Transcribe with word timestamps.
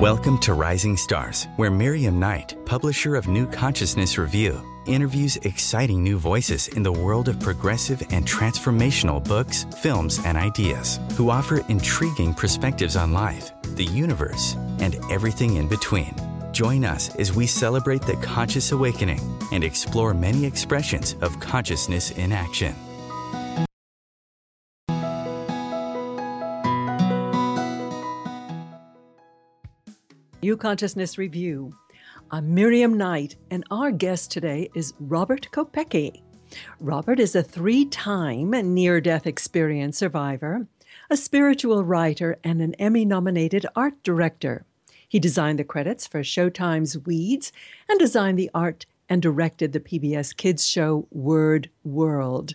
Welcome 0.00 0.38
to 0.42 0.54
Rising 0.54 0.96
Stars, 0.96 1.48
where 1.56 1.72
Miriam 1.72 2.20
Knight, 2.20 2.54
publisher 2.66 3.16
of 3.16 3.26
New 3.26 3.48
Consciousness 3.48 4.16
Review, 4.16 4.64
interviews 4.86 5.38
exciting 5.38 6.04
new 6.04 6.18
voices 6.18 6.68
in 6.68 6.84
the 6.84 6.92
world 6.92 7.26
of 7.26 7.40
progressive 7.40 8.00
and 8.10 8.24
transformational 8.24 9.24
books, 9.24 9.66
films, 9.82 10.20
and 10.24 10.38
ideas 10.38 11.00
who 11.16 11.30
offer 11.30 11.66
intriguing 11.68 12.32
perspectives 12.32 12.94
on 12.94 13.12
life, 13.12 13.50
the 13.74 13.86
universe, 13.86 14.54
and 14.78 14.94
everything 15.10 15.56
in 15.56 15.66
between. 15.66 16.14
Join 16.52 16.84
us 16.84 17.12
as 17.16 17.34
we 17.34 17.48
celebrate 17.48 18.02
the 18.02 18.16
conscious 18.18 18.70
awakening 18.70 19.20
and 19.50 19.64
explore 19.64 20.14
many 20.14 20.44
expressions 20.44 21.16
of 21.22 21.40
consciousness 21.40 22.12
in 22.12 22.30
action. 22.30 22.72
New 30.48 30.56
Consciousness 30.56 31.18
Review. 31.18 31.76
I'm 32.30 32.54
Miriam 32.54 32.96
Knight, 32.96 33.36
and 33.50 33.64
our 33.70 33.90
guest 33.90 34.30
today 34.30 34.70
is 34.74 34.94
Robert 34.98 35.48
Kopecky. 35.52 36.22
Robert 36.80 37.20
is 37.20 37.36
a 37.36 37.42
three 37.42 37.84
time 37.84 38.52
near 38.72 38.98
death 38.98 39.26
experience 39.26 39.98
survivor, 39.98 40.66
a 41.10 41.18
spiritual 41.18 41.84
writer, 41.84 42.38
and 42.42 42.62
an 42.62 42.72
Emmy 42.76 43.04
nominated 43.04 43.66
art 43.76 44.02
director. 44.02 44.64
He 45.06 45.18
designed 45.18 45.58
the 45.58 45.64
credits 45.64 46.06
for 46.06 46.22
Showtime's 46.22 46.96
Weeds 46.96 47.52
and 47.86 48.00
designed 48.00 48.38
the 48.38 48.50
art 48.54 48.86
and 49.06 49.20
directed 49.20 49.74
the 49.74 49.80
PBS 49.80 50.34
kids 50.34 50.66
show 50.66 51.06
Word 51.10 51.68
World. 51.84 52.54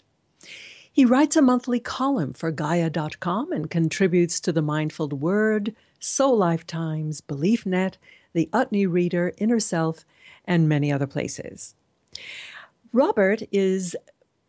He 0.92 1.06
writes 1.06 1.36
a 1.36 1.44
monthly 1.44 1.80
column 1.80 2.34
for 2.34 2.52
Gaia.com 2.52 3.52
and 3.52 3.70
contributes 3.70 4.40
to 4.40 4.52
the 4.52 4.64
Mindful 4.64 5.10
Word, 5.10 5.76
Soul 6.04 6.38
Lifetimes, 6.38 7.22
BeliefNet, 7.22 7.96
the 8.34 8.50
Utne 8.52 8.92
Reader, 8.92 9.34
Inner 9.38 9.60
Self, 9.60 10.06
and 10.46 10.68
many 10.68 10.92
other 10.92 11.08
places. 11.08 11.76
Robert 12.92 13.42
is 13.52 13.96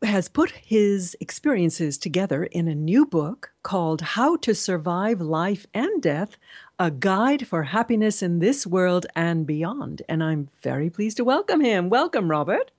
has 0.02 0.28
put 0.28 0.50
his 0.50 1.16
experiences 1.18 1.96
together 1.96 2.44
in 2.44 2.68
a 2.68 2.74
new 2.74 3.06
book 3.06 3.52
called 3.62 4.02
How 4.02 4.36
to 4.38 4.54
Survive 4.54 5.20
Life 5.20 5.66
and 5.72 6.02
Death 6.02 6.36
A 6.78 6.90
Guide 6.90 7.46
for 7.46 7.62
Happiness 7.62 8.22
in 8.22 8.38
This 8.38 8.66
World 8.66 9.06
and 9.16 9.46
Beyond. 9.46 10.02
And 10.08 10.22
I'm 10.22 10.50
very 10.62 10.90
pleased 10.90 11.16
to 11.18 11.24
welcome 11.24 11.60
him. 11.60 11.88
Welcome, 11.88 12.30
Robert. 12.30 12.70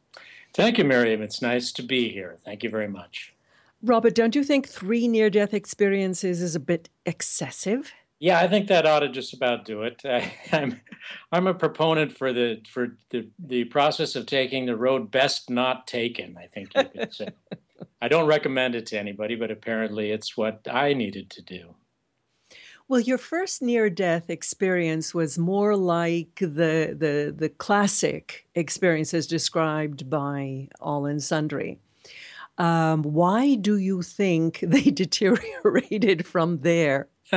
Thank 0.54 0.78
you, 0.78 0.84
Miriam. 0.84 1.22
It's 1.22 1.42
nice 1.42 1.72
to 1.74 1.82
be 1.82 2.10
here. 2.10 2.38
Thank 2.46 2.64
you 2.64 2.70
very 2.70 2.88
much. 2.88 3.34
Robert, 3.82 4.16
don't 4.16 4.36
you 4.36 4.44
think 4.44 4.68
three 4.68 5.08
near 5.08 5.30
death 5.30 5.54
experiences 5.54 6.42
is 6.42 6.56
a 6.56 6.60
bit 6.60 6.90
excessive? 7.06 7.92
Yeah, 8.20 8.40
I 8.40 8.48
think 8.48 8.68
that 8.68 8.86
ought 8.86 9.00
to 9.00 9.10
just 9.10 9.34
about 9.34 9.66
do 9.66 9.84
it. 9.84 10.02
I, 10.06 10.32
am 10.52 10.80
I'm 11.32 11.48
a 11.48 11.54
proponent 11.54 12.18
for 12.18 12.32
the 12.32 12.62
for 12.70 12.98
the 13.10 13.30
the 13.40 13.66
process 13.66 14.16
of 14.16 14.26
taking 14.26 14.66
the 14.66 14.78
road 14.78 15.12
best 15.12 15.50
not 15.50 15.88
taken. 15.88 16.38
I 16.38 16.48
think 16.48 16.70
you 16.76 16.84
could 16.86 17.14
say. 17.14 17.30
I 18.02 18.08
don't 18.08 18.28
recommend 18.28 18.76
it 18.76 18.86
to 18.88 19.00
anybody, 19.00 19.36
but 19.36 19.52
apparently 19.52 20.12
it's 20.12 20.38
what 20.38 20.68
I 20.70 20.94
needed 20.94 21.30
to 21.32 21.42
do. 21.42 21.76
Well, 22.88 23.00
your 23.00 23.18
first 23.18 23.62
near 23.62 23.90
death 23.90 24.30
experience 24.30 25.14
was 25.14 25.40
more 25.40 25.76
like 25.76 26.36
the 26.36 26.96
the 26.98 27.34
the 27.36 27.50
classic 27.50 28.48
experiences 28.54 29.28
described 29.28 30.10
by 30.10 30.70
all 30.80 31.06
and 31.06 31.22
sundry. 31.22 31.80
Um, 32.58 33.04
why 33.04 33.56
do 33.56 33.78
you 33.78 34.02
think 34.02 34.60
they 34.62 34.84
deteriorated 34.84 36.26
from 36.26 36.60
there? 36.60 37.10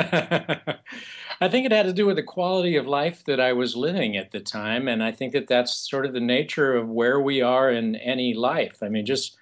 I 1.41 1.49
think 1.49 1.67
it 1.67 1.73
had 1.73 1.87
to 1.87 1.93
do 1.93 2.07
with 2.07 2.17
the 2.17 2.23
quality 2.23 2.77
of 2.77 2.87
life 2.87 3.25
that 3.25 3.41
I 3.41 3.53
was 3.53 3.77
living 3.77 4.17
at 4.17 4.33
the 4.33 4.41
time, 4.41 4.89
and 4.89 5.03
I 5.03 5.13
think 5.13 5.33
that 5.33 5.47
that's 5.47 5.75
sort 5.75 6.05
of 6.05 6.13
the 6.13 6.21
nature 6.21 6.75
of 6.75 6.89
where 6.89 7.21
we 7.21 7.41
are 7.41 7.71
in 7.71 7.97
any 7.97 8.35
life. 8.35 8.83
I 8.83 8.89
mean, 8.89 9.07
just 9.07 9.37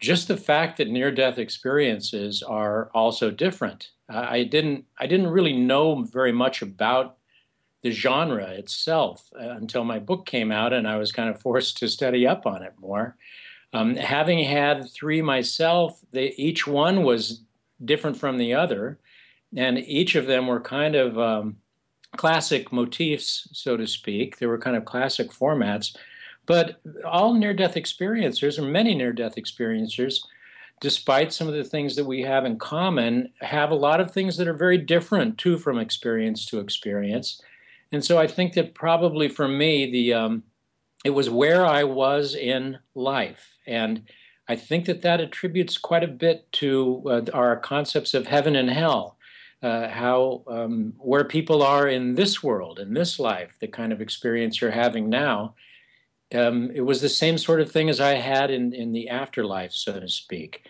just 0.00 0.28
the 0.28 0.36
fact 0.36 0.76
that 0.76 0.88
near-death 0.88 1.38
experiences 1.38 2.42
are 2.42 2.90
also 2.94 3.30
different. 3.30 3.90
I 4.08 4.44
didn't 4.44 4.84
I 4.98 5.06
didn't 5.06 5.28
really 5.28 5.56
know 5.56 6.02
very 6.02 6.32
much 6.32 6.60
about 6.62 7.16
the 7.82 7.90
genre 7.90 8.48
itself 8.48 9.30
uh, 9.38 9.50
until 9.50 9.84
my 9.84 9.98
book 9.98 10.26
came 10.26 10.52
out, 10.52 10.72
and 10.72 10.86
I 10.86 10.96
was 10.96 11.12
kind 11.12 11.30
of 11.30 11.40
forced 11.40 11.78
to 11.78 11.88
study 11.88 12.26
up 12.26 12.46
on 12.46 12.62
it 12.62 12.74
more. 12.78 13.16
Um, 13.72 13.96
having 13.96 14.44
had 14.44 14.90
three 14.90 15.22
myself, 15.22 16.00
they, 16.10 16.32
each 16.36 16.66
one 16.66 17.02
was 17.04 17.42
different 17.84 18.16
from 18.16 18.38
the 18.38 18.54
other 18.54 18.98
and 19.56 19.78
each 19.78 20.14
of 20.14 20.26
them 20.26 20.46
were 20.46 20.60
kind 20.60 20.94
of 20.94 21.18
um, 21.18 21.56
classic 22.16 22.72
motifs, 22.72 23.48
so 23.52 23.76
to 23.76 23.86
speak. 23.86 24.38
They 24.38 24.46
were 24.46 24.58
kind 24.58 24.76
of 24.76 24.84
classic 24.84 25.30
formats. 25.30 25.96
But 26.46 26.80
all 27.04 27.34
near 27.34 27.52
death 27.52 27.74
experiencers, 27.74 28.58
or 28.58 28.62
many 28.62 28.94
near 28.94 29.12
death 29.12 29.36
experiencers, 29.36 30.20
despite 30.80 31.32
some 31.32 31.48
of 31.48 31.54
the 31.54 31.64
things 31.64 31.96
that 31.96 32.06
we 32.06 32.22
have 32.22 32.44
in 32.44 32.58
common, 32.58 33.32
have 33.40 33.70
a 33.70 33.76
lot 33.76 34.00
of 34.00 34.10
things 34.10 34.36
that 34.36 34.48
are 34.48 34.54
very 34.54 34.78
different 34.78 35.36
too 35.36 35.58
from 35.58 35.78
experience 35.78 36.46
to 36.46 36.60
experience. 36.60 37.42
And 37.92 38.04
so 38.04 38.18
I 38.18 38.26
think 38.26 38.54
that 38.54 38.74
probably 38.74 39.28
for 39.28 39.48
me, 39.48 39.90
the 39.90 40.14
um, 40.14 40.42
it 41.04 41.10
was 41.10 41.30
where 41.30 41.64
I 41.64 41.84
was 41.84 42.34
in 42.34 42.78
life, 42.94 43.56
and 43.66 44.02
I 44.48 44.56
think 44.56 44.86
that 44.86 45.02
that 45.02 45.20
attributes 45.20 45.78
quite 45.78 46.02
a 46.02 46.08
bit 46.08 46.50
to 46.52 47.02
uh, 47.06 47.20
our 47.34 47.56
concepts 47.56 48.14
of 48.14 48.26
heaven 48.26 48.56
and 48.56 48.70
hell 48.70 49.17
uh, 49.62 49.88
how 49.88 50.42
um, 50.46 50.94
where 50.98 51.24
people 51.24 51.62
are 51.62 51.88
in 51.88 52.14
this 52.14 52.42
world, 52.42 52.78
in 52.78 52.94
this 52.94 53.18
life, 53.18 53.56
the 53.60 53.68
kind 53.68 53.92
of 53.92 54.00
experience 54.00 54.60
you're 54.60 54.70
having 54.70 55.08
now. 55.08 55.54
Um, 56.34 56.70
it 56.74 56.82
was 56.82 57.00
the 57.00 57.08
same 57.08 57.38
sort 57.38 57.60
of 57.60 57.72
thing 57.72 57.88
as 57.88 58.00
I 58.00 58.14
had 58.14 58.50
in, 58.50 58.74
in 58.74 58.92
the 58.92 59.08
afterlife, 59.08 59.72
so 59.72 59.98
to 59.98 60.08
speak. 60.08 60.66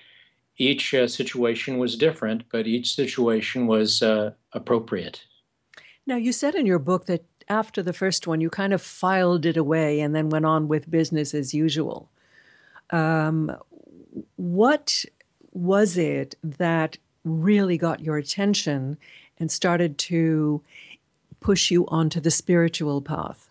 Each 0.56 0.94
uh, 0.94 1.09
situation 1.09 1.78
was 1.78 1.97
different, 1.97 2.44
but 2.50 2.66
each 2.66 2.94
situation 2.94 3.66
was 3.66 4.03
uh, 4.03 4.32
appropriate. 4.53 5.25
Now, 6.06 6.16
you 6.16 6.32
said 6.32 6.55
in 6.55 6.65
your 6.65 6.78
book 6.78 7.06
that 7.06 7.25
after 7.49 7.82
the 7.82 7.93
first 7.93 8.26
one, 8.26 8.41
you 8.41 8.50
kind 8.50 8.72
of 8.72 8.81
filed 8.81 9.44
it 9.47 9.56
away 9.56 10.00
and 10.00 10.15
then 10.15 10.31
went 10.31 10.47
on 10.47 10.69
with 10.69 10.91
business 10.91 11.34
as 11.34 11.53
usual. 11.53 12.10
Um, 12.91 13.55
what 14.37 15.05
was 15.53 15.99
it 15.99 16.37
that 16.43 16.99
really 17.28 17.78
got 17.78 18.00
your 18.00 18.16
attention 18.16 18.99
and 19.39 19.50
started 19.50 19.99
to 19.99 20.62
push 21.41 21.71
you 21.71 21.87
onto 21.89 22.21
the 22.21 22.31
spiritual 22.31 23.00
path? 23.00 23.49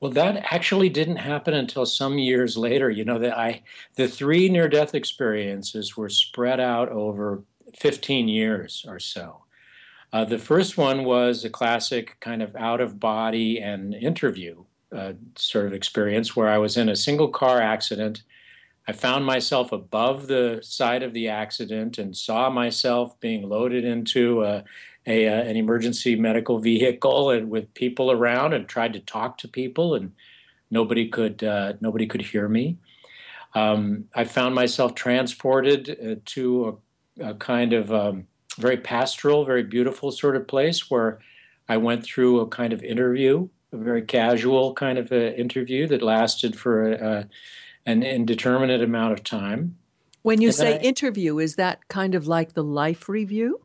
Well, 0.00 0.10
that 0.12 0.52
actually 0.52 0.88
didn't 0.88 1.16
happen 1.16 1.54
until 1.54 1.86
some 1.86 2.18
years 2.18 2.56
later. 2.56 2.90
You 2.90 3.04
know 3.04 3.20
that 3.20 3.38
I 3.38 3.62
the 3.94 4.08
three 4.08 4.48
near 4.48 4.68
death 4.68 4.94
experiences 4.94 5.96
were 5.96 6.08
spread 6.08 6.58
out 6.58 6.88
over 6.88 7.44
15 7.78 8.26
years 8.26 8.84
or 8.88 8.98
so. 8.98 9.44
Uh, 10.12 10.24
the 10.24 10.38
first 10.38 10.76
one 10.76 11.04
was 11.04 11.44
a 11.44 11.50
classic 11.50 12.18
kind 12.20 12.42
of 12.42 12.54
out 12.56 12.80
of 12.80 12.98
body 12.98 13.60
and 13.60 13.94
interview 13.94 14.64
uh, 14.94 15.12
sort 15.36 15.66
of 15.66 15.72
experience 15.72 16.36
where 16.36 16.48
I 16.48 16.58
was 16.58 16.76
in 16.76 16.88
a 16.88 16.96
single 16.96 17.28
car 17.28 17.60
accident 17.60 18.22
I 18.86 18.92
found 18.92 19.24
myself 19.24 19.70
above 19.70 20.26
the 20.26 20.60
side 20.62 21.02
of 21.02 21.12
the 21.12 21.28
accident 21.28 21.98
and 21.98 22.16
saw 22.16 22.50
myself 22.50 23.18
being 23.20 23.48
loaded 23.48 23.84
into 23.84 24.42
a, 24.42 24.64
a, 25.06 25.28
uh, 25.28 25.42
an 25.42 25.56
emergency 25.56 26.16
medical 26.16 26.58
vehicle 26.58 27.30
and 27.30 27.48
with 27.48 27.72
people 27.74 28.10
around 28.10 28.54
and 28.54 28.68
tried 28.68 28.92
to 28.94 29.00
talk 29.00 29.38
to 29.38 29.48
people 29.48 29.94
and 29.94 30.12
nobody 30.70 31.08
could 31.08 31.44
uh, 31.44 31.74
nobody 31.80 32.06
could 32.06 32.22
hear 32.22 32.48
me. 32.48 32.78
Um, 33.54 34.08
I 34.14 34.24
found 34.24 34.54
myself 34.54 34.94
transported 34.94 35.90
uh, 35.90 36.20
to 36.24 36.80
a, 37.20 37.30
a, 37.30 37.34
kind 37.34 37.74
of 37.74 37.92
um, 37.92 38.26
very 38.58 38.78
pastoral, 38.78 39.44
very 39.44 39.62
beautiful 39.62 40.10
sort 40.10 40.36
of 40.36 40.48
place 40.48 40.90
where 40.90 41.20
I 41.68 41.76
went 41.76 42.02
through 42.02 42.40
a 42.40 42.48
kind 42.48 42.72
of 42.72 42.82
interview, 42.82 43.48
a 43.72 43.76
very 43.76 44.02
casual 44.02 44.72
kind 44.74 44.98
of 44.98 45.12
interview 45.12 45.86
that 45.88 46.02
lasted 46.02 46.58
for 46.58 46.92
a, 46.92 47.28
an 47.86 48.02
indeterminate 48.02 48.82
amount 48.82 49.12
of 49.12 49.24
time. 49.24 49.76
When 50.22 50.40
you 50.40 50.48
and 50.48 50.54
say 50.54 50.74
I, 50.76 50.80
interview, 50.80 51.38
is 51.38 51.56
that 51.56 51.88
kind 51.88 52.14
of 52.14 52.26
like 52.26 52.54
the 52.54 52.62
life 52.62 53.08
review? 53.08 53.62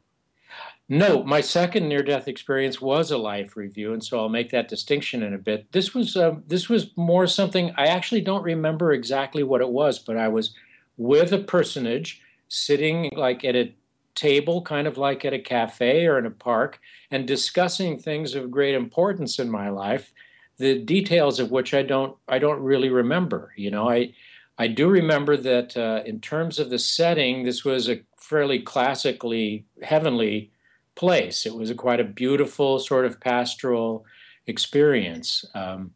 No, 0.90 1.24
my 1.24 1.42
second 1.42 1.90
near-death 1.90 2.30
experience 2.30 2.80
was 2.80 3.12
a 3.12 3.18
life 3.18 3.58
review, 3.58 3.92
and 3.92 4.04
so 4.04 4.20
I'll 4.20 4.30
make 4.30 4.52
that 4.52 4.70
distinction 4.70 5.22
in 5.22 5.34
a 5.34 5.38
bit. 5.38 5.72
This 5.74 5.94
was 5.94 6.16
uh, 6.16 6.36
this 6.48 6.70
was 6.70 6.92
more 6.96 7.28
something 7.28 7.74
I 7.78 7.88
actually 7.88 8.22
don't 8.22 8.44
remember 8.44 8.94
exactly 8.94 9.44
what 9.44 9.60
it 9.60 9.70
was, 9.70 10.00
but 10.00 10.16
I 10.16 10.30
was 10.30 10.56
with 10.96 11.34
a 11.34 11.40
personage 11.40 12.22
sitting 12.48 13.12
like 13.16 13.44
at 13.44 13.56
a 13.56 13.76
table, 14.16 14.62
kind 14.62 14.88
of 14.88 14.98
like 14.98 15.26
at 15.26 15.34
a 15.34 15.40
cafe 15.40 16.08
or 16.08 16.18
in 16.18 16.26
a 16.26 16.32
park, 16.32 16.80
and 17.12 17.28
discussing 17.28 18.00
things 18.00 18.34
of 18.34 18.50
great 18.50 18.74
importance 18.74 19.40
in 19.40 19.52
my 19.52 19.68
life 19.70 20.14
the 20.58 20.80
details 20.80 21.40
of 21.40 21.52
which 21.52 21.74
I 21.74 21.84
don't 21.84 22.18
I 22.28 22.40
don't 22.40 22.62
really 22.62 22.90
remember. 22.90 23.54
You 23.56 23.72
know, 23.72 23.90
I 23.90 24.14
I 24.58 24.68
do 24.68 24.90
remember 24.90 25.38
that 25.38 25.78
uh, 25.78 26.02
in 26.06 26.20
terms 26.20 26.60
of 26.60 26.70
the 26.70 26.80
setting, 26.80 27.44
this 27.44 27.64
was 27.64 27.90
a 27.90 28.02
fairly 28.18 28.60
classically 28.60 29.66
heavenly 29.84 30.52
place. 30.96 31.46
It 31.46 31.56
was 31.56 31.70
a, 31.70 31.76
quite 31.76 32.00
a 32.00 32.04
beautiful 32.04 32.80
sort 32.80 33.06
of 33.06 33.20
pastoral 33.20 34.06
experience. 34.48 35.46
Um, 35.54 35.92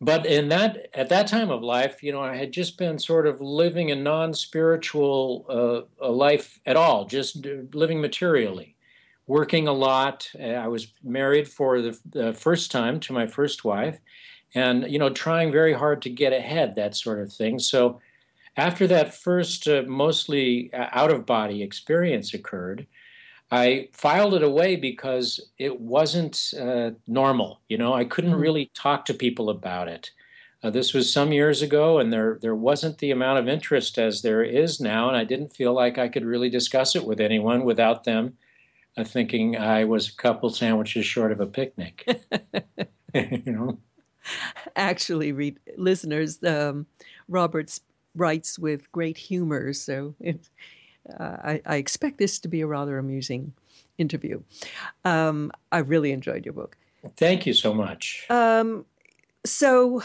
but 0.00 0.26
in 0.26 0.48
that 0.48 0.88
at 0.92 1.08
that 1.08 1.28
time 1.28 1.50
of 1.50 1.62
life, 1.62 2.02
you 2.02 2.12
know, 2.12 2.20
I 2.20 2.36
had 2.36 2.52
just 2.52 2.76
been 2.76 2.98
sort 2.98 3.26
of 3.26 3.40
living 3.40 3.90
a 3.90 3.96
non-spiritual 3.96 5.86
uh, 6.02 6.10
life 6.10 6.60
at 6.66 6.76
all, 6.76 7.06
just 7.06 7.46
living 7.72 8.00
materially, 8.00 8.73
working 9.26 9.66
a 9.68 9.72
lot. 9.72 10.28
I 10.40 10.68
was 10.68 10.92
married 11.02 11.48
for 11.48 11.80
the, 11.80 11.98
the 12.08 12.32
first 12.32 12.70
time 12.70 13.00
to 13.00 13.12
my 13.12 13.26
first 13.26 13.64
wife, 13.64 13.98
and 14.54 14.90
you 14.90 14.98
know, 14.98 15.10
trying 15.10 15.50
very 15.50 15.72
hard 15.72 16.02
to 16.02 16.10
get 16.10 16.32
ahead, 16.32 16.76
that 16.76 16.94
sort 16.96 17.20
of 17.20 17.32
thing. 17.32 17.58
So, 17.58 18.00
after 18.56 18.86
that 18.86 19.14
first 19.14 19.66
uh, 19.66 19.82
mostly 19.86 20.72
uh, 20.72 20.86
out 20.92 21.10
of 21.10 21.26
body 21.26 21.62
experience 21.62 22.34
occurred, 22.34 22.86
I 23.50 23.88
filed 23.92 24.34
it 24.34 24.44
away 24.44 24.76
because 24.76 25.40
it 25.58 25.80
wasn't 25.80 26.54
uh, 26.60 26.92
normal. 27.08 27.60
You 27.68 27.78
know, 27.78 27.92
I 27.94 28.04
couldn't 28.04 28.32
mm-hmm. 28.32 28.40
really 28.40 28.70
talk 28.74 29.06
to 29.06 29.14
people 29.14 29.50
about 29.50 29.88
it. 29.88 30.10
Uh, 30.62 30.70
this 30.70 30.94
was 30.94 31.12
some 31.12 31.32
years 31.32 31.62
ago, 31.62 31.98
and 31.98 32.12
there 32.12 32.38
there 32.40 32.54
wasn't 32.54 32.98
the 32.98 33.10
amount 33.10 33.38
of 33.38 33.48
interest 33.48 33.98
as 33.98 34.22
there 34.22 34.42
is 34.42 34.80
now, 34.80 35.08
and 35.08 35.16
I 35.16 35.24
didn't 35.24 35.54
feel 35.54 35.72
like 35.72 35.98
I 35.98 36.08
could 36.08 36.24
really 36.24 36.50
discuss 36.50 36.94
it 36.94 37.04
with 37.04 37.20
anyone 37.20 37.64
without 37.64 38.04
them 38.04 38.36
uh, 38.96 39.04
thinking 39.04 39.56
I 39.56 39.84
was 39.84 40.08
a 40.08 40.14
couple 40.14 40.50
sandwiches 40.50 41.06
short 41.06 41.32
of 41.32 41.40
a 41.40 41.46
picnic. 41.46 42.06
you 43.14 43.52
know. 43.52 43.78
Actually, 44.76 45.32
read 45.32 45.58
listeners, 45.76 46.42
um, 46.42 46.86
Roberts 47.28 47.80
writes 48.16 48.58
with 48.58 48.90
great 48.90 49.16
humor, 49.18 49.72
so 49.72 50.14
it, 50.20 50.48
uh, 51.18 51.36
I, 51.44 51.62
I, 51.66 51.76
expect 51.76 52.18
this 52.18 52.38
to 52.40 52.48
be 52.48 52.62
a 52.62 52.66
rather 52.66 52.98
amusing 52.98 53.52
interview. 53.98 54.42
Um, 55.04 55.52
I 55.70 55.78
really 55.78 56.12
enjoyed 56.12 56.46
your 56.46 56.54
book. 56.54 56.76
Thank 57.16 57.44
you 57.44 57.52
so 57.52 57.74
much. 57.74 58.26
Um, 58.30 58.86
so, 59.44 60.02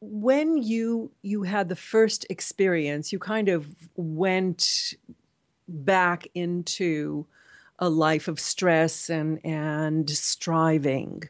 when 0.00 0.58
you 0.58 1.10
you 1.22 1.42
had 1.42 1.68
the 1.68 1.76
first 1.76 2.24
experience, 2.30 3.12
you 3.12 3.18
kind 3.18 3.48
of 3.48 3.66
went 3.96 4.94
back 5.66 6.28
into 6.34 7.26
a 7.78 7.88
life 7.88 8.28
of 8.28 8.40
stress 8.40 9.10
and 9.10 9.44
and 9.44 10.08
striving. 10.10 11.24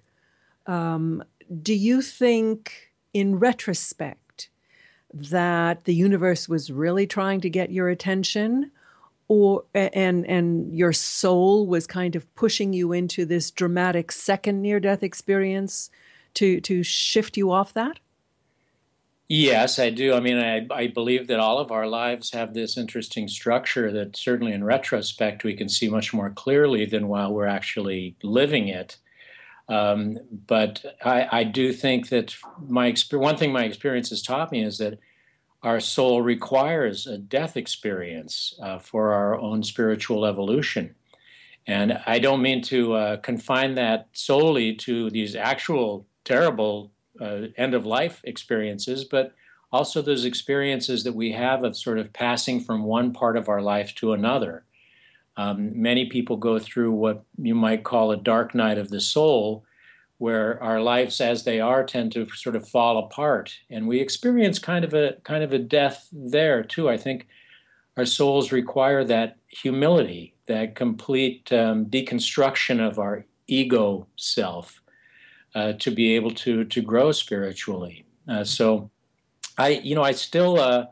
Um, 0.67 1.23
do 1.62 1.75
you 1.75 2.00
think, 2.02 2.93
in 3.12 3.38
retrospect? 3.38 4.14
that 5.14 5.85
the 5.85 5.94
universe 5.94 6.49
was 6.49 6.73
really 6.73 7.06
trying 7.06 7.41
to 7.41 7.49
get 7.49 7.70
your 7.70 7.88
attention 7.88 8.70
or 9.29 9.64
and 9.73 10.26
and 10.26 10.75
your 10.76 10.93
soul 10.93 11.67
was 11.67 11.87
kind 11.87 12.17
of 12.17 12.35
pushing 12.35 12.73
you 12.73 12.93
into 12.93 13.25
this 13.25 13.50
dramatic 13.50 14.11
second 14.11 14.61
near 14.61 14.81
death 14.81 15.02
experience 15.02 15.88
to 16.35 16.61
to 16.61 16.82
shift 16.82 17.37
you 17.37 17.50
off 17.50 17.73
that 17.73 18.00
yes 19.29 19.79
i 19.79 19.91
do 19.91 20.15
i 20.15 20.21
mean 20.21 20.38
I, 20.38 20.67
I 20.71 20.87
believe 20.88 21.29
that 21.29 21.41
all 21.41 21.59
of 21.59 21.71
our 21.71 21.87
lives 21.87 22.32
have 22.32 22.55
this 22.55 22.76
interesting 22.76 23.29
structure 23.29 23.91
that 23.93 24.17
certainly 24.17 24.53
in 24.53 24.65
retrospect 24.65 25.44
we 25.44 25.55
can 25.55 25.69
see 25.69 25.88
much 25.88 26.12
more 26.12 26.31
clearly 26.31 26.85
than 26.85 27.09
while 27.09 27.32
we're 27.32 27.47
actually 27.47 28.17
living 28.23 28.69
it 28.69 28.99
um, 29.69 30.19
but 30.47 30.85
I, 31.03 31.41
I, 31.41 31.44
do 31.44 31.73
think 31.73 32.11
that 32.11 32.37
my 32.69 32.94
one 33.12 33.38
thing 33.38 33.50
my 33.50 33.65
experience 33.65 34.11
has 34.11 34.21
taught 34.21 34.53
me 34.53 34.62
is 34.62 34.76
that 34.76 34.99
our 35.62 35.81
soul 35.81 36.20
requires 36.20 37.06
a 37.06 37.17
death 37.17 37.56
experience 37.56 38.55
uh, 38.62 38.79
for 38.79 39.15
our 39.15 39.41
own 39.41 39.62
spiritual 39.62 40.27
evolution. 40.27 40.94
And 41.67 41.99
I 42.05 42.19
don't 42.19 42.43
mean 42.43 42.61
to 42.65 42.93
uh, 42.93 43.17
confine 43.17 43.75
that 43.77 44.09
solely 44.12 44.75
to 44.77 45.09
these 45.09 45.35
actual 45.35 46.06
terrible 46.25 46.93
uh, 47.21 47.43
end 47.57 47.75
of 47.75 47.87
life 47.87 48.21
experiences, 48.25 49.05
but 49.05 49.35
also 49.73 50.01
those 50.01 50.25
experiences 50.25 51.03
that 51.05 51.15
we 51.15 51.33
have 51.33 51.65
of 51.65 51.77
sort 51.77 51.99
of 51.99 52.13
passing 52.13 52.61
from 52.61 52.85
one 52.85 53.13
part 53.13 53.37
of 53.37 53.49
our 53.49 53.61
life 53.61 53.95
to 53.97 54.13
another. 54.13 54.65
Um, 55.37 55.81
many 55.81 56.07
people 56.07 56.37
go 56.37 56.59
through 56.59 56.93
what 56.93 57.25
you 57.37 57.55
might 57.55 57.83
call 57.83 58.13
a 58.13 58.17
dark 58.17 58.55
night 58.55 58.79
of 58.79 58.91
the 58.91 59.01
soul, 59.01 59.65
where 60.19 60.63
our 60.63 60.81
lives 60.81 61.21
as 61.21 61.43
they 61.43 61.61
are 61.61 61.85
tend 61.85 62.13
to 62.13 62.29
sort 62.31 62.55
of 62.55 62.69
fall 62.69 62.99
apart, 62.99 63.53
and 63.69 63.89
we 63.89 64.01
experience 64.01 64.61
kind 64.61 64.85
of 64.85 64.95
a 64.95 65.17
kind 65.25 65.43
of 65.43 65.53
a 65.53 65.59
death 65.59 66.09
there 66.13 66.63
too. 66.63 66.89
I 66.89 66.97
think 66.97 67.27
our 67.97 68.07
souls 68.07 68.53
require 68.53 69.05
that 69.05 69.39
humility, 69.49 70.35
that 70.47 70.77
complete 70.77 71.53
um, 71.53 71.87
deconstruction 71.87 72.81
of 72.81 73.01
our 73.01 73.27
ego 73.49 74.07
self 74.17 74.81
uh, 75.55 75.73
to 75.75 75.91
be 75.91 76.15
able 76.15 76.31
to 76.33 76.65
to 76.65 76.81
grow 76.81 77.12
spiritually. 77.12 78.05
Uh, 78.29 78.45
so, 78.45 78.91
I 79.59 79.69
you 79.69 79.95
know 79.95 80.03
I 80.03 80.12
still. 80.12 80.59
Uh, 80.59 80.87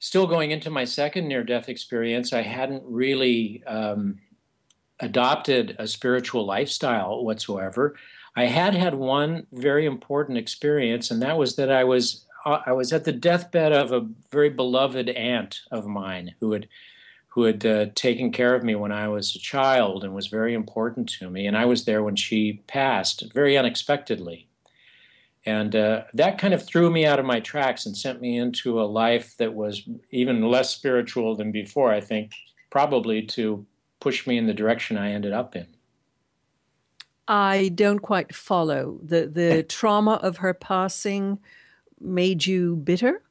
still 0.00 0.26
going 0.26 0.52
into 0.52 0.70
my 0.70 0.84
second 0.84 1.26
near 1.26 1.42
death 1.42 1.68
experience, 1.68 2.32
I 2.32 2.42
hadn't 2.42 2.84
really 2.86 3.64
um, 3.66 4.20
adopted 5.00 5.76
a 5.78 5.86
spiritual 5.86 6.46
lifestyle 6.46 7.24
whatsoever. 7.24 7.96
I 8.36 8.44
had 8.44 8.74
had 8.74 8.94
one 8.94 9.46
very 9.52 9.86
important 9.86 10.38
experience, 10.38 11.10
and 11.10 11.20
that 11.22 11.36
was 11.36 11.56
that 11.56 11.70
I 11.70 11.84
was 11.84 12.26
uh, 12.44 12.60
I 12.66 12.72
was 12.72 12.92
at 12.92 13.04
the 13.04 13.12
deathbed 13.12 13.72
of 13.72 13.92
a 13.92 14.06
very 14.30 14.50
beloved 14.50 15.08
aunt 15.08 15.60
of 15.70 15.86
mine 15.86 16.34
who 16.40 16.52
had 16.52 16.68
who 17.38 17.44
had 17.44 17.64
uh, 17.64 17.86
taken 17.94 18.32
care 18.32 18.52
of 18.56 18.64
me 18.64 18.74
when 18.74 18.90
I 18.90 19.06
was 19.06 19.36
a 19.36 19.38
child 19.38 20.02
and 20.02 20.12
was 20.12 20.26
very 20.26 20.54
important 20.54 21.08
to 21.20 21.30
me. 21.30 21.46
And 21.46 21.56
I 21.56 21.66
was 21.66 21.84
there 21.84 22.02
when 22.02 22.16
she 22.16 22.64
passed, 22.66 23.32
very 23.32 23.56
unexpectedly. 23.56 24.48
And 25.46 25.76
uh, 25.76 26.02
that 26.14 26.38
kind 26.38 26.52
of 26.52 26.66
threw 26.66 26.90
me 26.90 27.06
out 27.06 27.20
of 27.20 27.24
my 27.24 27.38
tracks 27.38 27.86
and 27.86 27.96
sent 27.96 28.20
me 28.20 28.36
into 28.36 28.80
a 28.80 28.90
life 28.90 29.36
that 29.36 29.54
was 29.54 29.88
even 30.10 30.50
less 30.50 30.70
spiritual 30.70 31.36
than 31.36 31.52
before, 31.52 31.92
I 31.92 32.00
think, 32.00 32.32
probably 32.70 33.22
to 33.26 33.64
push 34.00 34.26
me 34.26 34.36
in 34.36 34.48
the 34.48 34.52
direction 34.52 34.98
I 34.98 35.12
ended 35.12 35.32
up 35.32 35.54
in. 35.54 35.68
I 37.28 37.70
don't 37.72 38.00
quite 38.00 38.34
follow. 38.34 38.98
The 39.00 39.28
the 39.28 39.62
trauma 39.68 40.14
of 40.14 40.38
her 40.38 40.54
passing 40.54 41.38
made 42.00 42.46
you 42.46 42.74
bitter? 42.74 43.22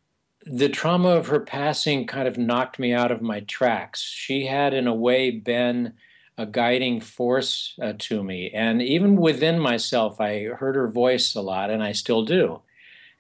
The 0.50 0.70
trauma 0.70 1.10
of 1.10 1.28
her 1.28 1.40
passing 1.40 2.08
kind 2.08 2.28
of 2.28 2.38
knocked 2.38 2.80
me 2.80 2.94
out 2.94 3.12
of 3.12 3.22
my 3.22 3.42
tracks. 3.42 4.02
She 4.02 4.46
had 4.46 4.74
in 4.74 4.88
a 4.88 4.94
way 4.94 5.32
been 5.32 5.94
a 6.38 6.46
guiding 6.46 7.02
force 7.02 7.74
uh, 7.82 7.94
to 7.98 8.24
me 8.24 8.52
and 8.54 8.82
even 8.82 9.16
within 9.16 9.60
myself 9.60 10.22
I 10.22 10.44
heard 10.44 10.76
her 10.76 10.88
voice 10.88 11.34
a 11.34 11.42
lot 11.42 11.72
and 11.72 11.82
I 11.82 11.94
still 11.94 12.24
do. 12.24 12.62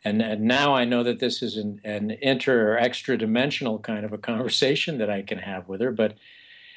And, 0.05 0.21
and 0.21 0.41
now 0.41 0.75
I 0.75 0.85
know 0.85 1.03
that 1.03 1.19
this 1.19 1.41
is 1.41 1.57
an, 1.57 1.81
an 1.83 2.11
inter 2.21 2.73
or 2.73 2.77
extra 2.77 3.17
dimensional 3.17 3.79
kind 3.79 4.05
of 4.05 4.13
a 4.13 4.17
conversation 4.17 4.99
that 4.99 5.09
I 5.09 5.21
can 5.21 5.39
have 5.39 5.67
with 5.67 5.81
her. 5.81 5.91
But 5.91 6.13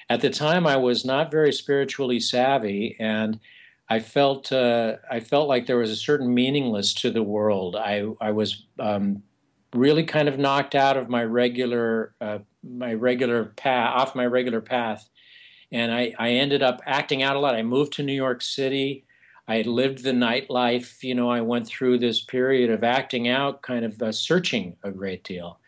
at 0.09 0.21
the 0.21 0.31
time, 0.31 0.67
I 0.67 0.77
was 0.77 1.05
not 1.05 1.31
very 1.31 1.53
spiritually 1.53 2.19
savvy, 2.19 2.97
and 2.99 3.39
I 3.89 4.01
felt 4.01 4.51
uh, 4.51 4.97
I 5.09 5.21
felt 5.21 5.49
like 5.49 5.67
there 5.67 5.79
was 5.79 5.93
a 5.93 5.97
certain 5.97 6.35
meaningless 6.35 6.93
to 6.95 7.13
the 7.13 7.23
world. 7.23 7.77
I 7.77 8.07
I 8.21 8.33
was 8.33 8.65
um, 8.81 9.23
really 9.75 10.05
kind 10.05 10.29
of 10.29 10.39
knocked 10.39 10.75
out 10.75 10.97
of 10.97 11.09
my 11.09 11.25
regular 11.25 12.15
uh, 12.21 12.39
my 12.63 12.95
regular 12.95 13.47
path 13.47 13.93
off 13.95 14.15
my 14.15 14.27
regular 14.27 14.61
path, 14.61 15.09
and 15.71 15.93
I 15.93 16.15
I 16.19 16.31
ended 16.31 16.63
up 16.63 16.81
acting 16.87 17.23
out 17.23 17.37
a 17.37 17.41
lot. 17.41 17.55
I 17.55 17.63
moved 17.63 17.93
to 17.95 18.03
New 18.03 18.15
York 18.15 18.43
City. 18.43 19.05
I 19.49 19.63
lived 19.63 20.05
the 20.05 20.13
nightlife. 20.13 21.03
You 21.03 21.15
know, 21.15 21.31
I 21.31 21.41
went 21.41 21.67
through 21.67 21.99
this 21.99 22.21
period 22.21 22.71
of 22.71 22.85
acting 22.85 23.29
out, 23.29 23.63
kind 23.63 23.85
of 23.85 24.01
uh, 24.01 24.13
searching 24.13 24.77
a 24.83 24.91
great 24.91 25.25
deal. 25.25 25.59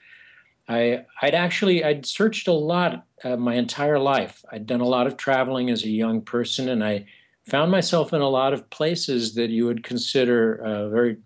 I 0.68 1.04
I'd 1.20 1.34
actually 1.34 1.84
I'd 1.84 2.06
searched 2.06 2.48
a 2.48 2.52
lot 2.52 3.06
uh, 3.24 3.36
my 3.36 3.54
entire 3.54 3.98
life. 3.98 4.44
I'd 4.50 4.66
done 4.66 4.80
a 4.80 4.86
lot 4.86 5.06
of 5.06 5.16
traveling 5.16 5.70
as 5.70 5.84
a 5.84 5.90
young 5.90 6.22
person, 6.22 6.68
and 6.68 6.84
I 6.84 7.06
found 7.44 7.70
myself 7.70 8.12
in 8.12 8.20
a 8.20 8.28
lot 8.28 8.52
of 8.52 8.70
places 8.70 9.34
that 9.34 9.50
you 9.50 9.66
would 9.66 9.82
consider 9.82 10.62
uh, 10.64 10.88
very 10.88 11.18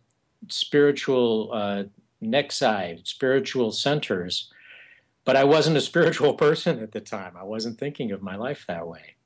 spiritual 0.49 1.51
uh, 1.53 1.85
nexi, 2.23 3.07
spiritual 3.07 3.73
centers. 3.73 4.51
But 5.25 5.37
I 5.37 5.45
wasn't 5.45 5.77
a 5.77 5.81
spiritual 5.81 6.35
person 6.47 6.81
at 6.81 6.93
the 6.93 7.01
time. 7.01 7.35
I 7.37 7.43
wasn't 7.43 7.79
thinking 7.79 8.13
of 8.13 8.23
my 8.23 8.37
life 8.37 8.65
that 8.69 8.87
way. 8.87 9.17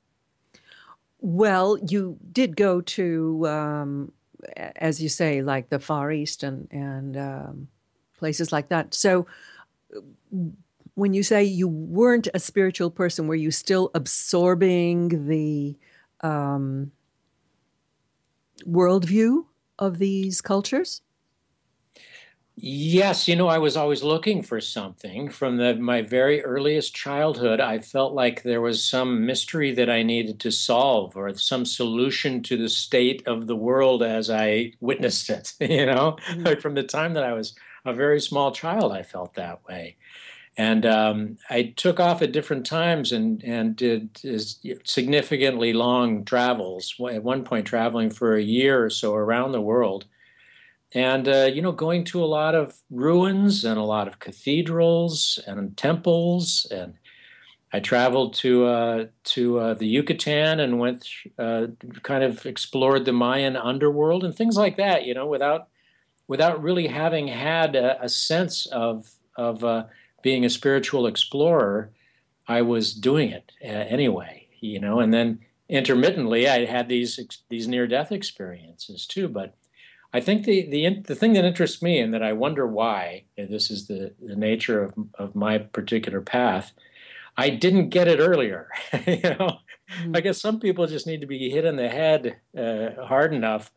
Well, 1.19 1.77
you 1.87 2.17
did 2.31 2.55
go 2.55 2.81
to, 2.81 3.47
um, 3.47 4.11
as 4.57 5.01
you 5.01 5.07
say, 5.07 5.43
like 5.43 5.69
the 5.69 5.79
Far 5.79 6.11
East 6.11 6.41
and 6.41 6.67
and 6.71 7.15
um, 7.15 7.67
places 8.17 8.51
like 8.51 8.69
that. 8.69 8.95
So, 8.95 9.27
when 10.95 11.13
you 11.13 11.21
say 11.21 11.43
you 11.43 11.67
weren't 11.67 12.27
a 12.33 12.39
spiritual 12.39 12.89
person, 12.89 13.27
were 13.27 13.35
you 13.35 13.51
still 13.51 13.91
absorbing 13.93 15.27
the 15.27 15.77
um, 16.21 16.91
worldview 18.65 19.45
of 19.77 19.97
these 19.99 20.41
cultures? 20.41 21.01
Yes, 22.55 23.27
you 23.27 23.35
know, 23.35 23.47
I 23.47 23.57
was 23.57 23.77
always 23.77 24.03
looking 24.03 24.43
for 24.43 24.59
something 24.59 25.29
from 25.29 25.57
the, 25.57 25.75
my 25.75 26.01
very 26.01 26.43
earliest 26.43 26.93
childhood. 26.93 27.59
I 27.59 27.79
felt 27.79 28.13
like 28.13 28.43
there 28.43 28.61
was 28.61 28.83
some 28.83 29.25
mystery 29.25 29.73
that 29.73 29.89
I 29.89 30.03
needed 30.03 30.39
to 30.41 30.51
solve 30.51 31.15
or 31.15 31.33
some 31.35 31.65
solution 31.65 32.43
to 32.43 32.57
the 32.57 32.69
state 32.69 33.25
of 33.25 33.47
the 33.47 33.55
world 33.55 34.03
as 34.03 34.29
I 34.29 34.73
witnessed 34.79 35.29
it. 35.29 35.53
You 35.71 35.85
know, 35.85 36.17
mm-hmm. 36.27 36.43
like 36.43 36.61
from 36.61 36.73
the 36.75 36.83
time 36.83 37.13
that 37.13 37.23
I 37.23 37.33
was 37.33 37.55
a 37.85 37.93
very 37.93 38.19
small 38.19 38.51
child, 38.51 38.91
I 38.91 39.03
felt 39.03 39.35
that 39.35 39.65
way. 39.67 39.95
And 40.57 40.85
um, 40.85 41.37
I 41.49 41.73
took 41.77 41.99
off 41.99 42.21
at 42.21 42.33
different 42.33 42.65
times 42.65 43.13
and, 43.13 43.41
and 43.43 43.75
did 43.75 44.19
significantly 44.83 45.71
long 45.71 46.25
travels. 46.25 46.93
At 47.09 47.23
one 47.23 47.43
point, 47.45 47.65
traveling 47.65 48.09
for 48.09 48.35
a 48.35 48.43
year 48.43 48.83
or 48.83 48.89
so 48.89 49.15
around 49.15 49.53
the 49.53 49.61
world 49.61 50.05
and 50.93 51.27
uh, 51.27 51.49
you 51.53 51.61
know 51.61 51.71
going 51.71 52.03
to 52.05 52.23
a 52.23 52.25
lot 52.25 52.55
of 52.55 52.77
ruins 52.89 53.63
and 53.63 53.77
a 53.77 53.83
lot 53.83 54.07
of 54.07 54.19
cathedrals 54.19 55.39
and 55.47 55.75
temples. 55.77 56.67
And 56.71 56.95
i 57.73 57.79
traveled 57.79 58.33
to 58.33 58.65
uh, 58.65 59.05
to 59.23 59.59
uh, 59.59 59.73
the 59.73 59.87
yucatan 59.87 60.59
and 60.59 60.79
went 60.79 61.07
uh, 61.39 61.67
kind 62.03 62.23
of 62.23 62.45
explored 62.45 63.05
the 63.05 63.13
mayan 63.13 63.55
underworld 63.55 64.23
and 64.23 64.35
things 64.35 64.57
like 64.57 64.77
that 64.77 65.05
you 65.05 65.13
know 65.13 65.27
without 65.27 65.67
without 66.27 66.61
really 66.61 66.87
having 66.87 67.27
had 67.27 67.75
a, 67.75 68.01
a 68.03 68.09
sense 68.09 68.65
of 68.67 69.11
of 69.37 69.63
uh, 69.63 69.85
being 70.21 70.45
a 70.45 70.49
spiritual 70.49 71.07
explorer 71.07 71.91
i 72.47 72.61
was 72.61 72.93
doing 72.93 73.29
it 73.29 73.51
uh, 73.63 73.67
anyway 73.67 74.47
you 74.63 74.79
know. 74.79 74.99
And 74.99 75.11
then 75.13 75.39
intermittently 75.69 76.47
i 76.49 76.65
had 76.65 76.89
these 76.89 77.19
these 77.49 77.67
near 77.67 77.87
death 77.87 78.11
experiences 78.11 79.07
too 79.07 79.29
but 79.29 79.55
I 80.13 80.19
think 80.19 80.43
the, 80.43 80.69
the 80.69 81.01
the 81.07 81.15
thing 81.15 81.33
that 81.33 81.45
interests 81.45 81.81
me 81.81 81.99
and 81.99 82.13
that 82.13 82.23
I 82.23 82.33
wonder 82.33 82.67
why, 82.67 83.23
this 83.37 83.71
is 83.71 83.87
the, 83.87 84.13
the 84.21 84.35
nature 84.35 84.83
of, 84.83 84.93
of 85.15 85.35
my 85.35 85.57
particular 85.57 86.21
path, 86.21 86.73
I 87.37 87.49
didn't 87.49 87.89
get 87.89 88.07
it 88.07 88.19
earlier. 88.19 88.67
you 88.93 89.21
know, 89.21 89.59
mm-hmm. 89.59 90.15
I 90.15 90.21
guess 90.21 90.41
some 90.41 90.59
people 90.59 90.85
just 90.87 91.07
need 91.07 91.21
to 91.21 91.27
be 91.27 91.49
hit 91.49 91.65
in 91.65 91.77
the 91.77 91.89
head 91.89 92.37
uh, 92.57 93.05
hard 93.05 93.33
enough 93.33 93.71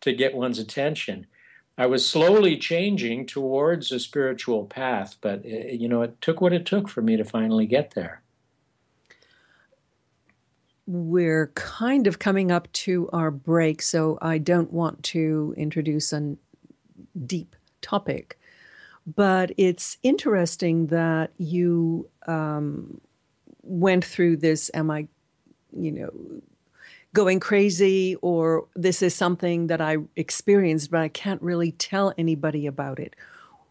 to 0.00 0.12
get 0.12 0.34
one's 0.34 0.58
attention. 0.58 1.26
I 1.78 1.86
was 1.86 2.08
slowly 2.08 2.56
changing 2.56 3.26
towards 3.26 3.92
a 3.92 4.00
spiritual 4.00 4.64
path, 4.64 5.16
but 5.20 5.44
uh, 5.44 5.68
you 5.70 5.88
know, 5.88 6.02
it 6.02 6.20
took 6.20 6.40
what 6.40 6.52
it 6.52 6.66
took 6.66 6.88
for 6.88 7.00
me 7.00 7.16
to 7.16 7.24
finally 7.24 7.66
get 7.66 7.94
there 7.94 8.22
we're 10.86 11.48
kind 11.54 12.06
of 12.06 12.18
coming 12.18 12.52
up 12.52 12.70
to 12.72 13.08
our 13.12 13.30
break, 13.30 13.82
so 13.82 14.18
I 14.22 14.38
don't 14.38 14.72
want 14.72 15.02
to 15.04 15.54
introduce 15.56 16.12
a 16.12 16.36
deep 17.26 17.56
topic. 17.82 18.38
But 19.06 19.52
it's 19.56 19.98
interesting 20.02 20.88
that 20.88 21.32
you 21.38 22.08
um, 22.26 23.00
went 23.62 24.04
through 24.04 24.38
this. 24.38 24.70
Am 24.74 24.90
I, 24.90 25.08
you 25.76 25.92
know, 25.92 26.10
going 27.12 27.40
crazy, 27.40 28.16
or 28.22 28.66
this 28.74 29.02
is 29.02 29.14
something 29.14 29.68
that 29.68 29.80
I 29.80 29.96
experienced, 30.16 30.90
but 30.90 31.00
I 31.00 31.08
can't 31.08 31.42
really 31.42 31.72
tell 31.72 32.12
anybody 32.18 32.66
about 32.66 32.98
it? 32.98 33.16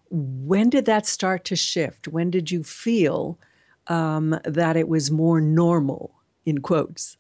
When 0.10 0.70
did 0.70 0.86
that 0.86 1.06
start 1.06 1.46
to 1.46 1.56
shift? 1.56 2.08
When 2.08 2.30
did 2.30 2.52
you 2.52 2.64
feel 2.64 3.38
um, 3.88 4.40
that 4.44 4.76
it 4.76 4.88
was 4.88 5.12
more 5.12 5.40
normal? 5.40 6.12
In 6.46 6.60
quotes? 6.60 7.18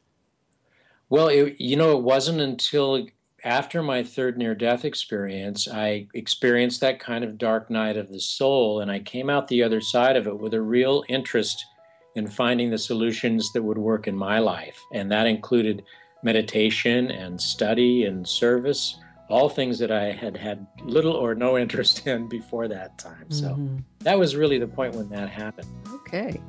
Well, 1.10 1.28
it, 1.28 1.56
you 1.60 1.76
know, 1.76 1.98
it 1.98 2.04
wasn't 2.04 2.42
until 2.42 3.08
after 3.44 3.84
my 3.84 4.02
third 4.04 4.38
near 4.38 4.56
death 4.56 4.86
experience, 4.86 5.68
I 5.68 6.08
experienced 6.16 6.82
that 6.82 7.00
kind 7.00 7.24
of 7.24 7.38
dark 7.38 7.70
night 7.70 7.96
of 7.96 8.10
the 8.12 8.20
soul, 8.20 8.82
and 8.82 8.90
I 8.90 9.00
came 9.00 9.30
out 9.30 9.48
the 9.48 9.62
other 9.62 9.82
side 9.82 10.18
of 10.18 10.26
it 10.26 10.38
with 10.40 10.56
a 10.56 10.62
real 10.62 11.04
interest 11.08 11.64
in 12.16 12.28
finding 12.28 12.72
the 12.72 12.78
solutions 12.78 13.52
that 13.54 13.62
would 13.62 13.78
work 13.78 14.08
in 14.08 14.16
my 14.16 14.40
life. 14.40 14.82
And 14.94 15.12
that 15.12 15.28
included 15.28 15.84
meditation 16.24 17.12
and 17.12 17.40
study 17.40 18.06
and 18.06 18.28
service, 18.28 18.98
all 19.30 19.48
things 19.48 19.78
that 19.80 19.92
I 19.92 20.12
had 20.12 20.36
had 20.36 20.66
little 20.84 21.14
or 21.14 21.36
no 21.36 21.58
interest 21.64 22.08
in 22.08 22.28
before 22.28 22.68
that 22.70 22.98
time. 22.98 23.30
So 23.30 23.50
mm-hmm. 23.50 23.78
that 24.00 24.18
was 24.18 24.36
really 24.36 24.58
the 24.58 24.68
point 24.68 24.96
when 24.96 25.10
that 25.10 25.30
happened. 25.30 25.68
Okay. 25.94 26.42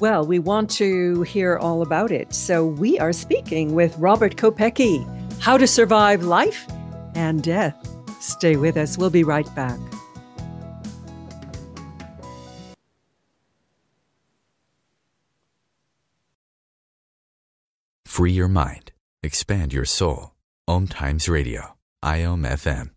Well, 0.00 0.26
we 0.26 0.38
want 0.38 0.70
to 0.72 1.22
hear 1.22 1.56
all 1.56 1.82
about 1.82 2.10
it. 2.10 2.34
So 2.34 2.66
we 2.66 2.98
are 2.98 3.12
speaking 3.12 3.74
with 3.74 3.96
Robert 3.98 4.36
Kopecky, 4.36 5.04
How 5.40 5.56
to 5.56 5.66
Survive 5.66 6.24
Life 6.24 6.66
and 7.14 7.42
Death. 7.42 7.76
Stay 8.20 8.56
with 8.56 8.76
us. 8.76 8.98
We'll 8.98 9.10
be 9.10 9.24
right 9.24 9.52
back. 9.54 9.78
Free 18.04 18.32
your 18.32 18.48
mind. 18.48 18.92
Expand 19.22 19.72
your 19.72 19.84
soul. 19.84 20.34
Om 20.68 20.86
Times 20.86 21.28
Radio. 21.28 21.76
IOM 22.04 22.46
FM. 22.46 22.90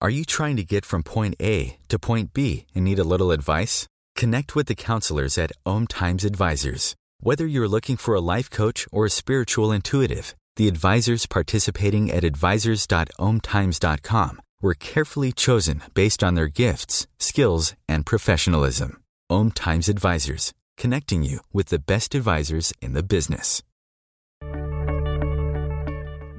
Are 0.00 0.10
you 0.10 0.24
trying 0.24 0.56
to 0.56 0.64
get 0.64 0.84
from 0.84 1.02
point 1.02 1.36
A 1.40 1.78
to 1.88 1.98
point 1.98 2.34
B 2.34 2.66
and 2.74 2.84
need 2.84 2.98
a 2.98 3.04
little 3.04 3.30
advice? 3.32 3.86
Connect 4.16 4.54
with 4.54 4.68
the 4.68 4.76
counselors 4.76 5.36
at 5.38 5.50
Om 5.66 5.88
Times 5.88 6.24
Advisors. 6.24 6.94
Whether 7.20 7.46
you're 7.46 7.68
looking 7.68 7.96
for 7.96 8.14
a 8.14 8.20
life 8.20 8.48
coach 8.48 8.86
or 8.92 9.06
a 9.06 9.10
spiritual 9.10 9.72
intuitive, 9.72 10.36
the 10.56 10.68
advisors 10.68 11.26
participating 11.26 12.12
at 12.12 12.22
advisors.omtimes.com 12.22 14.42
were 14.62 14.74
carefully 14.74 15.32
chosen 15.32 15.82
based 15.94 16.22
on 16.22 16.36
their 16.36 16.46
gifts, 16.46 17.08
skills, 17.18 17.74
and 17.88 18.06
professionalism. 18.06 19.02
Om 19.28 19.50
Times 19.50 19.88
Advisors, 19.88 20.52
connecting 20.76 21.24
you 21.24 21.40
with 21.52 21.66
the 21.68 21.80
best 21.80 22.14
advisors 22.14 22.72
in 22.80 22.92
the 22.92 23.02
business. 23.02 23.64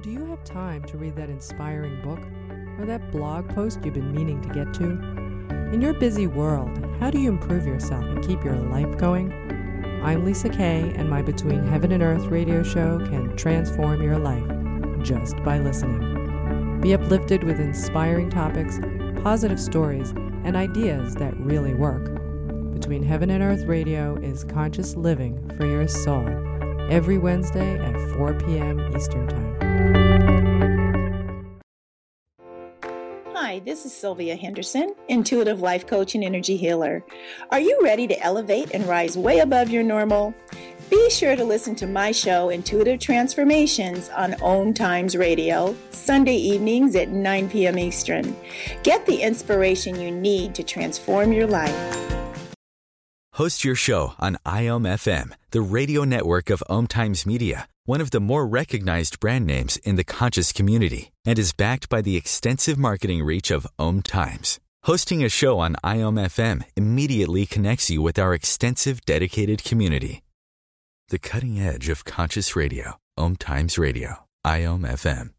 Do 0.02 0.10
you 0.10 0.24
have 0.26 0.42
time 0.44 0.82
to 0.84 0.96
read 0.96 1.14
that 1.16 1.28
inspiring 1.28 2.00
book 2.02 2.20
or 2.78 2.86
that 2.86 3.12
blog 3.12 3.50
post 3.50 3.84
you've 3.84 3.92
been 3.94 4.12
meaning 4.12 4.40
to 4.42 4.48
get 4.48 4.72
to? 4.74 4.84
In 5.72 5.80
your 5.80 5.94
busy 5.94 6.28
world, 6.28 6.85
how 7.00 7.10
do 7.10 7.18
you 7.18 7.28
improve 7.28 7.66
yourself 7.66 8.04
and 8.04 8.26
keep 8.26 8.42
your 8.44 8.56
life 8.56 8.96
going? 8.96 9.32
I'm 10.02 10.24
Lisa 10.24 10.48
Kay, 10.48 10.92
and 10.96 11.10
my 11.10 11.20
Between 11.20 11.66
Heaven 11.66 11.92
and 11.92 12.02
Earth 12.02 12.26
radio 12.26 12.62
show 12.62 12.98
can 13.06 13.36
transform 13.36 14.02
your 14.02 14.18
life 14.18 14.44
just 15.02 15.36
by 15.42 15.58
listening. 15.58 16.80
Be 16.80 16.94
uplifted 16.94 17.44
with 17.44 17.60
inspiring 17.60 18.30
topics, 18.30 18.78
positive 19.22 19.60
stories, 19.60 20.10
and 20.44 20.56
ideas 20.56 21.14
that 21.16 21.36
really 21.38 21.74
work. 21.74 22.14
Between 22.72 23.02
Heaven 23.02 23.30
and 23.30 23.42
Earth 23.42 23.64
Radio 23.64 24.16
is 24.16 24.44
conscious 24.44 24.96
living 24.96 25.50
for 25.56 25.66
your 25.66 25.88
soul 25.88 26.26
every 26.90 27.18
Wednesday 27.18 27.78
at 27.78 28.16
4 28.16 28.34
p.m. 28.34 28.96
Eastern 28.96 29.26
Time. 29.28 30.05
Hi, 33.38 33.58
this 33.66 33.84
is 33.84 33.92
Sylvia 33.92 34.34
Henderson, 34.34 34.94
intuitive 35.08 35.60
life 35.60 35.86
coach 35.86 36.14
and 36.14 36.24
energy 36.24 36.56
healer. 36.56 37.04
Are 37.50 37.60
you 37.60 37.78
ready 37.82 38.06
to 38.06 38.18
elevate 38.22 38.70
and 38.72 38.88
rise 38.88 39.18
way 39.18 39.40
above 39.40 39.68
your 39.68 39.82
normal? 39.82 40.32
Be 40.88 41.10
sure 41.10 41.36
to 41.36 41.44
listen 41.44 41.74
to 41.74 41.86
my 41.86 42.12
show, 42.12 42.48
Intuitive 42.48 42.98
Transformations, 42.98 44.08
on 44.08 44.40
Om 44.40 44.72
Times 44.72 45.18
Radio, 45.18 45.76
Sunday 45.90 46.36
evenings 46.36 46.96
at 46.96 47.10
9 47.10 47.50
p.m. 47.50 47.78
Eastern. 47.78 48.34
Get 48.82 49.04
the 49.04 49.20
inspiration 49.20 50.00
you 50.00 50.10
need 50.10 50.54
to 50.54 50.62
transform 50.62 51.30
your 51.30 51.46
life. 51.46 52.56
Host 53.34 53.64
your 53.64 53.74
show 53.74 54.14
on 54.18 54.38
IOM 54.46 54.88
FM, 54.88 55.34
the 55.50 55.60
radio 55.60 56.04
network 56.04 56.48
of 56.48 56.62
Om 56.70 56.86
Times 56.86 57.26
Media 57.26 57.68
one 57.86 58.00
of 58.00 58.10
the 58.10 58.20
more 58.20 58.46
recognized 58.46 59.20
brand 59.20 59.46
names 59.46 59.76
in 59.78 59.94
the 59.94 60.04
conscious 60.04 60.52
community, 60.52 61.12
and 61.24 61.38
is 61.38 61.52
backed 61.52 61.88
by 61.88 62.02
the 62.02 62.16
extensive 62.16 62.76
marketing 62.76 63.22
reach 63.22 63.52
of 63.52 63.66
Om 63.78 64.02
Times. 64.02 64.58
Hosting 64.82 65.24
a 65.24 65.28
show 65.28 65.60
on 65.60 65.76
IOM 65.84 66.18
FM 66.26 66.64
immediately 66.76 67.46
connects 67.46 67.88
you 67.88 68.02
with 68.02 68.18
our 68.18 68.34
extensive 68.34 69.04
dedicated 69.04 69.62
community. 69.62 70.22
The 71.08 71.20
cutting 71.20 71.60
edge 71.60 71.88
of 71.88 72.04
conscious 72.04 72.56
radio, 72.56 72.98
Om 73.16 73.36
Times 73.36 73.78
Radio, 73.78 74.26
IOM 74.44 74.82
FM. 74.82 75.30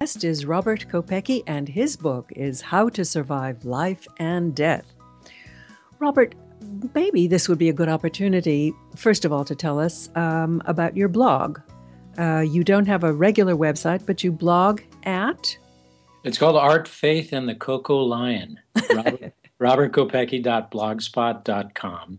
Guest 0.00 0.24
is 0.24 0.46
Robert 0.46 0.86
Kopecky, 0.88 1.42
and 1.46 1.68
his 1.68 1.96
book 1.96 2.32
is 2.34 2.60
How 2.60 2.88
to 2.90 3.04
Survive 3.04 3.64
Life 3.64 4.06
and 4.18 4.54
Death. 4.54 4.95
Robert, 5.98 6.34
maybe 6.94 7.26
this 7.26 7.48
would 7.48 7.58
be 7.58 7.68
a 7.68 7.72
good 7.72 7.88
opportunity, 7.88 8.72
first 8.94 9.24
of 9.24 9.32
all, 9.32 9.44
to 9.44 9.54
tell 9.54 9.78
us 9.78 10.10
um, 10.14 10.62
about 10.66 10.96
your 10.96 11.08
blog. 11.08 11.60
Uh, 12.18 12.44
you 12.46 12.64
don't 12.64 12.86
have 12.86 13.04
a 13.04 13.12
regular 13.12 13.54
website, 13.54 14.06
but 14.06 14.24
you 14.24 14.32
blog 14.32 14.80
at? 15.04 15.56
It's 16.24 16.38
called 16.38 16.56
Art, 16.56 16.88
Faith, 16.88 17.32
and 17.32 17.48
the 17.48 17.54
Cocoa 17.54 17.98
Lion. 17.98 18.58
Robert, 18.92 19.32
robertkopecky.blogspot.com. 19.60 22.18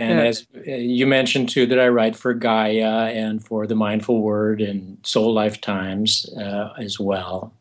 And 0.00 0.18
yeah. 0.18 0.24
as 0.24 0.46
uh, 0.56 0.70
you 0.70 1.06
mentioned 1.06 1.48
too, 1.48 1.66
that 1.66 1.80
I 1.80 1.88
write 1.88 2.16
for 2.16 2.32
Gaia 2.32 3.08
and 3.08 3.44
for 3.44 3.66
the 3.66 3.74
Mindful 3.74 4.22
Word 4.22 4.60
and 4.60 4.96
Soul 5.02 5.34
Lifetimes 5.34 6.26
uh, 6.36 6.72
as 6.78 7.00
well. 7.00 7.52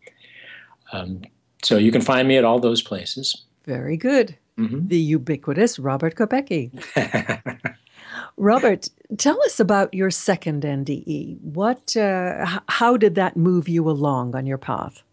Um, 0.92 1.24
so 1.64 1.78
you 1.78 1.92
can 1.92 2.02
find 2.02 2.28
me 2.28 2.38
at 2.38 2.46
all 2.46 2.60
those 2.60 2.82
places. 2.82 3.44
Very 3.66 3.98
good. 3.98 4.38
Mm-hmm. 4.58 4.88
The 4.88 4.98
ubiquitous 4.98 5.80
Robert 5.80 6.16
Kopecky. 6.16 6.72
Robert, 8.38 8.90
tell 9.18 9.42
us 9.44 9.60
about 9.60 9.94
your 9.94 10.12
second 10.12 10.64
NDE. 10.64 11.40
What, 11.42 11.96
uh, 11.96 12.60
how 12.68 12.98
did 12.98 13.16
that 13.16 13.38
move 13.38 13.70
you 13.70 13.90
along 13.90 14.36
on 14.36 14.46
your 14.46 14.58
path? 14.58 15.04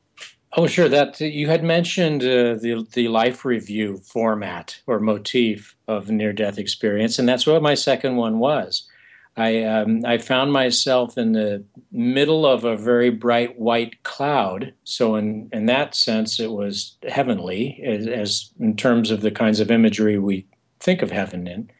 Oh, 0.56 0.66
sure. 0.66 0.88
That 0.88 1.20
you 1.20 1.48
had 1.48 1.64
mentioned 1.64 2.22
uh, 2.22 2.54
the 2.54 2.86
the 2.92 3.08
life 3.08 3.44
review 3.44 3.98
format 3.98 4.80
or 4.86 5.00
motif 5.00 5.74
of 5.88 6.10
near 6.10 6.32
death 6.32 6.58
experience, 6.58 7.18
and 7.18 7.28
that's 7.28 7.46
what 7.46 7.60
my 7.60 7.74
second 7.74 8.16
one 8.16 8.38
was. 8.38 8.88
I 9.36 9.64
um, 9.64 10.02
I 10.04 10.18
found 10.18 10.52
myself 10.52 11.18
in 11.18 11.32
the 11.32 11.64
middle 11.90 12.46
of 12.46 12.64
a 12.64 12.76
very 12.76 13.10
bright 13.10 13.58
white 13.58 14.02
cloud. 14.04 14.72
So 14.84 15.16
in 15.16 15.48
in 15.52 15.66
that 15.66 15.94
sense, 15.94 16.38
it 16.38 16.52
was 16.52 16.96
heavenly, 17.08 17.82
as, 17.84 18.06
as 18.06 18.50
in 18.60 18.76
terms 18.76 19.10
of 19.10 19.22
the 19.22 19.32
kinds 19.32 19.60
of 19.60 19.70
imagery 19.70 20.18
we 20.18 20.46
think 20.78 21.02
of 21.02 21.10
heaven 21.10 21.46
in. 21.46 21.70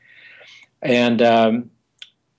And 0.83 1.23
um, 1.23 1.71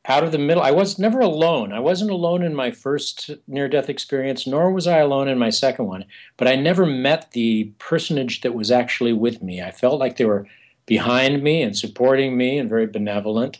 out 0.07 0.23
of 0.23 0.31
the 0.31 0.37
middle. 0.37 0.63
I 0.63 0.71
was 0.71 0.99
never 0.99 1.19
alone. 1.19 1.71
I 1.71 1.79
wasn't 1.79 2.11
alone 2.11 2.43
in 2.43 2.55
my 2.55 2.71
first 2.71 3.31
near 3.47 3.67
death 3.67 3.89
experience, 3.89 4.45
nor 4.45 4.71
was 4.71 4.87
I 4.87 4.99
alone 4.99 5.27
in 5.27 5.39
my 5.39 5.49
second 5.49 5.85
one. 5.85 6.05
But 6.37 6.47
I 6.47 6.55
never 6.55 6.85
met 6.85 7.31
the 7.31 7.73
personage 7.79 8.41
that 8.41 8.53
was 8.53 8.71
actually 8.71 9.13
with 9.13 9.41
me. 9.41 9.61
I 9.61 9.71
felt 9.71 9.99
like 9.99 10.17
they 10.17 10.25
were 10.25 10.47
behind 10.85 11.41
me 11.41 11.61
and 11.61 11.75
supporting 11.75 12.37
me 12.37 12.57
and 12.57 12.69
very 12.69 12.85
benevolent. 12.85 13.59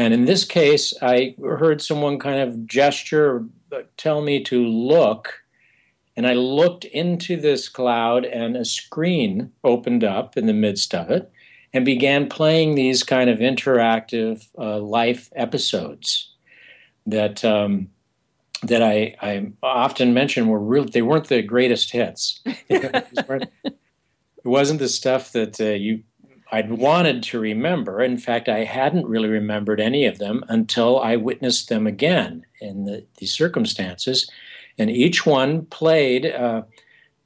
And 0.00 0.14
in 0.14 0.24
this 0.24 0.46
case, 0.46 0.94
I 1.02 1.34
heard 1.42 1.82
someone 1.82 2.18
kind 2.18 2.40
of 2.40 2.66
gesture, 2.66 3.44
tell 3.98 4.22
me 4.22 4.42
to 4.44 4.64
look. 4.64 5.42
And 6.16 6.26
I 6.26 6.32
looked 6.32 6.86
into 6.86 7.38
this 7.38 7.68
cloud, 7.68 8.24
and 8.24 8.56
a 8.56 8.64
screen 8.64 9.52
opened 9.62 10.02
up 10.02 10.38
in 10.38 10.46
the 10.46 10.54
midst 10.54 10.94
of 10.94 11.10
it 11.10 11.30
and 11.74 11.84
began 11.84 12.30
playing 12.30 12.76
these 12.76 13.02
kind 13.02 13.28
of 13.28 13.40
interactive 13.40 14.48
uh, 14.56 14.78
life 14.78 15.28
episodes 15.36 16.32
that 17.04 17.44
um, 17.44 17.90
that 18.62 18.82
I, 18.82 19.14
I 19.20 19.52
often 19.62 20.14
mention 20.14 20.48
were 20.48 20.60
real. 20.60 20.86
They 20.86 21.02
weren't 21.02 21.28
the 21.28 21.42
greatest 21.42 21.92
hits. 21.92 22.40
it 22.70 23.50
wasn't 24.44 24.80
the 24.80 24.88
stuff 24.88 25.32
that 25.32 25.60
uh, 25.60 25.64
you 25.64 26.04
I'd 26.52 26.70
wanted 26.70 27.22
to 27.24 27.38
remember. 27.38 28.02
In 28.02 28.18
fact, 28.18 28.48
I 28.48 28.64
hadn't 28.64 29.06
really 29.06 29.28
remembered 29.28 29.80
any 29.80 30.04
of 30.04 30.18
them 30.18 30.44
until 30.48 30.98
I 31.00 31.16
witnessed 31.16 31.68
them 31.68 31.86
again 31.86 32.44
in 32.60 32.84
the, 32.84 33.06
these 33.18 33.32
circumstances, 33.32 34.28
and 34.76 34.90
each 34.90 35.24
one 35.24 35.66
played 35.66 36.26
uh, 36.26 36.62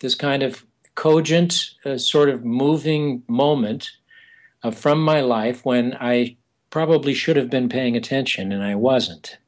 this 0.00 0.14
kind 0.14 0.42
of 0.42 0.66
cogent, 0.94 1.70
uh, 1.84 1.98
sort 1.98 2.28
of 2.28 2.44
moving 2.44 3.22
moment 3.26 3.90
uh, 4.62 4.70
from 4.70 5.00
my 5.00 5.20
life 5.20 5.64
when 5.64 5.96
I 6.00 6.36
probably 6.70 7.14
should 7.14 7.36
have 7.36 7.50
been 7.50 7.68
paying 7.68 7.96
attention 7.96 8.52
and 8.52 8.62
I 8.62 8.74
wasn't. 8.74 9.38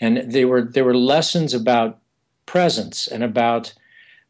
And 0.00 0.30
they 0.30 0.44
were 0.44 0.62
there 0.62 0.84
were 0.84 0.96
lessons 0.96 1.54
about 1.54 1.98
presence 2.46 3.06
and 3.08 3.24
about 3.24 3.74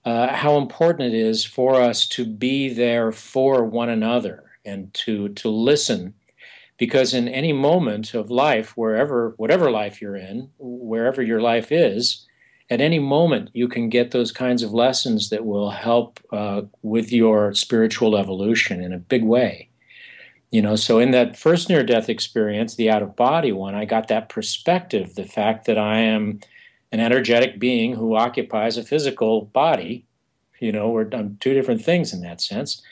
uh, 0.04 0.34
how 0.34 0.56
important 0.56 1.12
it 1.12 1.18
is 1.18 1.44
for 1.44 1.80
us 1.80 2.06
to 2.08 2.24
be 2.24 2.72
there 2.72 3.12
for 3.12 3.64
one 3.64 3.90
another 3.90 4.47
and 4.64 4.92
to 4.94 5.28
to 5.30 5.48
listen 5.48 6.14
because 6.76 7.12
in 7.14 7.28
any 7.28 7.52
moment 7.52 8.14
of 8.14 8.30
life 8.30 8.76
wherever 8.76 9.34
whatever 9.36 9.70
life 9.70 10.00
you're 10.00 10.16
in 10.16 10.50
wherever 10.58 11.22
your 11.22 11.40
life 11.40 11.72
is 11.72 12.26
at 12.70 12.80
any 12.80 12.98
moment 12.98 13.50
you 13.52 13.68
can 13.68 13.88
get 13.88 14.10
those 14.10 14.32
kinds 14.32 14.62
of 14.62 14.72
lessons 14.72 15.30
that 15.30 15.44
will 15.44 15.70
help 15.70 16.20
uh, 16.32 16.62
with 16.82 17.12
your 17.12 17.54
spiritual 17.54 18.16
evolution 18.16 18.82
in 18.82 18.92
a 18.92 18.98
big 18.98 19.24
way 19.24 19.68
you 20.50 20.62
know, 20.62 20.76
so 20.76 20.98
in 20.98 21.10
that 21.10 21.36
first 21.36 21.68
near 21.68 21.82
death 21.82 22.08
experience, 22.08 22.74
the 22.74 22.88
out 22.88 23.02
of 23.02 23.16
body 23.16 23.52
one, 23.52 23.74
I 23.74 23.84
got 23.84 24.08
that 24.08 24.28
perspective 24.28 25.14
the 25.14 25.24
fact 25.24 25.66
that 25.66 25.76
I 25.76 25.98
am 25.98 26.40
an 26.90 27.00
energetic 27.00 27.58
being 27.58 27.94
who 27.94 28.16
occupies 28.16 28.78
a 28.78 28.82
physical 28.82 29.42
body. 29.42 30.06
You 30.58 30.72
know, 30.72 30.88
we're 30.88 31.04
done 31.04 31.36
two 31.40 31.52
different 31.52 31.82
things 31.82 32.14
in 32.14 32.22
that 32.22 32.40
sense. 32.40 32.82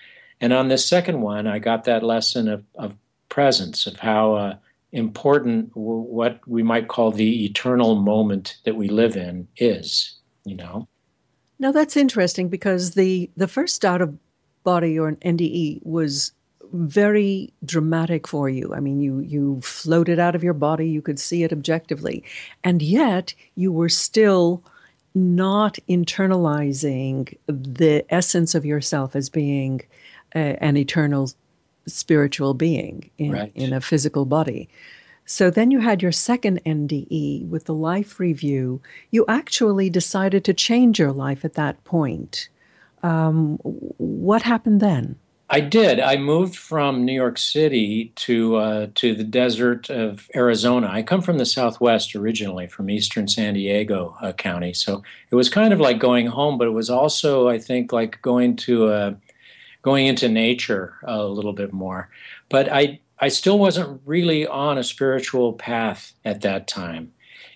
And 0.40 0.52
on 0.52 0.68
this 0.68 0.86
second 0.86 1.20
one, 1.20 1.46
I 1.46 1.58
got 1.58 1.84
that 1.84 2.02
lesson 2.02 2.48
of, 2.48 2.64
of 2.74 2.94
presence, 3.28 3.86
of 3.86 3.98
how 3.98 4.34
uh, 4.34 4.56
important 4.92 5.70
w- 5.70 6.02
what 6.02 6.40
we 6.46 6.62
might 6.62 6.88
call 6.88 7.10
the 7.10 7.44
eternal 7.44 7.96
moment 7.96 8.56
that 8.64 8.76
we 8.76 8.88
live 8.88 9.16
in 9.16 9.48
is, 9.56 10.16
you 10.44 10.56
know. 10.56 10.88
Now 11.58 11.72
that's 11.72 11.96
interesting 11.96 12.48
because 12.48 12.92
the 12.92 13.30
the 13.36 13.48
first 13.48 13.84
out 13.84 14.02
of 14.02 14.18
body 14.62 14.98
or 14.98 15.08
an 15.08 15.16
NDE 15.16 15.84
was 15.84 16.32
very 16.72 17.52
dramatic 17.64 18.26
for 18.26 18.48
you. 18.48 18.74
I 18.74 18.80
mean, 18.80 19.00
you 19.00 19.20
you 19.20 19.60
floated 19.62 20.18
out 20.18 20.34
of 20.34 20.44
your 20.44 20.54
body, 20.54 20.88
you 20.88 21.00
could 21.00 21.18
see 21.18 21.44
it 21.44 21.52
objectively, 21.52 22.22
and 22.62 22.82
yet 22.82 23.34
you 23.54 23.72
were 23.72 23.88
still 23.88 24.62
not 25.14 25.78
internalizing 25.88 27.34
the 27.46 28.04
essence 28.10 28.54
of 28.54 28.66
yourself 28.66 29.16
as 29.16 29.30
being 29.30 29.80
an 30.32 30.76
eternal 30.76 31.30
spiritual 31.86 32.54
being 32.54 33.10
in, 33.18 33.32
right. 33.32 33.52
in 33.54 33.72
a 33.72 33.80
physical 33.80 34.24
body. 34.24 34.68
So 35.24 35.50
then 35.50 35.70
you 35.70 35.80
had 35.80 36.02
your 36.02 36.12
second 36.12 36.62
NDE 36.64 37.48
with 37.48 37.64
the 37.64 37.74
life 37.74 38.20
review. 38.20 38.80
You 39.10 39.24
actually 39.28 39.90
decided 39.90 40.44
to 40.44 40.54
change 40.54 40.98
your 40.98 41.12
life 41.12 41.44
at 41.44 41.54
that 41.54 41.82
point. 41.84 42.48
Um, 43.02 43.58
what 43.58 44.42
happened 44.42 44.80
then? 44.80 45.16
I 45.48 45.60
did. 45.60 46.00
I 46.00 46.16
moved 46.16 46.56
from 46.56 47.04
New 47.04 47.12
York 47.12 47.38
City 47.38 48.12
to 48.16 48.56
uh, 48.56 48.86
to 48.96 49.14
the 49.14 49.22
desert 49.22 49.88
of 49.90 50.28
Arizona. 50.34 50.88
I 50.90 51.02
come 51.02 51.22
from 51.22 51.38
the 51.38 51.46
Southwest 51.46 52.16
originally, 52.16 52.66
from 52.66 52.90
eastern 52.90 53.28
San 53.28 53.54
Diego 53.54 54.16
uh, 54.20 54.32
County. 54.32 54.72
So 54.72 55.04
it 55.30 55.36
was 55.36 55.48
kind 55.48 55.72
of 55.72 55.78
like 55.78 56.00
going 56.00 56.26
home, 56.26 56.58
but 56.58 56.66
it 56.66 56.72
was 56.72 56.90
also, 56.90 57.48
I 57.48 57.58
think, 57.58 57.92
like 57.92 58.20
going 58.22 58.56
to 58.56 58.88
a, 58.88 58.96
uh, 58.96 59.14
going 59.86 60.08
into 60.08 60.28
nature 60.28 60.94
a 61.04 61.22
little 61.22 61.52
bit 61.52 61.72
more. 61.72 62.10
But 62.48 62.68
I 62.72 62.98
I 63.20 63.28
still 63.28 63.58
wasn't 63.58 64.00
really 64.04 64.44
on 64.44 64.76
a 64.76 64.82
spiritual 64.82 65.52
path 65.52 66.12
at 66.24 66.40
that 66.40 66.66
time, 66.66 67.12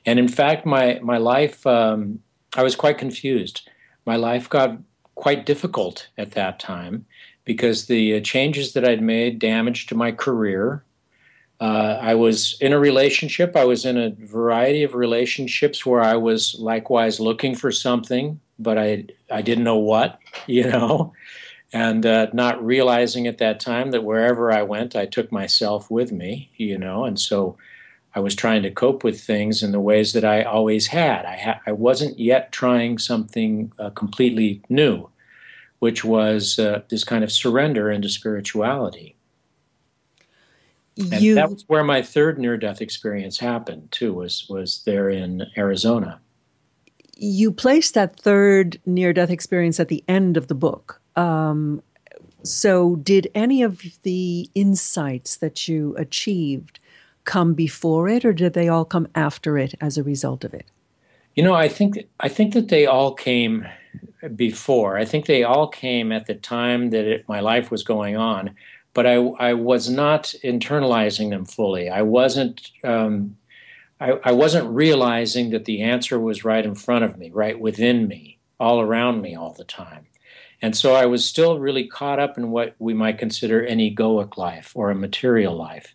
and 0.07 0.16
in 0.19 0.29
fact, 0.29 0.64
my 0.64 1.01
my 1.03 1.19
life 1.19 1.66
um, 1.66 2.21
I 2.57 2.62
was 2.62 2.77
quite 2.77 2.99
confused. 2.99 3.69
My 4.07 4.14
life 4.14 4.49
got 4.49 4.79
quite 5.16 5.45
difficult 5.45 6.09
at 6.16 6.31
that 6.31 6.61
time 6.61 7.05
because 7.45 7.87
the 7.87 8.14
uh, 8.14 8.21
changes 8.21 8.75
that 8.75 8.85
I'd 8.85 9.03
made 9.03 9.40
damaged 9.40 9.93
my 9.95 10.12
career. 10.12 10.85
Uh, 11.61 11.99
I 12.01 12.14
was 12.14 12.57
in 12.61 12.73
a 12.73 12.79
relationship. 12.79 13.55
I 13.55 13.64
was 13.64 13.85
in 13.85 13.99
a 13.99 14.14
variety 14.16 14.83
of 14.83 14.95
relationships 14.95 15.85
where 15.85 16.01
I 16.01 16.14
was 16.14 16.57
likewise 16.59 17.21
looking 17.21 17.55
for 17.55 17.73
something, 17.73 18.40
but 18.59 18.79
I 18.79 19.07
I 19.31 19.43
didn't 19.43 19.64
know 19.64 19.83
what, 19.93 20.19
you 20.47 20.64
know, 20.71 21.12
and 21.72 22.04
uh, 22.04 22.26
not 22.33 22.64
realizing 22.64 23.26
at 23.26 23.38
that 23.38 23.61
time 23.61 23.90
that 23.92 24.04
wherever 24.04 24.52
I 24.52 24.62
went, 24.62 24.96
I 24.96 25.06
took 25.06 25.30
myself 25.30 25.90
with 25.90 26.11
me, 26.11 26.50
you 26.56 26.76
know, 26.78 27.04
and 27.04 27.18
so 27.18 27.56
I 28.14 28.20
was 28.20 28.35
trying 28.35 28.62
to 28.64 28.70
cope 28.70 29.04
with 29.04 29.20
things 29.20 29.62
in 29.62 29.70
the 29.70 29.80
ways 29.80 30.12
that 30.14 30.24
I 30.24 30.42
always 30.42 30.88
had. 30.88 31.24
I 31.24 31.37
ha- 31.37 31.61
I 31.66 31.72
wasn't 31.72 32.18
yet 32.18 32.50
trying 32.50 32.98
something 32.98 33.72
uh, 33.78 33.90
completely 33.90 34.62
new 34.68 35.11
which 35.80 36.04
was 36.04 36.59
uh, 36.59 36.83
this 36.88 37.02
kind 37.02 37.24
of 37.24 37.33
surrender 37.33 37.90
into 37.90 38.09
spirituality. 38.09 39.16
And 40.96 41.37
that 41.38 41.50
was 41.50 41.64
where 41.66 41.83
my 41.83 42.02
third 42.02 42.38
near-death 42.38 42.83
experience 42.83 43.38
happened 43.38 43.90
too. 43.90 44.12
Was 44.12 44.46
was 44.50 44.83
there 44.85 45.09
in 45.09 45.46
Arizona? 45.56 46.20
You 47.16 47.50
placed 47.52 47.94
that 47.94 48.20
third 48.20 48.78
near-death 48.85 49.30
experience 49.30 49.80
at 49.80 49.88
the 49.88 50.04
end 50.06 50.37
of 50.37 50.48
the 50.48 50.54
book. 50.54 51.00
Um, 51.20 51.83
so, 52.42 52.96
did 52.96 53.30
any 53.35 53.62
of 53.62 53.83
the 54.02 54.48
insights 54.54 55.37
that 55.37 55.68
you 55.68 55.94
achieved 55.98 56.80
come 57.24 57.52
before 57.52 58.09
it, 58.09 58.24
or 58.24 58.33
did 58.33 58.54
they 58.54 58.68
all 58.68 58.87
come 58.87 59.06
after 59.14 59.59
it 59.59 59.74
as 59.80 59.98
a 59.98 60.02
result 60.02 60.44
of 60.44 60.54
it? 60.54 60.66
You 61.35 61.42
know, 61.42 61.54
I 61.54 61.68
think 61.68 61.98
I 62.18 62.28
think 62.28 62.54
that 62.54 62.68
they 62.68 62.87
all 62.87 63.12
came 63.12 63.66
before. 64.35 64.96
I 64.96 65.04
think 65.04 65.26
they 65.26 65.44
all 65.44 65.68
came 65.68 66.11
at 66.11 66.26
the 66.26 66.35
time 66.35 66.90
that 66.90 67.04
it, 67.04 67.28
my 67.28 67.40
life 67.40 67.70
was 67.70 67.83
going 67.83 68.16
on, 68.16 68.54
but 68.94 69.06
I, 69.06 69.16
I 69.16 69.52
was 69.52 69.90
not 69.90 70.35
internalizing 70.42 71.30
them 71.30 71.44
fully. 71.44 71.90
I 71.90 72.02
wasn't. 72.02 72.70
Um, 72.83 73.37
I, 74.00 74.12
I 74.24 74.33
wasn't 74.33 74.70
realizing 74.70 75.50
that 75.50 75.66
the 75.66 75.83
answer 75.83 76.18
was 76.18 76.42
right 76.42 76.64
in 76.64 76.74
front 76.74 77.04
of 77.04 77.18
me, 77.18 77.30
right 77.30 77.61
within 77.61 78.09
me, 78.09 78.38
all 78.59 78.80
around 78.80 79.20
me 79.20 79.37
all 79.37 79.52
the 79.52 79.64
time. 79.64 80.06
And 80.62 80.77
so 80.77 80.94
I 80.94 81.07
was 81.07 81.25
still 81.25 81.59
really 81.59 81.87
caught 81.87 82.18
up 82.18 82.37
in 82.37 82.51
what 82.51 82.75
we 82.79 82.92
might 82.92 83.18
consider 83.18 83.61
an 83.61 83.79
egoic 83.79 84.37
life 84.37 84.73
or 84.75 84.90
a 84.90 84.94
material 84.94 85.57
life. 85.57 85.94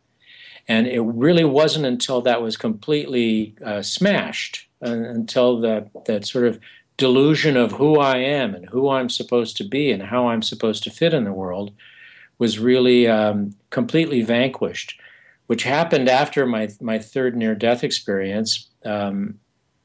And 0.67 0.87
it 0.87 1.01
really 1.01 1.43
wasn't 1.43 1.85
until 1.85 2.21
that 2.21 2.41
was 2.41 2.57
completely 2.57 3.55
uh, 3.63 3.83
smashed, 3.83 4.67
uh, 4.83 4.89
until 4.89 5.59
that, 5.61 5.89
that 6.05 6.25
sort 6.25 6.47
of 6.47 6.59
delusion 6.97 7.57
of 7.57 7.73
who 7.73 7.99
I 7.99 8.17
am 8.17 8.55
and 8.55 8.67
who 8.69 8.89
I'm 8.89 9.09
supposed 9.09 9.57
to 9.57 9.63
be 9.63 9.91
and 9.91 10.01
how 10.01 10.29
I'm 10.29 10.41
supposed 10.41 10.83
to 10.85 10.89
fit 10.89 11.13
in 11.13 11.25
the 11.25 11.33
world 11.33 11.71
was 12.39 12.57
really 12.57 13.07
um, 13.07 13.55
completely 13.69 14.21
vanquished, 14.21 14.99
which 15.47 15.63
happened 15.63 16.09
after 16.09 16.45
my, 16.45 16.69
my 16.81 16.97
third 16.97 17.37
near 17.37 17.53
death 17.53 17.83
experience. 17.83 18.67
Um, 18.83 19.39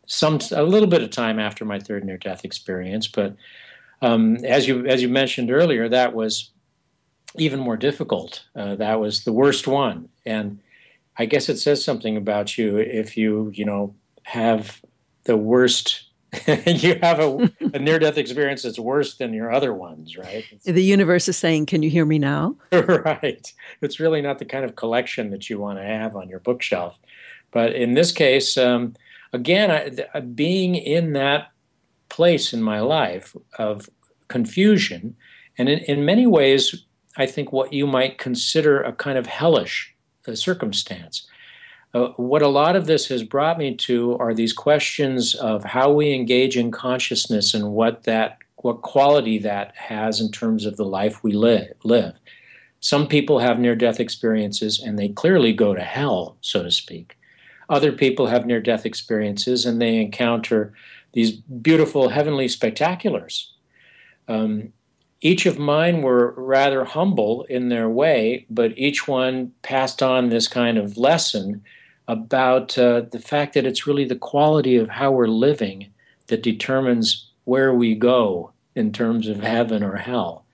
some 0.06 0.40
a 0.52 0.62
little 0.62 0.88
bit 0.88 1.02
of 1.02 1.10
time 1.10 1.38
after 1.38 1.64
my 1.64 1.78
third 1.78 2.04
near 2.04 2.16
death 2.16 2.44
experience, 2.44 3.06
but 3.06 3.36
um, 4.02 4.36
as 4.44 4.66
you 4.66 4.86
as 4.86 5.02
you 5.02 5.08
mentioned 5.08 5.50
earlier, 5.50 5.88
that 5.88 6.14
was 6.14 6.50
even 7.36 7.60
more 7.60 7.76
difficult. 7.76 8.44
Uh, 8.54 8.74
that 8.76 9.00
was 9.00 9.24
the 9.24 9.32
worst 9.32 9.66
one, 9.66 10.08
and 10.24 10.60
I 11.18 11.26
guess 11.26 11.48
it 11.48 11.58
says 11.58 11.84
something 11.84 12.16
about 12.16 12.56
you 12.56 12.78
if 12.78 13.16
you 13.16 13.50
you 13.54 13.64
know 13.64 13.94
have 14.22 14.80
the 15.24 15.36
worst. 15.36 16.06
you 16.46 16.94
have 17.02 17.18
a, 17.18 17.50
a 17.74 17.80
near 17.80 17.98
death 17.98 18.16
experience 18.16 18.62
that's 18.62 18.78
worse 18.78 19.16
than 19.16 19.34
your 19.34 19.52
other 19.52 19.74
ones, 19.74 20.16
right? 20.16 20.44
It's, 20.52 20.64
the 20.64 20.82
universe 20.82 21.28
is 21.28 21.36
saying, 21.36 21.66
"Can 21.66 21.82
you 21.82 21.90
hear 21.90 22.06
me 22.06 22.20
now?" 22.20 22.54
right. 22.72 23.52
It's 23.80 23.98
really 23.98 24.22
not 24.22 24.38
the 24.38 24.44
kind 24.44 24.64
of 24.64 24.76
collection 24.76 25.30
that 25.30 25.50
you 25.50 25.58
want 25.58 25.80
to 25.80 25.84
have 25.84 26.14
on 26.14 26.28
your 26.28 26.38
bookshelf. 26.38 26.96
But 27.50 27.74
in 27.74 27.94
this 27.94 28.12
case, 28.12 28.56
um, 28.56 28.94
again, 29.32 30.04
I, 30.14 30.20
being 30.20 30.76
in 30.76 31.14
that 31.14 31.50
place 32.10 32.52
in 32.52 32.62
my 32.62 32.80
life 32.80 33.34
of 33.58 33.88
confusion, 34.28 35.16
and 35.56 35.68
in, 35.68 35.78
in 35.80 36.04
many 36.04 36.26
ways, 36.26 36.84
I 37.16 37.26
think 37.26 37.52
what 37.52 37.72
you 37.72 37.86
might 37.86 38.18
consider 38.18 38.80
a 38.80 38.92
kind 38.92 39.18
of 39.18 39.26
hellish 39.26 39.94
uh, 40.28 40.34
circumstance. 40.34 41.26
Uh, 41.92 42.08
what 42.16 42.42
a 42.42 42.48
lot 42.48 42.76
of 42.76 42.86
this 42.86 43.08
has 43.08 43.24
brought 43.24 43.58
me 43.58 43.74
to 43.74 44.16
are 44.18 44.32
these 44.32 44.52
questions 44.52 45.34
of 45.34 45.64
how 45.64 45.90
we 45.90 46.12
engage 46.12 46.56
in 46.56 46.70
consciousness 46.70 47.52
and 47.52 47.72
what 47.72 48.04
that 48.04 48.38
what 48.62 48.82
quality 48.82 49.38
that 49.38 49.74
has 49.74 50.20
in 50.20 50.30
terms 50.30 50.66
of 50.66 50.76
the 50.76 50.84
life 50.84 51.24
we 51.24 51.32
live. 51.32 51.72
live. 51.82 52.14
Some 52.80 53.06
people 53.06 53.38
have 53.38 53.58
near 53.58 53.74
death 53.74 53.98
experiences 53.98 54.78
and 54.78 54.98
they 54.98 55.08
clearly 55.08 55.52
go 55.52 55.74
to 55.74 55.82
hell, 55.82 56.36
so 56.42 56.62
to 56.62 56.70
speak. 56.70 57.16
Other 57.70 57.92
people 57.92 58.26
have 58.26 58.46
near 58.46 58.60
death 58.60 58.84
experiences 58.84 59.64
and 59.64 59.80
they 59.80 59.96
encounter 59.96 60.74
these 61.12 61.32
beautiful 61.32 62.08
heavenly 62.08 62.46
spectaculars. 62.46 63.46
Um, 64.28 64.72
each 65.20 65.44
of 65.44 65.58
mine 65.58 66.02
were 66.02 66.32
rather 66.36 66.84
humble 66.84 67.42
in 67.44 67.68
their 67.68 67.88
way, 67.88 68.46
but 68.48 68.76
each 68.78 69.06
one 69.06 69.52
passed 69.62 70.02
on 70.02 70.28
this 70.28 70.48
kind 70.48 70.78
of 70.78 70.96
lesson 70.96 71.62
about 72.08 72.76
uh, 72.78 73.02
the 73.12 73.18
fact 73.18 73.54
that 73.54 73.66
it's 73.66 73.86
really 73.86 74.04
the 74.04 74.16
quality 74.16 74.76
of 74.76 74.88
how 74.88 75.12
we're 75.12 75.26
living 75.26 75.92
that 76.28 76.42
determines 76.42 77.28
where 77.44 77.74
we 77.74 77.94
go 77.94 78.52
in 78.74 78.92
terms 78.92 79.28
of 79.28 79.40
heaven 79.40 79.82
or 79.82 79.96
hell. 79.96 80.44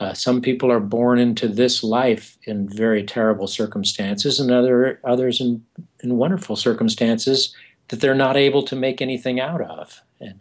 Uh, 0.00 0.14
some 0.14 0.40
people 0.40 0.72
are 0.72 0.80
born 0.80 1.18
into 1.18 1.46
this 1.46 1.84
life 1.84 2.38
in 2.44 2.68
very 2.68 3.04
terrible 3.04 3.46
circumstances, 3.46 4.40
and 4.40 4.50
other 4.50 4.98
others 5.04 5.40
in, 5.40 5.62
in 6.02 6.16
wonderful 6.16 6.56
circumstances 6.56 7.54
that 7.90 8.00
they're 8.00 8.14
not 8.14 8.36
able 8.36 8.62
to 8.62 8.76
make 8.76 9.02
anything 9.02 9.38
out 9.38 9.60
of. 9.60 10.02
And 10.20 10.40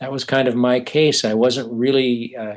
that 0.00 0.10
was 0.12 0.24
kind 0.24 0.48
of 0.48 0.54
my 0.54 0.80
case. 0.80 1.24
I 1.24 1.34
wasn't 1.34 1.72
really 1.72 2.36
uh, 2.36 2.56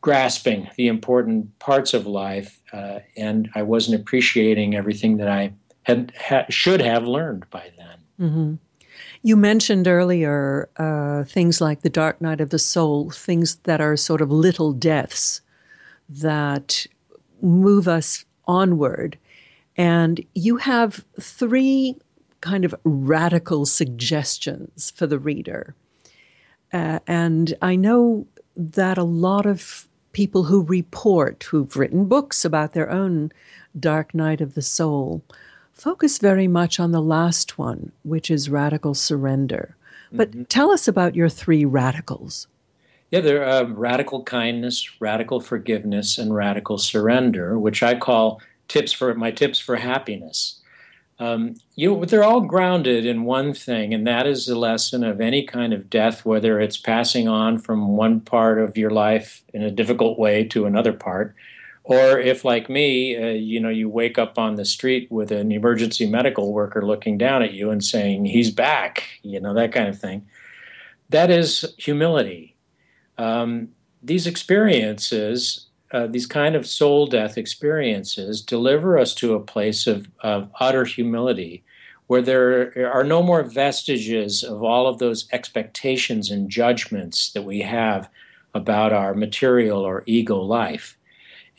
grasping 0.00 0.68
the 0.76 0.88
important 0.88 1.58
parts 1.58 1.94
of 1.94 2.06
life, 2.06 2.60
uh, 2.72 3.00
and 3.16 3.48
I 3.54 3.62
wasn't 3.62 4.00
appreciating 4.00 4.74
everything 4.74 5.16
that 5.16 5.28
I 5.28 5.52
had 5.82 6.12
ha- 6.20 6.46
should 6.50 6.80
have 6.82 7.06
learned 7.06 7.48
by 7.50 7.70
then. 7.76 8.28
Mm-hmm. 8.28 8.54
You 9.22 9.36
mentioned 9.36 9.88
earlier 9.88 10.68
uh, 10.76 11.24
things 11.24 11.60
like 11.60 11.82
the 11.82 11.90
dark 11.90 12.20
night 12.20 12.40
of 12.40 12.50
the 12.50 12.58
soul, 12.58 13.10
things 13.10 13.56
that 13.64 13.80
are 13.80 13.96
sort 13.96 14.20
of 14.20 14.30
little 14.30 14.72
deaths 14.72 15.40
that 16.08 16.86
move 17.42 17.88
us 17.88 18.24
onward. 18.46 19.18
And 19.76 20.24
you 20.34 20.56
have 20.56 21.04
three 21.20 21.96
kind 22.40 22.64
of 22.64 22.74
radical 22.84 23.66
suggestions 23.66 24.90
for 24.90 25.06
the 25.06 25.18
reader. 25.18 25.74
Uh, 26.72 26.98
and 27.06 27.54
I 27.62 27.76
know 27.76 28.26
that 28.56 28.98
a 28.98 29.04
lot 29.04 29.46
of 29.46 29.88
people 30.12 30.44
who 30.44 30.62
report, 30.62 31.44
who've 31.44 31.76
written 31.76 32.06
books 32.06 32.44
about 32.44 32.72
their 32.72 32.90
own 32.90 33.32
dark 33.78 34.14
night 34.14 34.40
of 34.40 34.54
the 34.54 34.62
soul, 34.62 35.22
focus 35.72 36.18
very 36.18 36.48
much 36.48 36.80
on 36.80 36.92
the 36.92 37.00
last 37.00 37.58
one, 37.58 37.92
which 38.02 38.30
is 38.30 38.50
radical 38.50 38.94
surrender. 38.94 39.76
But 40.10 40.30
mm-hmm. 40.30 40.42
tell 40.44 40.70
us 40.70 40.88
about 40.88 41.14
your 41.14 41.28
three 41.28 41.64
radicals. 41.64 42.48
Yeah, 43.10 43.20
they're 43.20 43.48
uh, 43.48 43.64
radical 43.64 44.22
kindness, 44.22 45.00
radical 45.00 45.40
forgiveness, 45.40 46.18
and 46.18 46.34
radical 46.34 46.78
surrender, 46.78 47.58
which 47.58 47.82
I 47.82 47.94
call 47.94 48.42
tips 48.68 48.92
for 48.92 49.14
my 49.14 49.30
tips 49.30 49.58
for 49.58 49.76
happiness. 49.76 50.57
Um, 51.20 51.56
you, 51.74 52.04
they're 52.06 52.24
all 52.24 52.42
grounded 52.42 53.04
in 53.04 53.24
one 53.24 53.52
thing, 53.52 53.92
and 53.92 54.06
that 54.06 54.26
is 54.26 54.46
the 54.46 54.54
lesson 54.54 55.02
of 55.02 55.20
any 55.20 55.42
kind 55.42 55.72
of 55.72 55.90
death, 55.90 56.24
whether 56.24 56.60
it's 56.60 56.76
passing 56.76 57.26
on 57.26 57.58
from 57.58 57.96
one 57.96 58.20
part 58.20 58.60
of 58.60 58.76
your 58.76 58.90
life 58.90 59.42
in 59.52 59.62
a 59.62 59.70
difficult 59.70 60.18
way 60.18 60.44
to 60.44 60.66
another 60.66 60.92
part, 60.92 61.34
or 61.82 62.20
if, 62.20 62.44
like 62.44 62.68
me, 62.68 63.16
uh, 63.16 63.30
you 63.30 63.58
know, 63.58 63.68
you 63.68 63.88
wake 63.88 64.18
up 64.18 64.38
on 64.38 64.54
the 64.54 64.64
street 64.64 65.10
with 65.10 65.32
an 65.32 65.50
emergency 65.50 66.06
medical 66.06 66.52
worker 66.52 66.86
looking 66.86 67.18
down 67.18 67.42
at 67.42 67.52
you 67.52 67.70
and 67.70 67.84
saying, 67.84 68.26
"He's 68.26 68.50
back," 68.52 69.04
you 69.22 69.40
know, 69.40 69.54
that 69.54 69.72
kind 69.72 69.88
of 69.88 69.98
thing. 69.98 70.26
That 71.08 71.30
is 71.30 71.74
humility 71.78 72.54
um, 73.18 73.70
these 74.02 74.26
experiences, 74.26 75.66
uh, 75.92 76.06
these 76.06 76.26
kind 76.26 76.54
of 76.54 76.66
soul 76.66 77.06
death 77.06 77.38
experiences, 77.38 78.42
deliver 78.42 78.98
us 78.98 79.14
to 79.14 79.34
a 79.34 79.40
place 79.40 79.86
of, 79.86 80.08
of 80.20 80.50
utter 80.60 80.84
humility 80.84 81.62
where 82.08 82.22
there 82.22 82.90
are 82.90 83.04
no 83.04 83.22
more 83.22 83.42
vestiges 83.42 84.42
of 84.42 84.62
all 84.62 84.86
of 84.86 84.98
those 84.98 85.28
expectations 85.30 86.30
and 86.30 86.50
judgments 86.50 87.30
that 87.32 87.42
we 87.42 87.60
have 87.60 88.08
about 88.54 88.92
our 88.92 89.14
material 89.14 89.80
or 89.80 90.02
ego 90.06 90.40
life. 90.40 90.96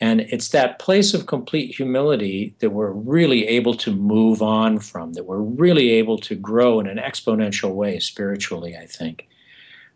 And 0.00 0.22
it's 0.22 0.48
that 0.48 0.78
place 0.78 1.14
of 1.14 1.26
complete 1.26 1.76
humility 1.76 2.54
that 2.58 2.70
we're 2.70 2.90
really 2.90 3.46
able 3.46 3.74
to 3.74 3.94
move 3.94 4.42
on 4.42 4.80
from, 4.80 5.12
that 5.12 5.26
we're 5.26 5.40
really 5.40 5.90
able 5.90 6.18
to 6.18 6.34
grow 6.34 6.80
in 6.80 6.86
an 6.86 6.96
exponential 6.98 7.74
way 7.74 8.00
spiritually, 8.00 8.76
I 8.76 8.86
think. 8.86 9.28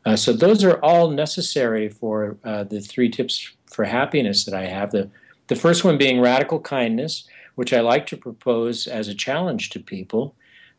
Uh, 0.05 0.17
so 0.17 0.33
those 0.33 0.63
are 0.63 0.79
all 0.85 1.11
necessary 1.11 1.89
for 1.89 2.37
uh, 2.45 2.65
the 2.65 2.81
three 2.81 3.09
tips 3.09 3.51
for 3.75 3.85
happiness 3.85 4.45
that 4.45 4.55
I 4.55 4.67
have. 4.67 4.93
The 4.93 5.11
the 5.49 5.57
first 5.57 5.85
one 5.85 5.99
being 5.99 6.21
radical 6.21 6.61
kindness, 6.61 7.29
which 7.55 7.73
I 7.73 7.81
like 7.81 8.07
to 8.07 8.17
propose 8.17 8.87
as 8.87 9.09
a 9.09 9.15
challenge 9.15 9.71
to 9.71 9.81
people 9.81 10.35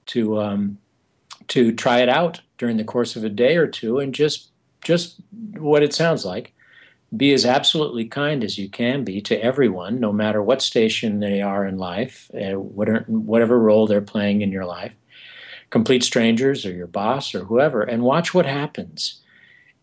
to 0.08 0.40
um, 0.40 0.78
to 1.50 1.72
try 1.72 2.00
it 2.00 2.10
out 2.10 2.42
during 2.58 2.78
the 2.78 2.84
course 2.84 3.16
of 3.16 3.24
a 3.24 3.30
day 3.30 3.58
or 3.58 3.68
two 3.68 4.00
and 4.00 4.14
just 4.14 4.50
just 4.84 5.18
what 5.58 5.84
it 5.84 5.94
sounds 5.94 6.26
like. 6.26 6.54
Be 7.16 7.34
as 7.34 7.46
absolutely 7.46 8.06
kind 8.06 8.44
as 8.44 8.58
you 8.58 8.68
can 8.68 9.04
be 9.04 9.22
to 9.22 9.42
everyone, 9.42 10.00
no 10.00 10.12
matter 10.12 10.42
what 10.42 10.62
station 10.62 11.20
they 11.20 11.42
are 11.42 11.66
in 11.66 11.78
life, 11.78 12.30
uh, 12.34 12.60
whatever, 12.60 13.06
whatever 13.08 13.60
role 13.60 13.88
they're 13.88 14.02
playing 14.02 14.42
in 14.42 14.52
your 14.52 14.66
life 14.66 14.92
complete 15.70 16.04
strangers 16.04 16.66
or 16.66 16.72
your 16.72 16.88
boss 16.88 17.36
or 17.36 17.44
whoever, 17.46 17.84
and 17.84 18.02
watch 18.02 18.34
what 18.34 18.46
happens. 18.46 19.22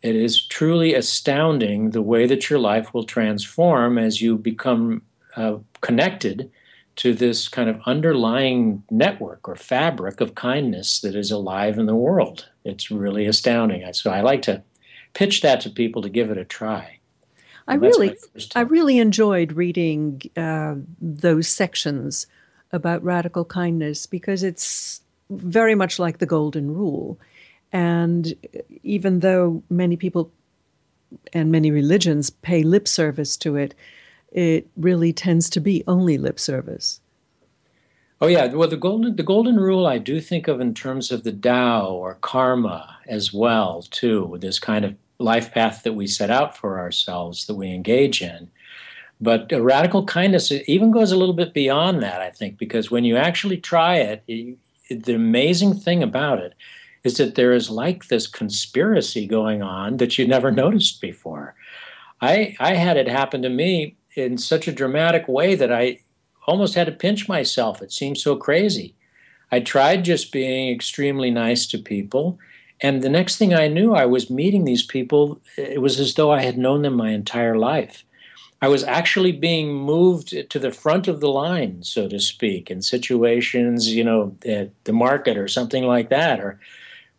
It 0.02 0.16
is 0.16 0.44
truly 0.44 0.94
astounding 0.94 1.90
the 1.90 2.02
way 2.02 2.26
that 2.26 2.50
your 2.50 2.58
life 2.58 2.92
will 2.92 3.04
transform 3.04 3.98
as 3.98 4.20
you 4.20 4.36
become 4.36 5.02
uh, 5.36 5.58
connected 5.80 6.50
to 6.96 7.14
this 7.14 7.48
kind 7.48 7.70
of 7.70 7.80
underlying 7.86 8.82
network 8.90 9.48
or 9.48 9.56
fabric 9.56 10.20
of 10.20 10.34
kindness 10.34 11.00
that 11.00 11.14
is 11.14 11.30
alive 11.30 11.78
in 11.78 11.86
the 11.86 11.94
world. 11.94 12.48
It's 12.64 12.90
really 12.90 13.26
astounding. 13.26 13.90
So 13.94 14.10
I 14.10 14.20
like 14.20 14.42
to 14.42 14.62
pitch 15.14 15.40
that 15.42 15.60
to 15.62 15.70
people 15.70 16.02
to 16.02 16.08
give 16.08 16.30
it 16.30 16.36
a 16.36 16.44
try. 16.44 16.98
I 17.68 17.74
really, 17.74 18.16
I 18.56 18.62
really 18.62 18.98
enjoyed 18.98 19.52
reading 19.52 20.22
uh, 20.36 20.74
those 21.00 21.46
sections 21.46 22.26
about 22.72 23.04
radical 23.04 23.44
kindness 23.44 24.06
because 24.06 24.42
it's 24.42 25.00
very 25.30 25.74
much 25.74 25.98
like 25.98 26.18
the 26.18 26.26
golden 26.26 26.74
rule. 26.74 27.18
And 27.72 28.34
even 28.82 29.20
though 29.20 29.62
many 29.70 29.96
people 29.96 30.30
and 31.32 31.50
many 31.50 31.70
religions 31.70 32.30
pay 32.30 32.62
lip 32.62 32.86
service 32.86 33.36
to 33.38 33.56
it, 33.56 33.74
it 34.30 34.68
really 34.76 35.12
tends 35.12 35.48
to 35.50 35.60
be 35.60 35.84
only 35.86 36.18
lip 36.18 36.38
service. 36.38 37.00
Oh 38.20 38.28
yeah, 38.28 38.46
well 38.46 38.68
the 38.68 38.76
golden 38.76 39.16
the 39.16 39.22
golden 39.22 39.56
rule 39.58 39.86
I 39.86 39.98
do 39.98 40.20
think 40.20 40.46
of 40.46 40.60
in 40.60 40.74
terms 40.74 41.10
of 41.10 41.24
the 41.24 41.32
Tao 41.32 41.90
or 41.90 42.14
karma 42.20 42.98
as 43.08 43.32
well 43.32 43.82
too, 43.82 44.36
this 44.40 44.58
kind 44.58 44.84
of 44.84 44.94
life 45.18 45.52
path 45.52 45.82
that 45.82 45.94
we 45.94 46.06
set 46.06 46.30
out 46.30 46.56
for 46.56 46.78
ourselves 46.78 47.46
that 47.46 47.54
we 47.54 47.72
engage 47.72 48.22
in. 48.22 48.50
But 49.20 49.52
radical 49.52 50.04
kindness 50.04 50.52
even 50.66 50.90
goes 50.90 51.12
a 51.12 51.16
little 51.16 51.34
bit 51.34 51.54
beyond 51.54 52.02
that, 52.02 52.20
I 52.20 52.30
think, 52.30 52.58
because 52.58 52.90
when 52.90 53.04
you 53.04 53.16
actually 53.16 53.56
try 53.56 53.96
it, 53.96 54.24
it, 54.26 55.04
the 55.04 55.14
amazing 55.14 55.74
thing 55.74 56.02
about 56.02 56.40
it 56.40 56.54
is 57.04 57.16
that 57.16 57.34
there 57.34 57.52
is 57.52 57.70
like 57.70 58.06
this 58.06 58.26
conspiracy 58.26 59.26
going 59.26 59.62
on 59.62 59.96
that 59.96 60.18
you 60.18 60.26
never 60.26 60.50
noticed 60.50 61.00
before. 61.00 61.54
I, 62.20 62.56
I 62.60 62.74
had 62.74 62.96
it 62.96 63.08
happen 63.08 63.42
to 63.42 63.48
me 63.48 63.96
in 64.14 64.38
such 64.38 64.68
a 64.68 64.72
dramatic 64.72 65.26
way 65.26 65.54
that 65.54 65.72
I 65.72 65.98
almost 66.46 66.74
had 66.74 66.86
to 66.86 66.92
pinch 66.92 67.28
myself. 67.28 67.82
It 67.82 67.92
seemed 67.92 68.18
so 68.18 68.36
crazy. 68.36 68.94
I 69.50 69.60
tried 69.60 70.04
just 70.04 70.32
being 70.32 70.72
extremely 70.72 71.30
nice 71.30 71.66
to 71.68 71.78
people. 71.78 72.38
And 72.80 73.02
the 73.02 73.08
next 73.08 73.36
thing 73.36 73.54
I 73.54 73.68
knew, 73.68 73.94
I 73.94 74.06
was 74.06 74.30
meeting 74.30 74.64
these 74.64 74.82
people. 74.82 75.40
It 75.56 75.80
was 75.80 76.00
as 76.00 76.14
though 76.14 76.32
I 76.32 76.42
had 76.42 76.58
known 76.58 76.82
them 76.82 76.94
my 76.94 77.10
entire 77.10 77.56
life. 77.56 78.04
I 78.60 78.68
was 78.68 78.84
actually 78.84 79.32
being 79.32 79.74
moved 79.74 80.48
to 80.48 80.58
the 80.58 80.70
front 80.70 81.08
of 81.08 81.20
the 81.20 81.28
line, 81.28 81.82
so 81.82 82.08
to 82.08 82.20
speak, 82.20 82.70
in 82.70 82.80
situations, 82.80 83.92
you 83.92 84.04
know, 84.04 84.36
at 84.46 84.70
the 84.84 84.92
market 84.92 85.36
or 85.36 85.48
something 85.48 85.84
like 85.84 86.10
that, 86.10 86.38
or 86.38 86.60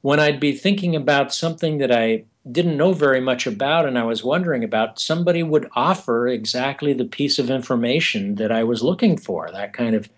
when 0.03 0.19
I'd 0.19 0.39
be 0.39 0.51
thinking 0.55 0.95
about 0.95 1.33
something 1.33 1.79
that 1.79 1.91
I 1.91 2.25
didn't 2.49 2.77
know 2.77 2.93
very 2.93 3.19
much 3.19 3.47
about 3.47 3.87
and 3.87 3.97
I 3.97 4.03
was 4.03 4.23
wondering 4.23 4.63
about, 4.63 4.99
somebody 4.99 5.41
would 5.43 5.67
offer 5.75 6.27
exactly 6.27 6.93
the 6.93 7.05
piece 7.05 7.39
of 7.39 7.49
information 7.49 8.35
that 8.35 8.51
I 8.51 8.63
was 8.63 8.83
looking 8.83 9.17
for. 9.17 9.49
That 9.51 9.73
kind 9.73 9.95
of 9.95 10.09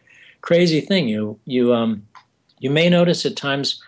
crazy 0.41 0.82
thing. 0.82 1.08
You 1.08 1.39
you 1.45 1.74
um 1.74 2.06
you 2.60 2.69
may 2.69 2.89
notice 2.89 3.26
at 3.26 3.38
times 3.38 3.82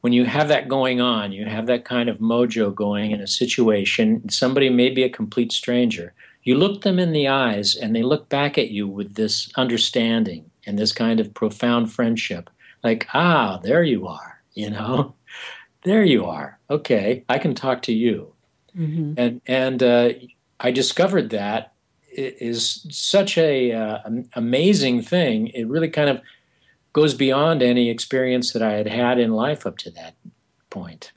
when 0.00 0.12
you 0.12 0.24
have 0.24 0.48
that 0.48 0.68
going 0.68 1.00
on, 1.00 1.30
you 1.30 1.44
have 1.46 1.66
that 1.66 1.84
kind 1.84 2.08
of 2.08 2.18
mojo 2.18 2.74
going 2.74 3.12
in 3.12 3.20
a 3.20 3.26
situation, 3.28 4.28
somebody 4.28 4.68
may 4.68 4.90
be 4.90 5.04
a 5.04 5.08
complete 5.08 5.52
stranger 5.52 6.12
you 6.44 6.56
look 6.56 6.82
them 6.82 6.98
in 6.98 7.12
the 7.12 7.28
eyes 7.28 7.76
and 7.76 7.94
they 7.94 8.02
look 8.02 8.28
back 8.28 8.58
at 8.58 8.70
you 8.70 8.88
with 8.88 9.14
this 9.14 9.50
understanding 9.56 10.50
and 10.66 10.78
this 10.78 10.92
kind 10.92 11.20
of 11.20 11.34
profound 11.34 11.92
friendship 11.92 12.50
like 12.82 13.06
ah 13.14 13.58
there 13.62 13.82
you 13.82 14.06
are 14.06 14.42
you 14.54 14.70
know 14.70 15.14
there 15.82 16.04
you 16.04 16.24
are 16.24 16.58
okay 16.70 17.24
i 17.28 17.38
can 17.38 17.54
talk 17.54 17.82
to 17.82 17.92
you 17.92 18.32
mm-hmm. 18.76 19.14
and 19.16 19.40
and 19.46 19.82
uh, 19.82 20.10
i 20.60 20.70
discovered 20.70 21.30
that 21.30 21.72
it 22.14 22.36
is 22.40 22.86
such 22.90 23.38
a 23.38 23.72
uh, 23.72 23.98
amazing 24.34 25.00
thing 25.02 25.48
it 25.48 25.66
really 25.68 25.88
kind 25.88 26.10
of 26.10 26.20
goes 26.92 27.14
beyond 27.14 27.62
any 27.62 27.90
experience 27.90 28.52
that 28.52 28.62
i 28.62 28.72
had 28.72 28.86
had 28.86 29.18
in 29.18 29.32
life 29.32 29.66
up 29.66 29.78
to 29.78 29.90
that 29.90 30.14
point 30.70 31.12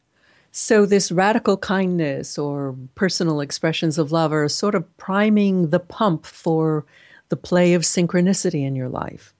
so, 0.57 0.85
this 0.85 1.11
radical 1.11 1.57
kindness 1.57 2.37
or 2.37 2.77
personal 2.95 3.41
expressions 3.41 3.97
of 3.97 4.13
love 4.13 4.31
are 4.31 4.47
sort 4.47 4.73
of 4.73 4.95
priming 4.95 5.69
the 5.69 5.81
pump 5.81 6.25
for 6.25 6.85
the 7.27 7.35
play 7.35 7.73
of 7.73 7.81
synchronicity 7.81 8.65
in 8.65 8.73
your 8.73 8.87
life. 8.87 9.34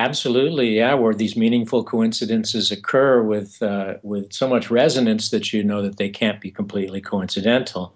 Absolutely, 0.00 0.76
yeah. 0.78 0.94
Where 0.94 1.12
these 1.12 1.36
meaningful 1.36 1.84
coincidences 1.84 2.70
occur 2.70 3.22
with 3.22 3.62
uh, 3.62 3.96
with 4.02 4.32
so 4.32 4.48
much 4.48 4.70
resonance 4.70 5.28
that 5.28 5.52
you 5.52 5.62
know 5.62 5.82
that 5.82 5.98
they 5.98 6.08
can't 6.08 6.40
be 6.40 6.50
completely 6.50 7.02
coincidental, 7.02 7.94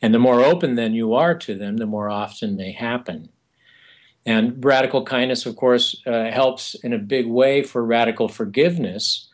and 0.00 0.14
the 0.14 0.18
more 0.18 0.40
open 0.40 0.76
then 0.76 0.94
you 0.94 1.12
are 1.12 1.34
to 1.34 1.54
them, 1.54 1.76
the 1.76 1.84
more 1.86 2.08
often 2.08 2.56
they 2.56 2.72
happen. 2.72 3.28
And 4.24 4.64
radical 4.64 5.04
kindness, 5.04 5.44
of 5.44 5.56
course, 5.56 6.00
uh, 6.06 6.30
helps 6.30 6.74
in 6.76 6.94
a 6.94 6.98
big 6.98 7.26
way 7.26 7.62
for 7.62 7.84
radical 7.84 8.28
forgiveness 8.28 9.28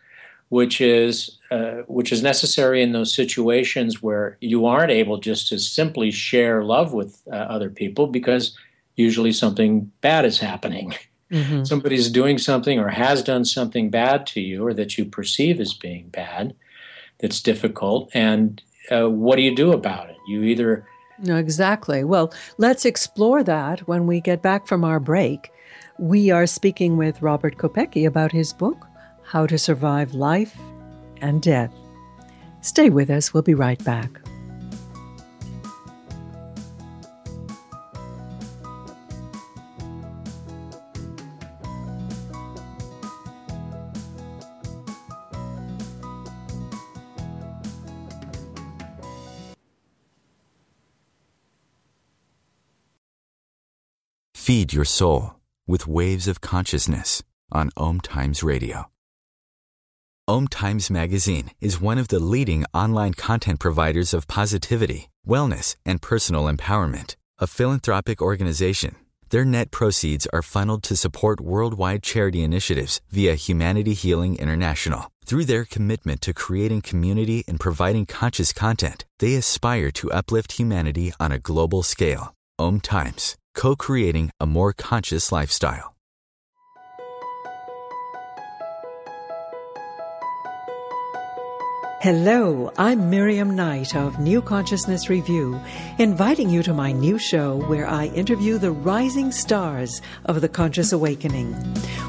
which 0.51 0.81
is 0.81 1.39
uh, 1.51 1.83
which 1.89 2.11
is 2.11 2.23
necessary 2.23 2.83
in 2.83 2.93
those 2.93 3.15
situations 3.15 4.03
where 4.03 4.39
you 4.41 4.67
aren't 4.67 4.91
able 4.91 5.19
just 5.19 5.49
to 5.49 5.59
simply 5.59 6.11
share 6.11 6.65
love 6.65 6.95
with 6.95 7.23
uh, 7.31 7.37
other 7.37 7.71
people 7.71 8.07
because 8.07 8.57
usually 8.97 9.33
something 9.33 9.93
bad 10.01 10.25
is 10.25 10.39
happening. 10.39 10.95
Mm-hmm. 11.31 11.65
Somebody's 11.65 12.11
doing 12.11 12.39
something 12.39 12.79
or 12.79 12.89
has 12.89 13.23
done 13.23 13.45
something 13.45 13.91
bad 13.91 14.27
to 14.29 14.41
you 14.41 14.67
or 14.67 14.73
that 14.75 14.97
you 14.97 15.05
perceive 15.05 15.61
as 15.61 15.75
being 15.75 16.09
bad 16.09 16.55
that's 17.19 17.41
difficult. 17.41 18.11
And 18.15 18.63
uh, 18.91 19.11
what 19.11 19.37
do 19.37 19.43
you 19.43 19.55
do 19.55 19.73
about 19.73 20.11
it? 20.11 20.17
You 20.27 20.43
either. 20.43 20.87
No, 21.19 21.37
exactly. 21.37 22.05
Well, 22.05 22.33
let's 22.59 22.85
explore 22.85 23.43
that 23.45 23.81
when 23.89 24.07
we 24.07 24.21
get 24.21 24.41
back 24.41 24.67
from 24.67 24.85
our 24.85 25.01
break. 25.01 25.51
We 25.99 26.31
are 26.31 26.47
speaking 26.47 26.97
with 26.97 27.21
Robert 27.23 27.57
Kopecky 27.57 28.07
about 28.07 28.31
his 28.31 28.53
book, 28.53 28.87
how 29.25 29.47
to 29.47 29.59
Survive 29.59 30.15
Life 30.15 30.57
and 31.21 31.43
Death. 31.43 31.75
Stay 32.61 32.89
with 32.89 33.11
us, 33.11 33.35
we'll 33.35 33.43
be 33.43 33.55
right 33.55 33.83
back. 33.85 34.21
Feed 54.49 54.73
your 54.73 54.87
soul 54.87 55.35
with 55.67 55.87
waves 55.87 56.27
of 56.27 56.41
consciousness 56.41 57.23
on 57.53 57.69
Om 57.77 58.01
Times 58.01 58.43
Radio. 58.43 58.91
Om 60.27 60.49
Times 60.49 60.91
Magazine 60.91 61.51
is 61.61 61.83
one 61.83 61.99
of 61.99 62.09
the 62.09 62.19
leading 62.19 62.65
online 62.73 63.13
content 63.13 63.61
providers 63.61 64.15
of 64.15 64.27
positivity, 64.27 65.11
wellness, 65.27 65.77
and 65.85 66.01
personal 66.01 66.45
empowerment. 66.45 67.15
A 67.39 67.47
philanthropic 67.47 68.23
organization, 68.23 68.97
their 69.29 69.45
net 69.45 69.71
proceeds 69.71 70.27
are 70.33 70.41
funneled 70.41 70.83
to 70.85 70.97
support 70.97 71.43
worldwide 71.43 72.03
charity 72.03 72.43
initiatives 72.43 73.03
via 73.11 73.35
Humanity 73.35 73.93
Healing 73.93 74.39
International. 74.39 75.13
Through 75.27 75.45
their 75.45 75.67
commitment 75.67 76.23
to 76.23 76.33
creating 76.33 76.81
community 76.81 77.45
and 77.47 77.61
providing 77.61 78.07
conscious 78.07 78.55
content, 78.55 79.05
they 79.19 79.35
aspire 79.35 79.91
to 79.91 80.11
uplift 80.11 80.53
humanity 80.53 81.13
on 81.21 81.33
a 81.33 81.39
global 81.39 81.83
scale. 81.83 82.35
Om 82.59 82.81
Times, 82.81 83.37
co 83.59 83.75
creating 83.75 84.31
a 84.39 84.47
more 84.47 84.73
conscious 84.73 85.33
lifestyle. 85.33 85.97
Hello, 92.01 92.73
I'm 92.79 93.11
Miriam 93.11 93.57
Knight 93.57 93.97
of 93.97 94.21
New 94.21 94.41
Consciousness 94.41 95.11
Review, 95.11 95.61
inviting 95.99 96.49
you 96.49 96.63
to 96.63 96.73
my 96.73 96.93
new 96.93 97.19
show 97.19 97.57
where 97.67 97.89
I 97.89 98.07
interview 98.07 98.59
the 98.59 98.71
rising 98.71 99.33
stars 99.33 100.01
of 100.27 100.41
the 100.41 100.49
conscious 100.49 100.93
awakening. 100.93 101.57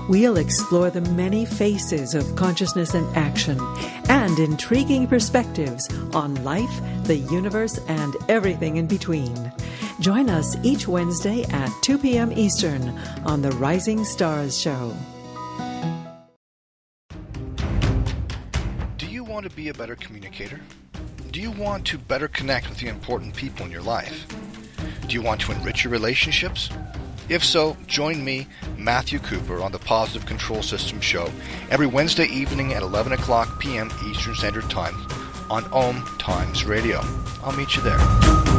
We'll 0.08 0.38
explore 0.38 0.92
the 0.92 1.02
many 1.02 1.48
faces 1.48 2.14
of 2.14 2.36
consciousness 2.36 2.94
and 2.94 3.08
action 3.18 3.60
and 4.08 4.38
intriguing 4.38 5.08
perspectives 5.08 5.90
on 6.14 6.44
life, 6.44 6.80
the 7.06 7.18
universe, 7.18 7.80
and 7.88 8.16
everything 8.28 8.78
in 8.78 8.86
between. 8.86 9.52
Join 10.00 10.30
us 10.30 10.56
each 10.64 10.88
Wednesday 10.88 11.44
at 11.50 11.70
2 11.82 11.98
p.m. 11.98 12.32
Eastern 12.32 12.88
on 13.26 13.42
the 13.42 13.52
Rising 13.52 14.06
Stars 14.06 14.58
Show. 14.58 14.96
Do 18.98 19.08
you 19.08 19.26
want 19.26 19.50
to 19.50 19.54
be 19.54 19.68
a 19.68 19.74
better 19.74 19.98
communicator? 19.98 20.62
Do 21.32 21.42
you 21.42 21.52
want 21.52 21.86
to 21.88 21.98
better 21.98 22.30
connect 22.30 22.70
with 22.70 22.78
the 22.78 22.88
important 22.88 23.36
people 23.36 23.66
in 23.66 23.72
your 23.74 23.82
life? 23.82 24.26
Do 25.08 25.16
you 25.16 25.22
want 25.22 25.42
to 25.42 25.52
enrich 25.52 25.84
your 25.84 25.92
relationships? 25.92 26.70
If 27.28 27.44
so, 27.44 27.76
join 27.86 28.24
me, 28.24 28.48
Matthew 28.78 29.20
Cooper, 29.20 29.62
on 29.62 29.74
the 29.74 29.80
Positive 29.80 30.26
Control 30.26 30.64
System 30.64 31.02
Show 31.02 31.30
every 31.70 31.88
Wednesday 31.88 32.28
evening 32.28 32.74
at 32.74 32.84
11 32.84 33.12
o'clock 33.12 33.60
p.m. 33.60 33.92
Eastern 34.10 34.34
Standard 34.34 34.70
Time 34.70 34.96
on 35.50 35.66
Om 35.74 36.04
Times 36.20 36.64
Radio. 36.64 37.02
I'll 37.44 37.52
meet 37.52 37.76
you 37.76 37.82
there. 37.82 38.59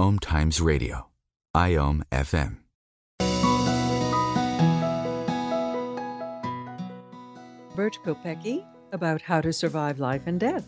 Om 0.00 0.18
Times 0.18 0.62
Radio, 0.62 1.08
IOM 1.54 2.02
FM. 2.10 2.56
Robert 7.68 7.98
Kopecky 8.02 8.64
about 8.92 9.20
how 9.20 9.42
to 9.42 9.52
survive 9.52 9.98
life 9.98 10.22
and 10.24 10.40
death. 10.40 10.66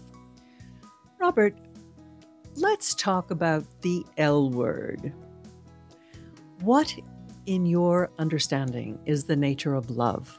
Robert, 1.19 1.55
let's 2.57 2.95
talk 2.95 3.31
about 3.31 3.65
the 3.81 4.05
L 4.19 4.51
word 4.51 5.15
What, 6.61 6.95
in 7.47 7.65
your 7.65 8.11
understanding, 8.19 8.99
is 9.07 9.25
the 9.25 9.37
nature 9.37 9.75
of 9.75 9.89
love? 9.89 10.39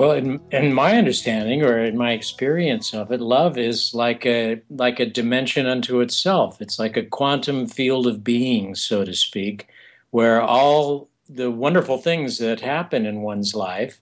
Well, 0.00 0.12
in, 0.12 0.40
in 0.50 0.72
my 0.72 0.96
understanding 0.96 1.62
or 1.62 1.78
in 1.78 1.98
my 1.98 2.12
experience 2.12 2.94
of 2.94 3.12
it, 3.12 3.20
love 3.20 3.58
is 3.58 3.92
like 3.92 4.24
a 4.24 4.62
like 4.70 4.98
a 4.98 5.04
dimension 5.04 5.66
unto 5.66 6.00
itself. 6.00 6.62
It's 6.62 6.78
like 6.78 6.96
a 6.96 7.04
quantum 7.04 7.66
field 7.66 8.06
of 8.06 8.24
being, 8.24 8.74
so 8.74 9.04
to 9.04 9.12
speak, 9.12 9.68
where 10.08 10.40
all 10.40 11.10
the 11.28 11.50
wonderful 11.50 11.98
things 11.98 12.38
that 12.38 12.62
happen 12.62 13.04
in 13.04 13.20
one's 13.20 13.54
life 13.54 14.00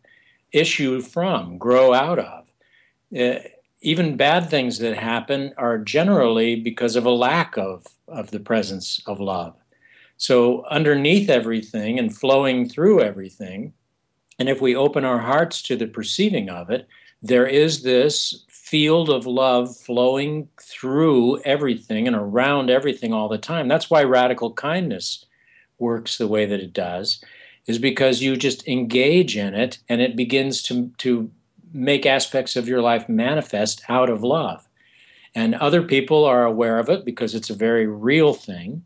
issue 0.52 1.00
from, 1.00 1.58
grow 1.58 1.92
out 1.92 2.20
of. 2.20 2.46
Uh, 3.12 3.40
even 3.80 4.16
bad 4.16 4.48
things 4.48 4.78
that 4.78 4.96
happen 4.96 5.52
are 5.56 5.78
generally 5.78 6.54
because 6.54 6.94
of 6.94 7.06
a 7.06 7.10
lack 7.10 7.58
of, 7.58 7.84
of 8.06 8.30
the 8.30 8.38
presence 8.38 9.02
of 9.08 9.18
love. 9.18 9.56
So, 10.16 10.64
underneath 10.66 11.28
everything 11.28 11.98
and 11.98 12.16
flowing 12.16 12.68
through 12.68 13.00
everything, 13.02 13.72
and 14.38 14.48
if 14.48 14.60
we 14.60 14.76
open 14.76 15.04
our 15.04 15.18
hearts 15.18 15.62
to 15.62 15.76
the 15.76 15.86
perceiving 15.86 16.48
of 16.48 16.70
it, 16.70 16.86
there 17.20 17.46
is 17.46 17.82
this 17.82 18.44
field 18.48 19.08
of 19.08 19.26
love 19.26 19.76
flowing 19.76 20.48
through 20.60 21.40
everything 21.42 22.06
and 22.06 22.14
around 22.14 22.70
everything 22.70 23.12
all 23.12 23.28
the 23.28 23.38
time. 23.38 23.66
That's 23.66 23.90
why 23.90 24.02
radical 24.04 24.52
kindness 24.52 25.24
works 25.78 26.18
the 26.18 26.28
way 26.28 26.46
that 26.46 26.60
it 26.60 26.72
does, 26.72 27.22
is 27.66 27.78
because 27.78 28.22
you 28.22 28.36
just 28.36 28.66
engage 28.68 29.36
in 29.36 29.54
it 29.54 29.78
and 29.88 30.00
it 30.00 30.16
begins 30.16 30.62
to, 30.64 30.92
to 30.98 31.30
make 31.72 32.06
aspects 32.06 32.56
of 32.56 32.68
your 32.68 32.82
life 32.82 33.08
manifest 33.08 33.82
out 33.88 34.10
of 34.10 34.22
love. 34.22 34.68
And 35.34 35.54
other 35.54 35.82
people 35.82 36.24
are 36.24 36.44
aware 36.44 36.78
of 36.78 36.88
it 36.88 37.04
because 37.04 37.34
it's 37.34 37.50
a 37.50 37.54
very 37.54 37.86
real 37.86 38.34
thing. 38.34 38.84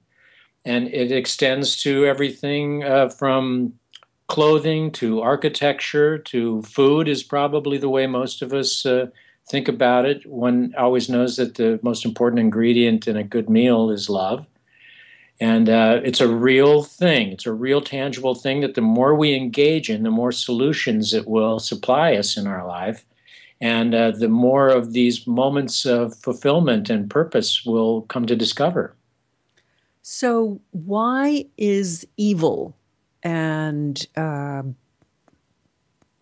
And 0.65 0.89
it 0.89 1.11
extends 1.11 1.77
to 1.79 2.07
everything 2.07 2.85
uh, 2.85 3.09
from 3.09 3.75
clothing 4.33 4.91
to 4.91 5.21
architecture 5.21 6.17
to 6.17 6.63
food, 6.63 7.07
is 7.07 7.23
probably 7.23 7.77
the 7.77 7.91
way 7.91 8.07
most 8.07 8.41
of 8.41 8.55
us 8.55 8.87
uh, 8.87 9.07
think 9.51 9.69
about 9.69 10.07
it. 10.07 10.25
One 10.25 10.73
always 10.79 11.11
knows 11.11 11.37
that 11.37 11.57
the 11.57 11.79
most 11.83 12.07
important 12.07 12.41
ingredient 12.41 13.07
in 13.07 13.15
a 13.19 13.23
good 13.23 13.51
meal 13.51 13.91
is 13.91 14.09
love. 14.09 14.47
And 15.39 15.69
uh, 15.69 16.01
it's 16.03 16.23
a 16.23 16.35
real 16.35 16.83
thing. 16.83 17.29
It's 17.33 17.45
a 17.45 17.53
real 17.53 17.83
tangible 17.83 18.35
thing 18.35 18.63
that 18.63 18.75
the 18.75 18.81
more 18.81 19.15
we 19.15 19.35
engage 19.35 19.91
in, 19.91 20.03
the 20.03 20.11
more 20.11 20.33
solutions 20.33 21.13
it 21.13 21.29
will 21.29 21.59
supply 21.59 22.15
us 22.15 22.35
in 22.35 22.47
our 22.47 22.67
life. 22.67 23.05
And 23.61 23.95
uh, 23.95 24.13
the 24.13 24.31
more 24.31 24.71
of 24.71 24.95
these 24.95 25.27
moments 25.27 25.85
of 25.85 26.17
fulfillment 26.17 26.89
and 26.89 27.11
purpose 27.11 27.67
we'll 27.67 28.03
come 28.09 28.25
to 28.25 28.35
discover. 28.35 28.97
So, 30.01 30.63
why 30.71 31.45
is 31.59 32.07
evil 32.17 32.75
and 33.23 34.07
uh, 34.17 34.63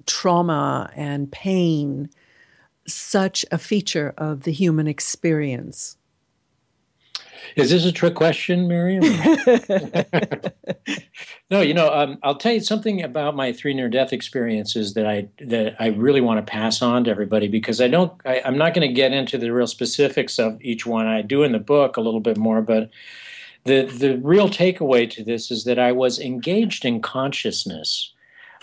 trauma 0.06 0.90
and 0.94 1.30
pain 1.30 2.10
such 2.86 3.44
a 3.50 3.58
feature 3.58 4.14
of 4.18 4.42
the 4.42 4.52
human 4.52 4.86
experience? 4.86 5.96
Is 7.56 7.70
this 7.70 7.84
a 7.84 7.92
trick 7.92 8.14
question, 8.14 8.68
Miriam? 8.68 9.02
no, 11.50 11.60
you 11.60 11.74
know, 11.74 11.92
um, 11.92 12.18
I'll 12.22 12.36
tell 12.36 12.52
you 12.52 12.60
something 12.60 13.02
about 13.02 13.34
my 13.34 13.52
three 13.52 13.74
near-death 13.74 14.12
experiences 14.12 14.94
that 14.94 15.06
I 15.06 15.28
that 15.40 15.76
I 15.80 15.88
really 15.88 16.20
want 16.20 16.44
to 16.44 16.50
pass 16.50 16.82
on 16.82 17.04
to 17.04 17.10
everybody 17.10 17.48
because 17.48 17.80
I 17.80 17.88
don't. 17.88 18.12
I, 18.24 18.36
am 18.44 18.56
not 18.56 18.74
going 18.74 18.86
to 18.86 18.94
get 18.94 19.12
into 19.12 19.38
the 19.38 19.52
real 19.52 19.66
specifics 19.66 20.38
of 20.38 20.60
each 20.62 20.86
one. 20.86 21.06
I 21.06 21.22
do 21.22 21.42
in 21.42 21.52
the 21.52 21.58
book 21.58 21.96
a 21.96 22.00
little 22.00 22.20
bit 22.20 22.36
more, 22.36 22.62
but 22.62 22.90
the 23.64 23.84
the 23.84 24.18
real 24.18 24.48
takeaway 24.48 25.08
to 25.10 25.24
this 25.24 25.50
is 25.50 25.64
that 25.64 25.78
I 25.78 25.92
was 25.92 26.18
engaged 26.18 26.84
in 26.84 27.02
consciousness 27.02 28.12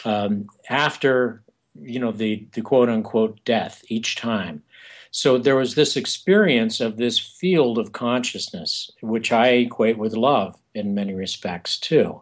um, 0.06 0.48
after 0.70 1.44
you 1.80 2.00
know 2.00 2.12
the 2.12 2.48
the 2.54 2.62
quote 2.62 2.90
unquote 2.90 3.44
death 3.46 3.84
each 3.90 4.16
time 4.16 4.64
so 5.12 5.38
there 5.38 5.56
was 5.56 5.76
this 5.76 5.96
experience 5.96 6.80
of 6.80 6.98
this 6.98 7.18
field 7.18 7.78
of 7.78 7.92
consciousness, 7.92 8.92
which 9.02 9.32
I 9.32 9.48
equate 9.48 9.98
with 9.98 10.14
love 10.14 10.56
in 10.74 10.94
many 10.94 11.14
respects 11.14 11.80
too. 11.80 12.22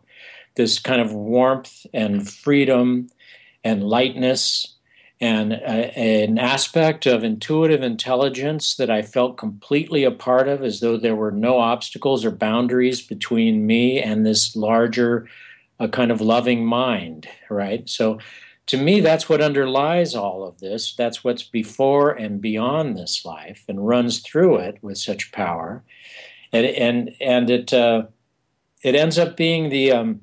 This 0.55 0.79
kind 0.79 1.01
of 1.01 1.13
warmth 1.13 1.85
and 1.93 2.29
freedom 2.29 3.09
and 3.63 3.83
lightness 3.83 4.74
and 5.25 5.53
uh, 5.53 5.55
an 5.55 6.37
aspect 6.37 7.07
of 7.07 7.23
intuitive 7.23 7.81
intelligence 7.81 8.75
that 8.75 8.91
I 8.91 9.01
felt 9.01 9.37
completely 9.37 10.03
a 10.03 10.11
part 10.11 10.47
of, 10.47 10.61
as 10.61 10.81
though 10.81 10.97
there 10.97 11.15
were 11.15 11.31
no 11.31 11.57
obstacles 11.57 12.23
or 12.23 12.29
boundaries 12.29 13.01
between 13.01 13.65
me 13.65 13.99
and 13.99 14.23
this 14.23 14.55
larger, 14.55 15.27
uh, 15.79 15.87
kind 15.87 16.11
of 16.11 16.21
loving 16.21 16.63
mind, 16.63 17.27
right? 17.49 17.89
So 17.89 18.19
to 18.67 18.77
me, 18.77 18.99
that's 18.99 19.27
what 19.27 19.41
underlies 19.41 20.13
all 20.13 20.43
of 20.43 20.59
this. 20.59 20.93
That's 20.93 21.23
what's 21.23 21.43
before 21.43 22.11
and 22.11 22.39
beyond 22.39 22.95
this 22.95 23.25
life, 23.25 23.63
and 23.67 23.87
runs 23.87 24.19
through 24.19 24.57
it 24.57 24.77
with 24.83 24.99
such 24.99 25.31
power, 25.31 25.83
and 26.53 26.67
and 26.67 27.15
and 27.19 27.49
it 27.49 27.73
uh, 27.73 28.03
it 28.83 28.93
ends 28.93 29.17
up 29.17 29.35
being 29.35 29.69
the 29.69 29.91
um, 29.91 30.21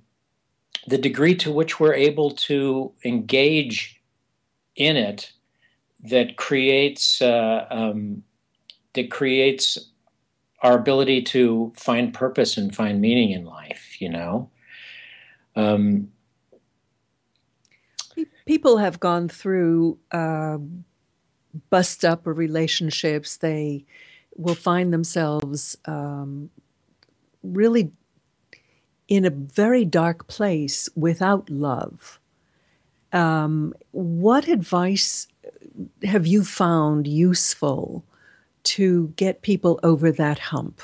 the 0.86 0.98
degree 0.98 1.34
to 1.36 1.50
which 1.50 1.80
we're 1.80 1.94
able 1.94 2.30
to 2.30 2.92
engage 3.04 3.98
in 4.76 4.96
it 4.96 5.32
that 6.04 6.36
creates 6.36 7.22
uh, 7.22 7.66
um, 7.70 8.22
that 8.94 9.10
creates 9.10 9.78
our 10.62 10.74
ability 10.78 11.22
to 11.22 11.72
find 11.76 12.14
purpose 12.14 12.56
and 12.56 12.74
find 12.74 13.00
meaning 13.00 13.30
in 13.30 13.44
life. 13.44 14.00
You 14.00 14.10
know. 14.10 14.50
Um, 15.54 16.10
people 18.46 18.78
have 18.78 19.00
gone 19.00 19.28
through 19.28 19.98
uh, 20.10 20.58
bust 21.70 22.04
up 22.04 22.26
or 22.26 22.32
relationships. 22.32 23.36
They 23.36 23.84
will 24.36 24.54
find 24.54 24.92
themselves 24.92 25.76
um, 25.84 26.50
really 27.42 27.92
in 29.08 29.24
a 29.24 29.30
very 29.30 29.84
dark 29.84 30.26
place 30.26 30.88
without 30.96 31.50
love. 31.50 32.18
Um, 33.12 33.74
what 33.90 34.48
advice 34.48 35.28
have 36.02 36.26
you 36.26 36.44
found 36.44 37.06
useful 37.06 38.04
to 38.64 39.08
get 39.16 39.42
people 39.42 39.80
over 39.82 40.10
that 40.12 40.38
hump? 40.38 40.80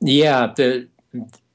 Yeah, 0.00 0.52
the 0.56 0.88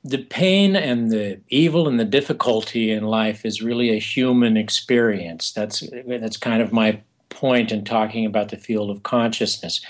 the 0.03 0.19
pain 0.19 0.75
and 0.75 1.12
the 1.12 1.41
evil 1.49 1.88
and 1.88 1.99
the 1.99 2.06
difficulty 2.06 2.91
in 2.91 3.03
life 3.03 3.45
is 3.45 3.62
really 3.62 3.89
a 3.89 3.99
human 3.99 4.56
experience. 4.56 5.51
That's 5.51 5.84
that's 6.06 6.38
kind 6.38 6.62
of 6.62 6.71
my 6.71 7.01
point 7.30 7.71
in 7.71 7.84
talking 7.84 8.25
about 8.25 8.49
the 8.49 8.58
field 8.58 8.89
of 8.89 9.03
consciousness. 9.03 9.82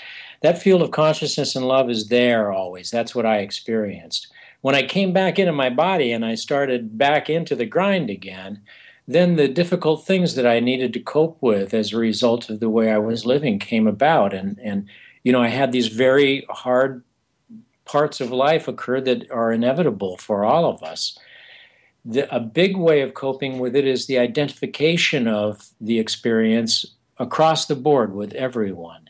That 0.42 0.60
field 0.60 0.82
of 0.82 0.90
consciousness 0.90 1.54
and 1.54 1.66
love 1.66 1.88
is 1.90 2.08
there 2.08 2.52
always. 2.52 2.90
That's 2.90 3.14
what 3.14 3.26
I 3.26 3.38
experienced. 3.38 4.28
When 4.60 4.74
I 4.74 4.82
came 4.82 5.12
back 5.12 5.38
into 5.38 5.52
my 5.52 5.70
body 5.70 6.10
and 6.10 6.24
I 6.24 6.34
started 6.34 6.98
back 6.98 7.30
into 7.30 7.54
the 7.54 7.66
grind 7.66 8.10
again, 8.10 8.62
then 9.08 9.36
the 9.36 9.48
difficult 9.48 10.04
things 10.04 10.34
that 10.34 10.46
I 10.46 10.60
needed 10.60 10.92
to 10.92 11.00
cope 11.00 11.38
with 11.40 11.72
as 11.72 11.92
a 11.92 11.98
result 11.98 12.50
of 12.50 12.60
the 12.60 12.68
way 12.68 12.92
I 12.92 12.98
was 12.98 13.24
living 13.24 13.58
came 13.58 13.86
about 13.86 14.34
and 14.34 14.60
and 14.62 14.86
you 15.24 15.32
know 15.32 15.42
I 15.42 15.48
had 15.48 15.72
these 15.72 15.88
very 15.88 16.46
hard 16.50 17.02
parts 17.86 18.20
of 18.20 18.30
life 18.30 18.68
occur 18.68 19.00
that 19.00 19.28
are 19.30 19.50
inevitable 19.50 20.18
for 20.18 20.44
all 20.44 20.66
of 20.66 20.82
us. 20.82 21.18
The, 22.04 22.32
a 22.34 22.38
big 22.38 22.76
way 22.76 23.00
of 23.00 23.14
coping 23.14 23.58
with 23.58 23.74
it 23.74 23.86
is 23.86 24.06
the 24.06 24.18
identification 24.18 25.26
of 25.26 25.70
the 25.80 25.98
experience 25.98 26.84
across 27.18 27.66
the 27.66 27.74
board 27.74 28.14
with 28.14 28.32
everyone. 28.34 29.07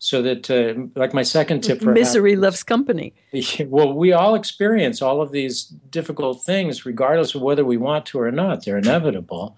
So 0.00 0.22
that, 0.22 0.48
uh, 0.48 0.86
like 0.94 1.12
my 1.12 1.24
second 1.24 1.62
tip, 1.62 1.80
for 1.80 1.92
misery 1.92 2.36
loves 2.36 2.62
company. 2.62 3.14
Well, 3.66 3.92
we 3.92 4.12
all 4.12 4.36
experience 4.36 5.02
all 5.02 5.20
of 5.20 5.32
these 5.32 5.64
difficult 5.64 6.44
things, 6.44 6.86
regardless 6.86 7.34
of 7.34 7.42
whether 7.42 7.64
we 7.64 7.76
want 7.76 8.06
to 8.06 8.20
or 8.20 8.30
not. 8.30 8.64
They're 8.64 8.78
inevitable, 8.78 9.56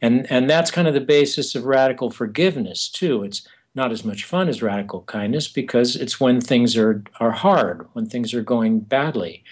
and 0.00 0.30
and 0.30 0.48
that's 0.48 0.70
kind 0.70 0.86
of 0.86 0.94
the 0.94 1.00
basis 1.00 1.56
of 1.56 1.64
radical 1.64 2.10
forgiveness 2.10 2.88
too. 2.88 3.24
It's 3.24 3.46
not 3.74 3.90
as 3.90 4.04
much 4.04 4.24
fun 4.24 4.48
as 4.48 4.62
radical 4.62 5.02
kindness 5.02 5.48
because 5.48 5.96
it's 5.96 6.20
when 6.20 6.40
things 6.40 6.76
are, 6.76 7.02
are 7.18 7.32
hard, 7.32 7.86
when 7.92 8.06
things 8.06 8.32
are 8.32 8.42
going 8.42 8.80
badly. 8.80 9.42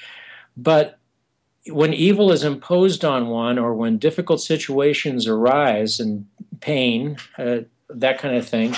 But 0.56 0.98
when 1.66 1.92
evil 1.92 2.30
is 2.30 2.44
imposed 2.44 3.04
on 3.04 3.28
one 3.28 3.58
or 3.58 3.74
when 3.74 3.98
difficult 3.98 4.40
situations 4.40 5.26
arise 5.26 5.98
and 5.98 6.26
pain, 6.60 7.16
uh, 7.36 7.60
that 7.88 8.18
kind 8.18 8.36
of 8.36 8.48
thing, 8.48 8.76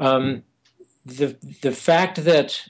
um, 0.00 0.42
the, 1.04 1.36
the 1.62 1.72
fact 1.72 2.24
that 2.24 2.68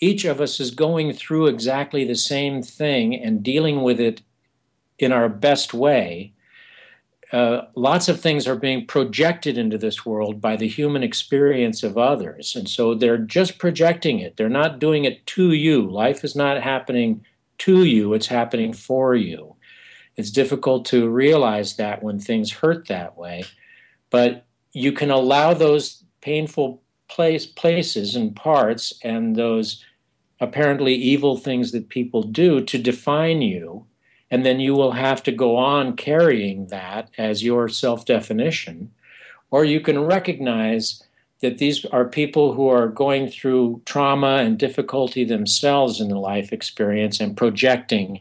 each 0.00 0.24
of 0.24 0.40
us 0.40 0.60
is 0.60 0.70
going 0.70 1.12
through 1.12 1.46
exactly 1.46 2.04
the 2.04 2.14
same 2.14 2.62
thing 2.62 3.14
and 3.14 3.42
dealing 3.42 3.82
with 3.82 4.00
it 4.00 4.22
in 4.98 5.12
our 5.12 5.28
best 5.28 5.74
way 5.74 6.32
uh, 7.32 7.66
lots 7.74 8.08
of 8.08 8.20
things 8.20 8.48
are 8.48 8.56
being 8.56 8.86
projected 8.86 9.58
into 9.58 9.76
this 9.76 10.06
world 10.06 10.40
by 10.40 10.56
the 10.56 10.68
human 10.68 11.02
experience 11.02 11.82
of 11.82 11.98
others. 11.98 12.56
And 12.56 12.68
so 12.68 12.94
they're 12.94 13.18
just 13.18 13.58
projecting 13.58 14.18
it. 14.18 14.36
They're 14.36 14.48
not 14.48 14.78
doing 14.78 15.04
it 15.04 15.26
to 15.26 15.52
you. 15.52 15.88
Life 15.90 16.24
is 16.24 16.34
not 16.34 16.62
happening 16.62 17.24
to 17.58 17.84
you, 17.84 18.14
it's 18.14 18.28
happening 18.28 18.72
for 18.72 19.16
you. 19.16 19.56
It's 20.16 20.30
difficult 20.30 20.84
to 20.86 21.08
realize 21.08 21.74
that 21.76 22.04
when 22.04 22.20
things 22.20 22.52
hurt 22.52 22.86
that 22.86 23.16
way, 23.18 23.44
but 24.10 24.46
you 24.72 24.92
can 24.92 25.10
allow 25.10 25.54
those 25.54 26.04
painful 26.20 26.82
place, 27.08 27.46
places 27.46 28.14
and 28.14 28.34
parts 28.34 28.92
and 29.02 29.36
those 29.36 29.84
apparently 30.40 30.94
evil 30.94 31.36
things 31.36 31.72
that 31.72 31.88
people 31.88 32.22
do 32.22 32.60
to 32.62 32.78
define 32.78 33.42
you. 33.42 33.86
And 34.30 34.44
then 34.44 34.60
you 34.60 34.74
will 34.74 34.92
have 34.92 35.22
to 35.24 35.32
go 35.32 35.56
on 35.56 35.96
carrying 35.96 36.66
that 36.66 37.10
as 37.16 37.42
your 37.42 37.68
self 37.68 38.04
definition. 38.04 38.92
Or 39.50 39.64
you 39.64 39.80
can 39.80 40.00
recognize 40.00 41.02
that 41.40 41.58
these 41.58 41.84
are 41.86 42.04
people 42.04 42.52
who 42.52 42.68
are 42.68 42.88
going 42.88 43.28
through 43.28 43.80
trauma 43.86 44.38
and 44.38 44.58
difficulty 44.58 45.24
themselves 45.24 46.00
in 46.00 46.08
the 46.08 46.18
life 46.18 46.52
experience 46.52 47.20
and 47.20 47.36
projecting 47.36 48.20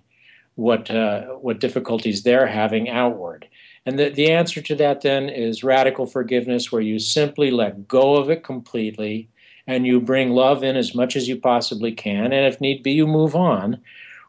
what 0.55 0.89
uh, 0.89 1.25
what 1.35 1.59
difficulties 1.59 2.23
they're 2.23 2.47
having 2.47 2.89
outward. 2.89 3.47
And 3.87 3.97
the, 3.97 4.09
the 4.09 4.29
answer 4.29 4.61
to 4.61 4.75
that 4.75 4.99
then 4.99 5.29
is 5.29 5.63
radical 5.63 6.05
forgiveness, 6.05 6.73
where 6.73 6.81
you 6.81 6.99
simply 6.99 7.51
let 7.51 7.87
go 7.87 8.17
of 8.17 8.29
it 8.29 8.43
completely 8.43 9.29
and 9.65 9.87
you 9.87 10.01
bring 10.01 10.31
love 10.31 10.61
in 10.61 10.75
as 10.75 10.93
much 10.93 11.15
as 11.15 11.29
you 11.29 11.37
possibly 11.37 11.93
can. 11.93 12.33
And 12.33 12.45
if 12.45 12.59
need 12.59 12.83
be, 12.83 12.91
you 12.91 13.07
move 13.07 13.33
on, 13.33 13.79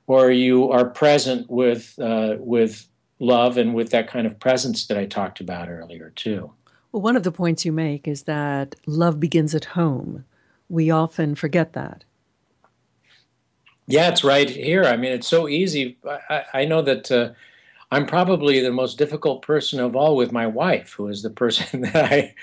or 0.07 0.31
you 0.31 0.71
are 0.71 0.85
present 0.85 1.51
with 1.51 1.99
uh, 1.99 2.37
with 2.39 2.87
love 3.19 3.59
and 3.59 3.75
with 3.75 3.91
that 3.91 4.07
kind 4.07 4.29
of 4.29 4.39
presence 4.39 4.87
that 4.87 4.97
I 4.97 5.07
talked 5.07 5.41
about 5.41 5.69
earlier 5.69 6.11
too. 6.11 6.53
Well, 6.93 7.03
one 7.03 7.17
of 7.17 7.25
the 7.25 7.33
points 7.33 7.65
you 7.65 7.73
make 7.73 8.07
is 8.07 8.23
that 8.23 8.77
love 8.87 9.19
begins 9.19 9.57
at 9.57 9.65
home. 9.65 10.25
We 10.69 10.89
often 10.93 11.35
forget 11.35 11.73
that. 11.73 12.05
Yeah, 13.89 14.09
it's 14.09 14.23
right 14.23 14.49
here. 14.49 14.85
I 14.85 14.97
mean, 14.97 15.11
it's 15.11 15.27
so 15.27 15.49
easy. 15.49 15.99
I, 16.31 16.45
I 16.55 16.65
know 16.65 16.81
that 16.83 17.11
uh, 17.11 17.31
I'm 17.91 18.07
probably 18.07 18.61
the 18.61 18.73
most 18.73 18.99
difficult 18.99 19.43
person 19.43 19.81
of 19.81 19.97
all 19.97 20.17
with 20.17 20.33
my 20.33 20.47
wife, 20.47 20.93
who 20.93 21.09
is 21.09 21.23
the 21.23 21.31
person 21.31 21.81
that 21.93 22.13
I, 22.13 22.35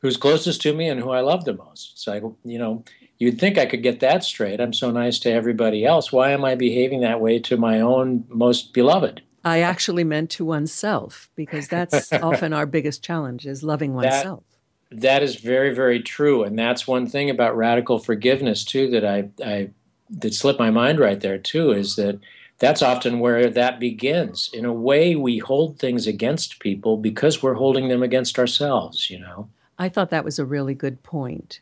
who's 0.00 0.16
closest 0.16 0.62
to 0.62 0.74
me 0.74 0.88
and 0.88 1.00
who 1.00 1.10
I 1.10 1.20
love 1.20 1.44
the 1.44 1.54
most. 1.54 2.06
Like, 2.06 2.22
you 2.44 2.58
know, 2.58 2.84
you'd 3.18 3.38
think 3.38 3.58
I 3.58 3.66
could 3.66 3.82
get 3.82 4.00
that 4.00 4.24
straight. 4.24 4.60
I'm 4.60 4.72
so 4.72 4.90
nice 4.90 5.18
to 5.20 5.30
everybody 5.30 5.84
else. 5.84 6.12
Why 6.12 6.30
am 6.30 6.44
I 6.44 6.54
behaving 6.54 7.00
that 7.00 7.20
way 7.20 7.38
to 7.40 7.56
my 7.56 7.80
own 7.80 8.24
most 8.28 8.72
beloved? 8.72 9.22
I 9.44 9.60
actually 9.60 10.04
meant 10.04 10.30
to 10.30 10.44
oneself 10.44 11.28
because 11.34 11.68
that's 11.68 12.12
often 12.12 12.52
our 12.52 12.66
biggest 12.66 13.02
challenge 13.02 13.46
is 13.46 13.62
loving 13.62 13.94
oneself. 13.94 14.44
That, 14.90 15.00
that 15.00 15.22
is 15.22 15.36
very, 15.36 15.74
very 15.74 16.00
true. 16.00 16.44
And 16.44 16.56
that's 16.56 16.86
one 16.86 17.08
thing 17.08 17.28
about 17.28 17.56
radical 17.56 17.98
forgiveness 17.98 18.64
too 18.64 18.90
that 18.90 19.04
I, 19.04 19.30
I 19.44 19.70
that 20.10 20.34
slipped 20.34 20.60
my 20.60 20.70
mind 20.70 20.98
right 20.98 21.20
there 21.20 21.38
too 21.38 21.72
is 21.72 21.96
that 21.96 22.20
that's 22.62 22.80
often 22.80 23.18
where 23.18 23.50
that 23.50 23.80
begins. 23.80 24.48
In 24.52 24.64
a 24.64 24.72
way, 24.72 25.16
we 25.16 25.38
hold 25.38 25.80
things 25.80 26.06
against 26.06 26.60
people 26.60 26.96
because 26.96 27.42
we're 27.42 27.54
holding 27.54 27.88
them 27.88 28.04
against 28.04 28.38
ourselves, 28.38 29.10
you 29.10 29.18
know. 29.18 29.50
I 29.80 29.88
thought 29.88 30.10
that 30.10 30.24
was 30.24 30.38
a 30.38 30.44
really 30.44 30.74
good 30.74 31.02
point 31.02 31.58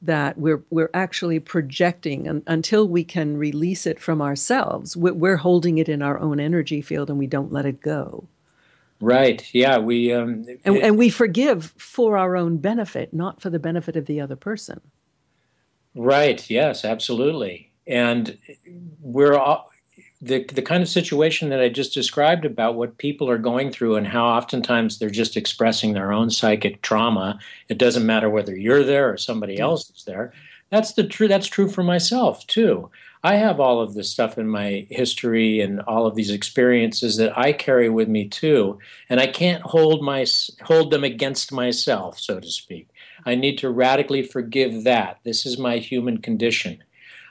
that 0.00 0.38
we're 0.38 0.62
we're 0.70 0.90
actually 0.94 1.40
projecting 1.40 2.28
and 2.28 2.44
until 2.46 2.86
we 2.86 3.02
can 3.02 3.36
release 3.36 3.84
it 3.84 3.98
from 3.98 4.20
ourselves 4.20 4.96
we're, 4.96 5.14
we're, 5.14 5.38
holding 5.38 5.78
it 5.78 5.88
in 5.88 6.02
our 6.02 6.20
own 6.20 6.38
energy 6.38 6.82
field 6.82 7.08
and 7.08 7.18
we 7.18 7.26
don't 7.26 7.50
let 7.50 7.64
it 7.64 7.80
go 7.80 8.28
right 9.00 9.48
yeah 9.54 9.78
we 9.78 10.12
um, 10.12 10.44
and, 10.66 10.76
it, 10.76 10.82
and 10.82 10.98
we 10.98 11.08
forgive 11.08 11.72
for 11.78 12.18
our 12.18 12.36
own 12.36 12.58
benefit 12.58 13.14
not 13.14 13.40
for 13.40 13.48
the 13.48 13.58
benefit 13.58 13.96
of 13.96 14.04
the 14.04 14.20
other 14.20 14.36
person 14.36 14.78
right 15.94 16.50
yes 16.50 16.84
absolutely 16.84 17.72
and 17.86 18.36
we're 19.00 19.38
all, 19.38 19.70
the 20.24 20.44
the 20.44 20.62
kind 20.62 20.82
of 20.82 20.88
situation 20.88 21.50
that 21.50 21.60
I 21.60 21.68
just 21.68 21.94
described 21.94 22.44
about 22.44 22.74
what 22.74 22.98
people 22.98 23.28
are 23.28 23.38
going 23.38 23.70
through 23.70 23.96
and 23.96 24.06
how 24.06 24.24
oftentimes 24.24 24.98
they're 24.98 25.10
just 25.10 25.36
expressing 25.36 25.92
their 25.92 26.12
own 26.12 26.30
psychic 26.30 26.82
trauma. 26.82 27.38
It 27.68 27.78
doesn't 27.78 28.06
matter 28.06 28.30
whether 28.30 28.56
you're 28.56 28.84
there 28.84 29.12
or 29.12 29.16
somebody 29.18 29.58
else 29.58 29.90
is 29.90 30.04
there. 30.04 30.32
That's 30.70 30.92
the 30.94 31.04
true. 31.04 31.28
That's 31.28 31.46
true 31.46 31.68
for 31.68 31.82
myself 31.82 32.46
too. 32.46 32.90
I 33.22 33.36
have 33.36 33.58
all 33.58 33.80
of 33.80 33.94
this 33.94 34.10
stuff 34.10 34.36
in 34.36 34.48
my 34.48 34.86
history 34.90 35.60
and 35.60 35.80
all 35.82 36.06
of 36.06 36.14
these 36.14 36.30
experiences 36.30 37.16
that 37.16 37.36
I 37.38 37.52
carry 37.52 37.88
with 37.88 38.08
me 38.08 38.28
too, 38.28 38.78
and 39.08 39.18
I 39.18 39.26
can't 39.26 39.62
hold 39.62 40.02
my 40.02 40.26
hold 40.62 40.90
them 40.90 41.04
against 41.04 41.52
myself, 41.52 42.18
so 42.18 42.40
to 42.40 42.50
speak. 42.50 42.88
I 43.26 43.34
need 43.34 43.58
to 43.58 43.70
radically 43.70 44.22
forgive 44.22 44.84
that. 44.84 45.20
This 45.24 45.46
is 45.46 45.58
my 45.58 45.78
human 45.78 46.18
condition. 46.18 46.82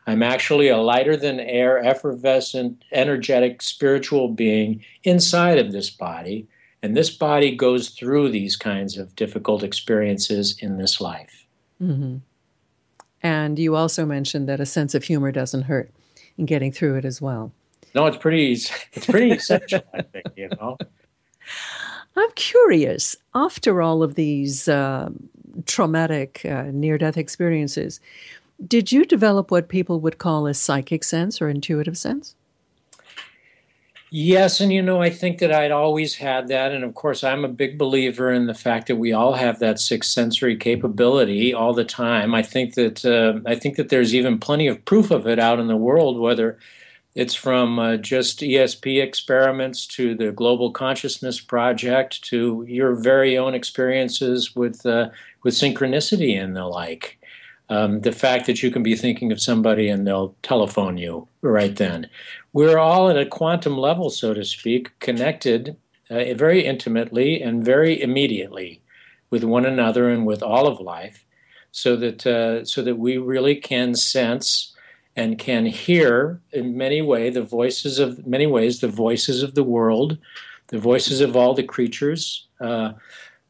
I'm 0.06 0.24
actually 0.24 0.68
a 0.68 0.78
lighter 0.78 1.16
than 1.16 1.40
air, 1.40 1.84
effervescent, 1.84 2.84
energetic, 2.92 3.62
spiritual 3.62 4.30
being 4.30 4.84
inside 5.04 5.58
of 5.58 5.72
this 5.72 5.90
body. 5.90 6.48
And 6.82 6.98
this 6.98 7.10
body 7.10 7.56
goes 7.56 7.90
through 7.90 8.30
these 8.30 8.58
kinds 8.58 8.98
of 8.98 9.16
difficult 9.16 9.64
experiences 9.64 10.58
in 10.60 10.78
this 10.78 11.00
life. 11.00 11.46
Mm-hmm. 11.82 12.18
And 13.22 13.58
you 13.58 13.76
also 13.76 14.06
mentioned 14.06 14.50
that 14.50 14.60
a 14.60 14.66
sense 14.66 14.94
of 14.94 15.06
humor 15.06 15.32
doesn't 15.32 15.64
hurt 15.64 15.90
in 16.38 16.46
getting 16.46 16.74
through 16.74 16.98
it 16.98 17.06
as 17.06 17.22
well. 17.22 17.54
No, 17.96 18.06
it's 18.06 18.18
pretty. 18.18 18.52
It's 18.52 19.06
pretty 19.06 19.32
essential. 19.32 19.82
I 19.94 20.02
think 20.02 20.26
you 20.36 20.50
know. 20.50 20.78
I'm 22.16 22.32
curious. 22.36 23.16
After 23.34 23.82
all 23.82 24.04
of 24.04 24.16
these 24.16 24.68
uh, 24.68 25.10
traumatic 25.66 26.46
uh, 26.46 26.66
near-death 26.72 27.18
experiences, 27.18 28.00
did 28.68 28.92
you 28.92 29.06
develop 29.06 29.52
what 29.52 29.68
people 29.68 30.00
would 30.00 30.18
call 30.18 30.48
a 30.48 30.54
psychic 30.54 31.04
sense 31.04 31.42
or 31.42 31.50
intuitive 31.50 31.98
sense? 31.98 32.36
Yes, 34.16 34.60
and 34.60 34.72
you 34.72 34.84
know, 34.84 35.02
I 35.02 35.10
think 35.10 35.40
that 35.40 35.52
I'd 35.52 35.72
always 35.72 36.14
had 36.14 36.48
that. 36.50 36.72
And 36.72 36.84
of 36.84 36.94
course, 36.94 37.24
I'm 37.24 37.44
a 37.44 37.48
big 37.48 37.80
believer 37.80 38.32
in 38.32 38.46
the 38.46 38.54
fact 38.54 38.86
that 38.86 38.98
we 38.98 39.12
all 39.12 39.34
have 39.34 39.58
that 39.58 39.80
sixth 39.80 40.12
sensory 40.12 40.56
capability 40.56 41.52
all 41.52 41.74
the 41.74 41.84
time. 41.84 42.36
I 42.36 42.44
think 42.44 42.76
that 42.76 43.04
uh, 43.04 43.40
I 43.50 43.56
think 43.56 43.76
that 43.78 43.90
there's 43.90 44.14
even 44.14 44.38
plenty 44.38 44.68
of 44.68 44.86
proof 44.86 45.10
of 45.10 45.26
it 45.26 45.40
out 45.40 45.60
in 45.60 45.66
the 45.66 45.76
world, 45.76 46.20
whether 46.20 46.60
it's 47.16 47.34
from 47.34 47.80
uh, 47.80 47.98
just 47.98 48.42
ESP 48.42 49.02
experiments 49.02 49.88
to 49.88 50.14
the 50.14 50.32
Global 50.32 50.72
Consciousness 50.72 51.40
Project 51.42 52.24
to 52.26 52.64
your 52.68 52.94
very 52.94 53.36
own 53.36 53.56
experiences 53.56 54.56
with 54.56 54.86
uh, 54.86 55.10
with 55.42 55.56
synchronicity 55.56 56.40
and 56.40 56.56
the 56.56 56.66
like. 56.66 57.18
Um, 57.70 58.00
the 58.00 58.12
fact 58.12 58.46
that 58.46 58.62
you 58.62 58.70
can 58.70 58.84
be 58.84 58.96
thinking 58.96 59.32
of 59.32 59.42
somebody 59.42 59.88
and 59.88 60.06
they'll 60.06 60.36
telephone 60.44 60.98
you 60.98 61.28
right 61.42 61.76
then. 61.76 62.10
We're 62.52 62.78
all 62.78 63.10
at 63.10 63.18
a 63.18 63.26
quantum 63.26 63.78
level, 63.78 64.10
so 64.10 64.34
to 64.34 64.44
speak, 64.44 64.92
connected 65.00 65.78
uh, 66.10 66.34
very 66.34 66.66
intimately 66.66 67.42
and 67.42 67.64
very 67.64 68.02
immediately 68.02 68.82
with 69.30 69.44
one 69.44 69.66
another 69.66 70.10
and 70.10 70.26
with 70.26 70.44
all 70.44 70.68
of 70.68 70.80
life, 70.80 71.26
so 71.72 71.96
that 71.96 72.28
uh, 72.28 72.64
so 72.66 72.84
that 72.84 72.98
we 72.98 73.18
really 73.18 73.56
can 73.56 73.96
sense 73.96 74.76
and 75.16 75.40
can 75.40 75.66
hear 75.66 76.42
in 76.52 76.78
many 76.78 77.02
ways 77.02 77.34
the 77.34 77.42
voices 77.42 77.98
of 78.00 78.28
many 78.28 78.46
ways 78.46 78.80
the 78.80 78.88
voices 78.88 79.42
of 79.42 79.56
the 79.56 79.64
world, 79.64 80.18
the 80.68 80.78
voices 80.78 81.22
of 81.22 81.36
all 81.36 81.54
the 81.54 81.64
creatures. 81.64 82.48
Uh, 82.60 82.94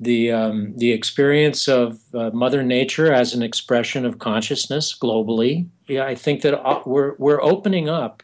the 0.03 0.31
um, 0.31 0.73
the 0.77 0.91
experience 0.91 1.67
of 1.67 1.99
uh, 2.13 2.29
Mother 2.31 2.63
Nature 2.63 3.11
as 3.13 3.33
an 3.33 3.41
expression 3.41 4.05
of 4.05 4.19
consciousness 4.19 4.97
globally. 4.97 5.67
Yeah, 5.87 6.05
I 6.05 6.15
think 6.15 6.41
that 6.41 6.59
uh, 6.59 6.81
we're 6.85 7.15
we're 7.17 7.41
opening 7.41 7.89
up. 7.89 8.23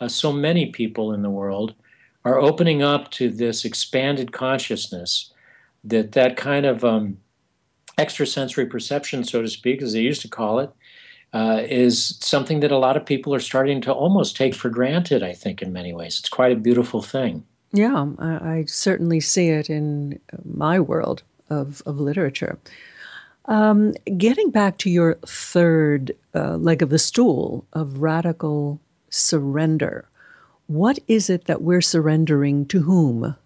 Uh, 0.00 0.08
so 0.08 0.32
many 0.32 0.66
people 0.66 1.12
in 1.12 1.22
the 1.22 1.30
world 1.30 1.74
are 2.24 2.38
opening 2.38 2.82
up 2.82 3.10
to 3.12 3.30
this 3.30 3.64
expanded 3.64 4.32
consciousness. 4.32 5.32
That 5.84 6.12
that 6.12 6.36
kind 6.36 6.66
of 6.66 6.84
um, 6.84 7.18
extrasensory 7.98 8.66
perception, 8.66 9.24
so 9.24 9.42
to 9.42 9.48
speak, 9.48 9.82
as 9.82 9.92
they 9.92 10.00
used 10.00 10.22
to 10.22 10.28
call 10.28 10.60
it, 10.60 10.70
uh, 11.32 11.62
is 11.68 12.18
something 12.20 12.60
that 12.60 12.72
a 12.72 12.78
lot 12.78 12.96
of 12.96 13.04
people 13.04 13.34
are 13.34 13.40
starting 13.40 13.80
to 13.82 13.92
almost 13.92 14.36
take 14.36 14.54
for 14.54 14.70
granted. 14.70 15.22
I 15.22 15.34
think 15.34 15.62
in 15.62 15.72
many 15.72 15.92
ways, 15.92 16.18
it's 16.18 16.28
quite 16.28 16.52
a 16.52 16.56
beautiful 16.56 17.02
thing. 17.02 17.44
Yeah, 17.72 18.06
I, 18.18 18.28
I 18.28 18.64
certainly 18.66 19.20
see 19.20 19.48
it 19.48 19.68
in 19.68 20.20
my 20.44 20.80
world 20.80 21.22
of, 21.50 21.82
of 21.86 22.00
literature. 22.00 22.58
Um, 23.46 23.94
getting 24.16 24.50
back 24.50 24.78
to 24.78 24.90
your 24.90 25.14
third 25.26 26.14
uh, 26.34 26.56
leg 26.56 26.82
of 26.82 26.90
the 26.90 26.98
stool 26.98 27.66
of 27.72 28.02
radical 28.02 28.80
surrender, 29.10 30.08
what 30.66 30.98
is 31.08 31.30
it 31.30 31.44
that 31.44 31.62
we're 31.62 31.80
surrendering 31.80 32.66
to 32.66 32.82
whom? 32.82 33.36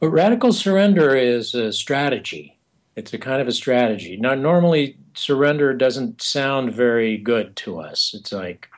Well, 0.00 0.10
radical 0.10 0.52
surrender 0.52 1.16
is 1.16 1.54
a 1.54 1.72
strategy. 1.72 2.58
It's 2.96 3.12
a 3.14 3.18
kind 3.18 3.40
of 3.40 3.48
a 3.48 3.52
strategy. 3.52 4.16
Now, 4.18 4.34
normally, 4.34 4.98
surrender 5.14 5.72
doesn't 5.74 6.20
sound 6.20 6.72
very 6.72 7.16
good 7.16 7.56
to 7.56 7.80
us. 7.80 8.14
It's 8.14 8.32
like, 8.32 8.68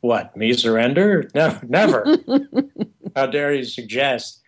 what, 0.00 0.36
me 0.36 0.52
surrender? 0.52 1.28
No, 1.34 1.58
never. 1.68 2.04
How 3.14 3.26
dare 3.26 3.54
you 3.54 3.64
suggest 3.64 4.40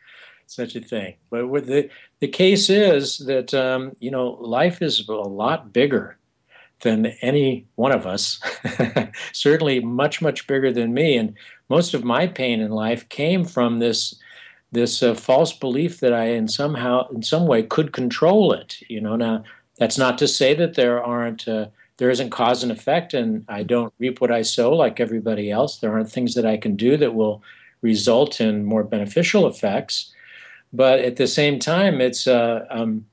such 0.47 0.77
a 0.77 0.81
thing? 0.81 1.15
But 1.31 1.49
with 1.49 1.67
the 1.67 1.89
the 2.21 2.29
case 2.29 2.71
is 2.71 3.19
that 3.19 3.53
um, 3.55 3.93
you 4.01 4.11
know 4.11 4.39
life 4.41 4.83
is 4.83 5.09
a 5.09 5.13
lot 5.13 5.73
bigger 5.73 6.19
than 6.83 7.07
any 7.23 7.67
one 7.77 7.93
of 7.93 8.07
us, 8.07 8.41
certainly 9.33 9.81
much, 9.81 10.21
much 10.21 10.47
bigger 10.47 10.73
than 10.73 10.93
me. 10.93 11.17
And 11.17 11.35
most 11.69 11.95
of 11.95 12.05
my 12.05 12.27
pain 12.27 12.61
in 12.61 12.71
life 12.71 13.09
came 13.09 13.45
from 13.45 13.79
this 13.79 14.19
this 14.73 15.03
uh, 15.03 15.15
false 15.15 15.53
belief 15.53 16.01
that 16.01 16.15
I 16.15 16.29
in 16.29 16.49
somehow 16.49 17.07
in 17.09 17.23
some 17.23 17.47
way 17.47 17.63
could 17.63 17.93
control 17.93 18.53
it. 18.53 18.79
You 18.89 19.01
know, 19.01 19.17
now 19.17 19.45
that's 19.79 19.99
not 19.99 20.19
to 20.19 20.29
say 20.29 20.55
that 20.55 20.75
there 20.75 21.03
aren't 21.03 21.47
uh, 21.47 21.67
there 21.99 22.11
isn't 22.11 22.31
cause 22.31 22.63
and 22.63 22.73
effect, 22.73 23.15
and 23.15 23.45
I 23.49 23.63
don't 23.63 23.93
reap 23.99 24.21
what 24.21 24.33
I 24.33 24.43
sow 24.43 24.73
like 24.73 24.99
everybody 24.99 25.51
else. 25.51 25.79
There 25.79 25.93
aren't 25.93 26.11
things 26.11 26.35
that 26.35 26.47
I 26.47 26.57
can 26.57 26.75
do 26.75 26.97
that 26.97 27.15
will 27.15 27.43
result 27.83 28.41
in 28.41 28.65
more 28.65 28.85
beneficial 28.85 29.47
effects, 29.47 30.13
but 30.73 31.01
at 31.01 31.17
the 31.17 31.27
same 31.27 31.59
time, 31.59 32.01
it's 32.01 32.27
uh, 32.27 32.67
um, 32.71 33.07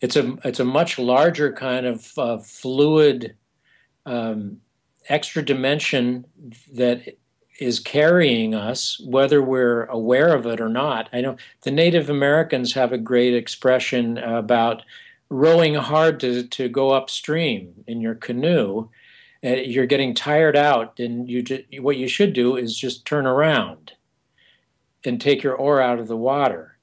it's 0.00 0.16
a 0.16 0.36
it's 0.44 0.60
a 0.60 0.64
much 0.64 0.98
larger 0.98 1.52
kind 1.52 1.86
of 1.86 2.18
uh, 2.18 2.38
fluid 2.38 3.36
um, 4.06 4.60
extra 5.08 5.42
dimension 5.42 6.24
that 6.72 7.16
is 7.58 7.80
carrying 7.80 8.54
us, 8.54 9.00
whether 9.04 9.42
we're 9.42 9.84
aware 9.86 10.34
of 10.34 10.46
it 10.46 10.60
or 10.60 10.68
not. 10.68 11.08
I 11.12 11.20
know 11.20 11.36
the 11.62 11.70
Native 11.70 12.08
Americans 12.08 12.74
have 12.74 12.92
a 12.92 12.98
great 12.98 13.34
expression 13.34 14.18
about 14.18 14.82
rowing 15.28 15.74
hard 15.74 16.20
to, 16.20 16.44
to 16.44 16.68
go 16.68 16.90
upstream 16.90 17.84
in 17.86 18.00
your 18.00 18.14
canoe. 18.14 18.88
Uh, 19.44 19.50
you're 19.50 19.86
getting 19.86 20.14
tired 20.14 20.56
out, 20.56 20.98
and 20.98 21.28
you 21.28 21.42
just, 21.42 21.62
what 21.80 21.96
you 21.96 22.08
should 22.08 22.32
do 22.32 22.56
is 22.56 22.76
just 22.76 23.04
turn 23.04 23.26
around 23.26 23.92
and 25.04 25.20
take 25.20 25.42
your 25.42 25.54
oar 25.54 25.80
out 25.80 26.00
of 26.00 26.08
the 26.08 26.16
water 26.16 26.78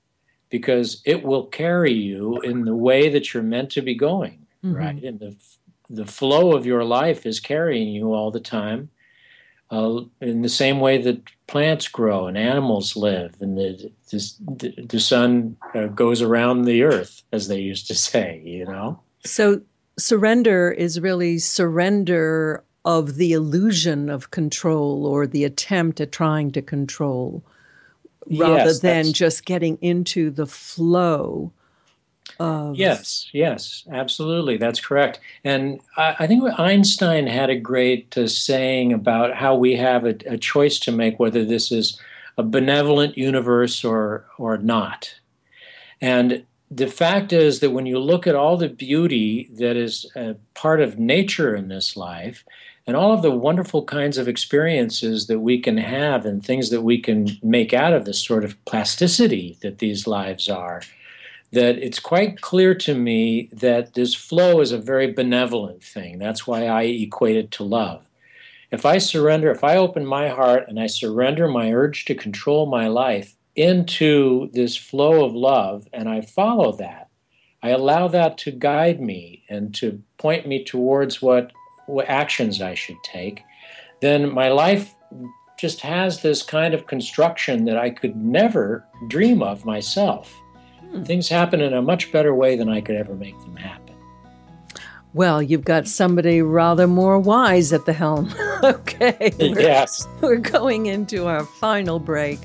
because 0.50 1.02
it 1.06 1.24
will 1.24 1.46
carry 1.48 1.92
you 1.92 2.40
in 2.42 2.64
the 2.64 2.76
way 2.76 3.10
that 3.10 3.34
you're 3.34 3.44
meant 3.44 3.70
to 3.72 3.82
be 3.82 3.94
going, 3.94 4.46
mm-hmm. 4.64 4.76
right? 4.76 5.04
And 5.04 5.20
the 5.20 5.36
the 5.90 6.06
flow 6.06 6.56
of 6.56 6.66
your 6.66 6.84
life 6.84 7.26
is 7.26 7.40
carrying 7.40 7.90
you 7.90 8.14
all 8.14 8.32
the 8.32 8.40
time 8.40 8.90
uh, 9.72 10.02
in 10.22 10.42
the 10.42 10.50
same 10.50 10.80
way 10.80 11.00
that 11.02 11.22
plants 11.48 11.88
grow 11.88 12.28
and 12.28 12.38
animals 12.38 12.96
live, 12.96 13.36
and 13.42 13.58
the 13.58 13.92
the, 14.12 14.86
the 14.88 15.00
sun 15.00 15.58
uh, 15.74 15.88
goes 15.88 16.22
around 16.22 16.64
the 16.64 16.84
earth, 16.84 17.24
as 17.32 17.48
they 17.48 17.60
used 17.60 17.88
to 17.88 17.96
say. 18.10 18.42
You 18.46 18.66
know. 18.66 19.02
So 19.24 19.62
surrender 19.98 20.72
is 20.72 21.00
really 21.00 21.38
surrender 21.40 22.64
of 22.84 23.16
the 23.16 23.34
illusion 23.34 24.10
of 24.10 24.32
control 24.32 25.06
or 25.06 25.26
the 25.26 25.44
attempt 25.44 26.00
at 26.00 26.12
trying 26.12 26.52
to 26.52 26.62
control, 26.62 27.44
rather 28.28 28.70
yes, 28.70 28.80
than 28.80 29.14
just 29.14 29.46
getting 29.46 29.78
into 29.82 30.30
the 30.30 30.46
flow 30.46 31.52
of 32.40 32.76
yes 32.76 33.30
yes 33.34 33.86
absolutely 33.92 34.58
that's 34.58 34.82
correct. 34.82 35.20
And 35.44 35.80
i, 35.96 36.16
I 36.20 36.28
think 36.28 36.44
einstein 36.60 37.28
had 37.28 37.50
a 37.50 37.56
great 37.56 38.18
uh, 38.18 38.28
saying 38.28 38.94
about 38.94 39.36
how 39.36 39.56
we 39.56 39.76
have 39.76 40.06
a, 40.06 40.16
a, 40.26 40.38
choice 40.38 40.80
to 40.80 40.92
make 40.92 41.20
whether 41.20 41.46
this 41.46 41.72
is 41.72 42.00
a 42.38 42.44
benevolent 42.44 43.18
universe 43.18 43.84
or 43.84 44.26
or 44.38 44.58
not. 44.58 45.16
And 46.02 46.46
the 46.72 46.88
fact 46.88 47.32
is 47.32 47.60
that 47.60 47.72
when 47.72 47.86
you 47.86 48.00
look 48.00 48.26
at 48.26 48.36
all 48.36 48.58
the 48.58 48.70
beauty 48.70 49.50
that 49.54 49.76
is 49.76 50.06
part 50.54 50.82
of 50.82 51.00
nature 51.00 51.56
in 51.56 51.68
this 51.68 51.96
life 51.96 52.44
and 52.88 52.96
all 52.96 53.14
of 53.14 53.22
the 53.22 53.32
wonderful 53.32 53.84
kinds 53.84 54.18
of 54.18 54.28
experiences 54.28 55.28
that 55.28 55.40
we 55.40 55.60
can 55.60 55.78
have 55.78 56.26
and 56.26 56.44
things 56.44 56.70
that 56.70 56.82
we 56.82 57.00
can 57.00 57.30
make 57.42 57.74
out 57.74 57.94
of 57.94 58.06
this 58.06 58.22
sort 58.22 58.44
of 58.44 58.64
plasticity 58.66 59.58
that 59.62 59.80
these 59.80 60.08
lives 60.08 60.50
are 60.50 60.82
that 61.52 61.78
it's 61.78 62.00
quite 62.00 62.42
clear 62.42 62.76
to 62.76 62.94
me 62.94 63.48
that 63.54 63.94
this 63.94 64.14
flow 64.14 64.60
is 64.60 64.74
a 64.74 64.78
very 64.78 65.12
benevolent 65.12 65.82
thing. 65.82 66.20
That's 66.20 66.46
why 66.46 66.66
I 66.66 66.82
equate 66.82 67.38
it 67.38 67.52
to 67.52 67.64
love. 67.64 68.04
If 68.72 68.86
I 68.86 68.98
surrender, 68.98 69.52
if 69.52 69.64
I 69.64 69.78
open 69.78 70.06
my 70.06 70.28
heart 70.28 70.66
and 70.68 70.80
I 70.80 70.88
surrender 70.88 71.48
my 71.48 71.72
urge 71.72 72.04
to 72.06 72.16
control 72.16 72.66
my 72.66 72.88
life 72.88 73.36
into 73.56 74.50
this 74.54 74.76
flow 74.76 75.26
of 75.26 75.34
love 75.34 75.88
and 75.94 76.10
I 76.10 76.22
follow 76.22 76.74
that, 76.74 77.10
I 77.64 77.70
allow 77.70 78.08
that 78.10 78.38
to 78.40 78.52
guide 78.52 79.02
me 79.02 79.44
and 79.50 79.74
to 79.76 80.02
point 80.18 80.48
me 80.48 80.64
towards 80.64 81.22
what, 81.22 81.52
what 81.88 82.08
actions 82.10 82.62
I 82.62 82.76
should 82.76 83.02
take, 83.04 83.44
then 84.02 84.32
my 84.32 84.50
life 84.50 84.94
just 85.58 85.82
has 85.82 86.22
this 86.22 86.44
kind 86.44 86.74
of 86.74 86.88
construction 86.88 87.66
that 87.66 87.78
I 87.78 87.90
could 87.90 88.16
never 88.16 88.86
dream 89.08 89.42
of 89.42 89.66
myself. 89.66 90.34
Hmm. 90.82 91.04
Things 91.04 91.30
happen 91.30 91.62
in 91.62 91.74
a 91.74 91.82
much 91.82 92.12
better 92.12 92.36
way 92.36 92.56
than 92.56 92.70
I 92.70 92.82
could 92.82 92.96
ever 92.96 93.16
make 93.16 93.40
them 93.42 93.56
happen. 93.56 93.96
Well, 95.14 95.42
you've 95.42 95.64
got 95.64 95.88
somebody 95.88 96.42
rather 96.42 96.88
more 96.88 97.18
wise 97.18 97.72
at 97.72 97.86
the 97.86 97.94
helm. 97.94 98.34
okay. 98.64 99.32
We're, 99.40 99.60
yes. 99.60 100.06
We're 100.20 100.36
going 100.36 100.88
into 100.88 101.26
our 101.26 101.46
final 101.46 102.00
break. 102.00 102.40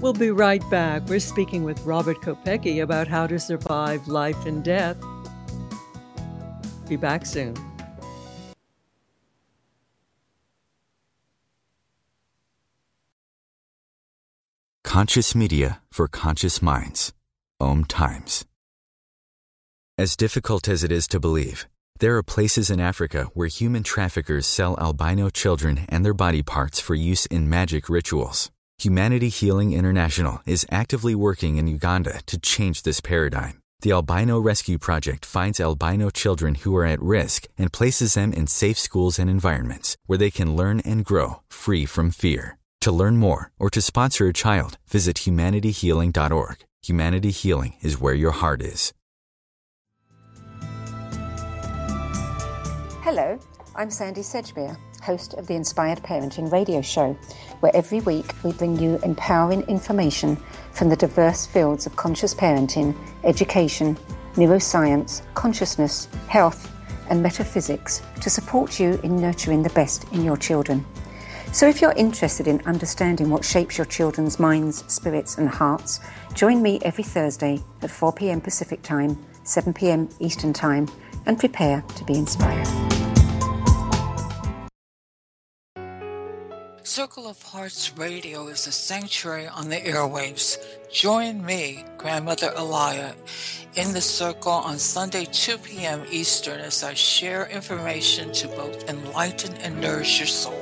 We'll 0.00 0.12
be 0.12 0.30
right 0.30 0.62
back. 0.70 1.06
We're 1.08 1.20
speaking 1.20 1.64
with 1.64 1.80
Robert 1.86 2.20
Kopecky 2.20 2.82
about 2.82 3.08
how 3.08 3.26
to 3.26 3.38
survive 3.38 4.06
life 4.08 4.44
and 4.44 4.62
death. 4.62 4.96
Be 6.88 6.96
back 6.96 7.24
soon. 7.24 7.54
Conscious 14.84 15.34
Media 15.34 15.80
for 15.90 16.08
Conscious 16.08 16.62
Minds. 16.62 17.12
Om 17.58 17.84
Times. 17.84 18.44
As 19.98 20.14
difficult 20.14 20.68
as 20.68 20.84
it 20.84 20.92
is 20.92 21.06
to 21.08 21.18
believe, 21.18 21.66
there 22.00 22.16
are 22.16 22.22
places 22.22 22.70
in 22.70 22.80
Africa 22.80 23.28
where 23.32 23.48
human 23.48 23.82
traffickers 23.82 24.46
sell 24.46 24.76
albino 24.78 25.30
children 25.30 25.86
and 25.88 26.04
their 26.04 26.14
body 26.14 26.42
parts 26.42 26.80
for 26.80 26.94
use 26.94 27.24
in 27.26 27.48
magic 27.48 27.88
rituals. 27.88 28.50
Humanity 28.78 29.30
Healing 29.30 29.72
International 29.72 30.42
is 30.44 30.66
actively 30.70 31.14
working 31.14 31.56
in 31.56 31.66
Uganda 31.66 32.20
to 32.26 32.38
change 32.38 32.82
this 32.82 33.00
paradigm. 33.00 33.62
The 33.80 33.92
Albino 33.92 34.38
Rescue 34.38 34.76
Project 34.76 35.24
finds 35.24 35.60
albino 35.60 36.10
children 36.10 36.56
who 36.56 36.76
are 36.76 36.84
at 36.84 37.00
risk 37.00 37.46
and 37.56 37.72
places 37.72 38.12
them 38.12 38.34
in 38.34 38.46
safe 38.46 38.78
schools 38.78 39.18
and 39.18 39.30
environments 39.30 39.96
where 40.04 40.18
they 40.18 40.30
can 40.30 40.54
learn 40.56 40.80
and 40.80 41.06
grow 41.06 41.40
free 41.48 41.86
from 41.86 42.10
fear. 42.10 42.58
To 42.82 42.92
learn 42.92 43.16
more 43.16 43.50
or 43.58 43.70
to 43.70 43.80
sponsor 43.80 44.26
a 44.26 44.34
child, 44.34 44.76
visit 44.86 45.16
humanityhealing.org. 45.16 46.58
Humanity 46.82 47.30
Healing 47.30 47.76
is 47.80 47.98
where 47.98 48.14
your 48.14 48.32
heart 48.32 48.60
is. 48.60 48.92
Hello, 53.00 53.38
I'm 53.78 53.90
Sandy 53.90 54.22
Sedgbeer, 54.22 54.74
host 55.02 55.34
of 55.34 55.46
the 55.46 55.54
Inspired 55.54 56.02
Parenting 56.02 56.50
Radio 56.50 56.80
Show, 56.80 57.12
where 57.60 57.76
every 57.76 58.00
week 58.00 58.32
we 58.42 58.54
bring 58.54 58.78
you 58.78 58.98
empowering 59.04 59.60
information 59.68 60.36
from 60.72 60.88
the 60.88 60.96
diverse 60.96 61.44
fields 61.44 61.84
of 61.84 61.94
conscious 61.94 62.34
parenting, 62.34 62.96
education, 63.22 63.98
neuroscience, 64.34 65.20
consciousness, 65.34 66.08
health, 66.26 66.72
and 67.10 67.22
metaphysics 67.22 68.00
to 68.22 68.30
support 68.30 68.80
you 68.80 68.98
in 69.02 69.20
nurturing 69.20 69.62
the 69.62 69.70
best 69.70 70.10
in 70.10 70.24
your 70.24 70.38
children. 70.38 70.82
So, 71.52 71.68
if 71.68 71.82
you're 71.82 71.92
interested 71.92 72.48
in 72.48 72.62
understanding 72.62 73.28
what 73.28 73.44
shapes 73.44 73.76
your 73.76 73.84
children's 73.84 74.40
minds, 74.40 74.90
spirits, 74.90 75.36
and 75.36 75.50
hearts, 75.50 76.00
join 76.32 76.62
me 76.62 76.80
every 76.80 77.04
Thursday 77.04 77.62
at 77.82 77.90
4 77.90 78.14
pm 78.14 78.40
Pacific 78.40 78.80
Time, 78.80 79.22
7 79.44 79.74
pm 79.74 80.08
Eastern 80.18 80.54
Time, 80.54 80.88
and 81.26 81.38
prepare 81.38 81.82
to 81.94 82.04
be 82.04 82.14
inspired. 82.14 82.95
Circle 86.96 87.28
of 87.28 87.42
Hearts 87.42 87.94
Radio 87.98 88.48
is 88.48 88.66
a 88.66 88.72
sanctuary 88.72 89.46
on 89.48 89.68
the 89.68 89.76
airwaves. 89.76 90.56
Join 90.90 91.44
me, 91.44 91.84
Grandmother 91.98 92.50
Elia, 92.56 93.14
in 93.74 93.92
the 93.92 94.00
circle 94.00 94.52
on 94.52 94.78
Sunday, 94.78 95.26
2 95.26 95.58
p.m. 95.58 96.06
Eastern 96.10 96.58
as 96.58 96.82
I 96.82 96.94
share 96.94 97.48
information 97.48 98.32
to 98.32 98.48
both 98.48 98.88
enlighten 98.88 99.52
and 99.58 99.78
nourish 99.78 100.20
your 100.20 100.26
soul. 100.26 100.58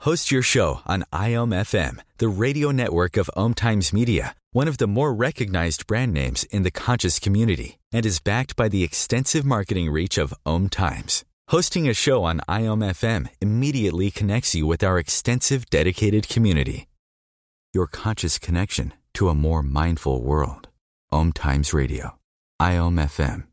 Host 0.00 0.32
your 0.32 0.42
show 0.42 0.80
on 0.84 1.04
IOM 1.12 2.00
the 2.18 2.28
radio 2.28 2.72
network 2.72 3.16
of 3.16 3.30
Om 3.36 3.54
Times 3.54 3.92
Media, 3.92 4.34
one 4.50 4.66
of 4.66 4.78
the 4.78 4.88
more 4.88 5.14
recognized 5.14 5.86
brand 5.86 6.12
names 6.12 6.42
in 6.50 6.64
the 6.64 6.72
conscious 6.72 7.20
community, 7.20 7.78
and 7.92 8.04
is 8.04 8.18
backed 8.18 8.56
by 8.56 8.68
the 8.68 8.82
extensive 8.82 9.44
marketing 9.44 9.88
reach 9.88 10.18
of 10.18 10.34
Om 10.44 10.68
Times. 10.68 11.24
Hosting 11.52 11.86
a 11.86 11.92
show 11.92 12.24
on 12.24 12.40
IOM 12.48 12.82
FM 12.82 13.28
immediately 13.42 14.10
connects 14.10 14.54
you 14.54 14.66
with 14.66 14.82
our 14.82 14.98
extensive 14.98 15.68
dedicated 15.68 16.26
community. 16.26 16.88
Your 17.74 17.86
conscious 17.86 18.38
connection 18.38 18.94
to 19.12 19.28
a 19.28 19.34
more 19.34 19.62
mindful 19.62 20.22
world. 20.22 20.68
Om 21.10 21.30
Times 21.34 21.74
Radio. 21.74 22.18
IOM 22.58 22.96
FM. 22.98 23.44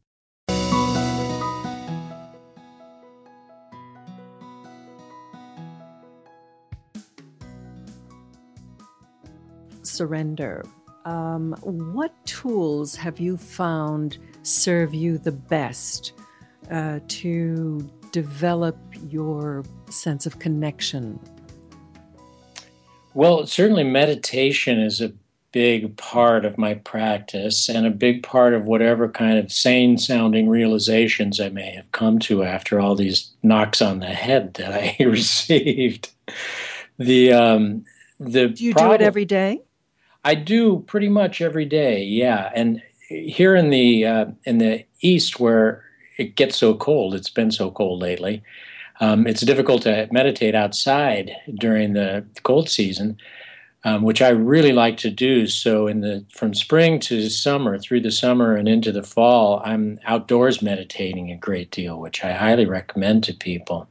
surrender. 9.84 10.64
um, 11.04 11.54
what 11.94 12.14
tools 12.26 12.96
have 12.96 13.20
you 13.20 13.36
found 13.36 14.18
serve 14.44 14.94
you 14.94 15.18
the 15.18 15.34
best 15.34 16.14
uh, 16.72 17.00
to 17.08 17.90
develop 18.12 18.78
your 19.10 19.64
sense 19.90 20.26
of 20.26 20.40
connection? 20.40 21.20
Well, 23.14 23.46
certainly 23.48 23.84
meditation 23.84 24.80
is 24.80 25.02
a 25.02 25.14
big 25.52 25.98
part 25.98 26.46
of 26.46 26.58
my 26.58 26.76
practice 26.76 27.70
and 27.70 27.88
a 27.88 27.92
big 27.92 28.22
part 28.22 28.54
of 28.54 28.66
whatever 28.66 29.10
kind 29.10 29.40
of 29.40 29.52
sane 29.52 29.98
sounding 29.98 30.48
realizations 30.48 31.40
I 31.40 31.50
may 31.50 31.72
have 31.72 31.92
come 31.92 32.20
to 32.20 32.44
after 32.44 32.80
all 32.80 32.96
these 32.96 33.32
knocks 33.42 33.82
on 33.82 34.00
the 34.00 34.08
head 34.08 34.54
that 34.56 34.74
I 34.74 34.96
received. 35.04 36.12
The 36.98 37.34
um, 37.34 37.86
the 38.20 38.50
do 38.50 38.64
you 38.64 38.74
problem, 38.74 38.98
do 38.98 39.04
it 39.04 39.08
every 39.08 39.26
day? 39.26 39.62
I 40.24 40.36
do 40.36 40.80
pretty 40.86 41.10
much 41.10 41.42
every 41.42 41.66
day. 41.66 42.04
Yeah, 42.04 42.52
and 42.54 42.82
here 43.08 43.56
in 43.56 43.70
the 43.70 44.06
uh, 44.06 44.26
in 44.44 44.60
the 44.60 44.86
east 45.02 45.40
where 45.40 45.84
it 46.20 46.36
gets 46.36 46.58
so 46.58 46.74
cold, 46.74 47.16
it's 47.16 47.30
been 47.30 47.52
so 47.52 47.72
cold 47.72 48.02
lately. 48.02 48.44
Um, 49.02 49.26
it's 49.26 49.42
difficult 49.42 49.84
to 49.84 50.08
meditate 50.12 50.56
outside 50.56 51.32
during 51.58 51.94
the 51.94 52.26
cold 52.44 52.70
season 52.70 53.18
um, 53.84 54.04
which 54.04 54.22
I 54.22 54.30
really 54.30 54.74
like 54.74 54.98
to 54.98 55.10
do. 55.10 55.48
So 55.48 55.88
in 55.88 56.02
the 56.02 56.26
from 56.34 56.54
spring 56.54 57.00
to 57.02 57.30
summer, 57.30 57.80
through 57.80 58.02
the 58.02 58.12
summer 58.12 58.56
and 58.56 58.68
into 58.68 58.92
the 58.92 59.04
fall, 59.04 59.62
I'm 59.64 60.00
outdoors 60.06 60.62
meditating 60.62 61.32
a 61.32 61.38
great 61.38 61.72
deal, 61.72 61.98
which 61.98 62.24
I 62.24 62.34
highly 62.34 62.66
recommend 62.66 63.24
to 63.26 63.34
people. 63.34 63.88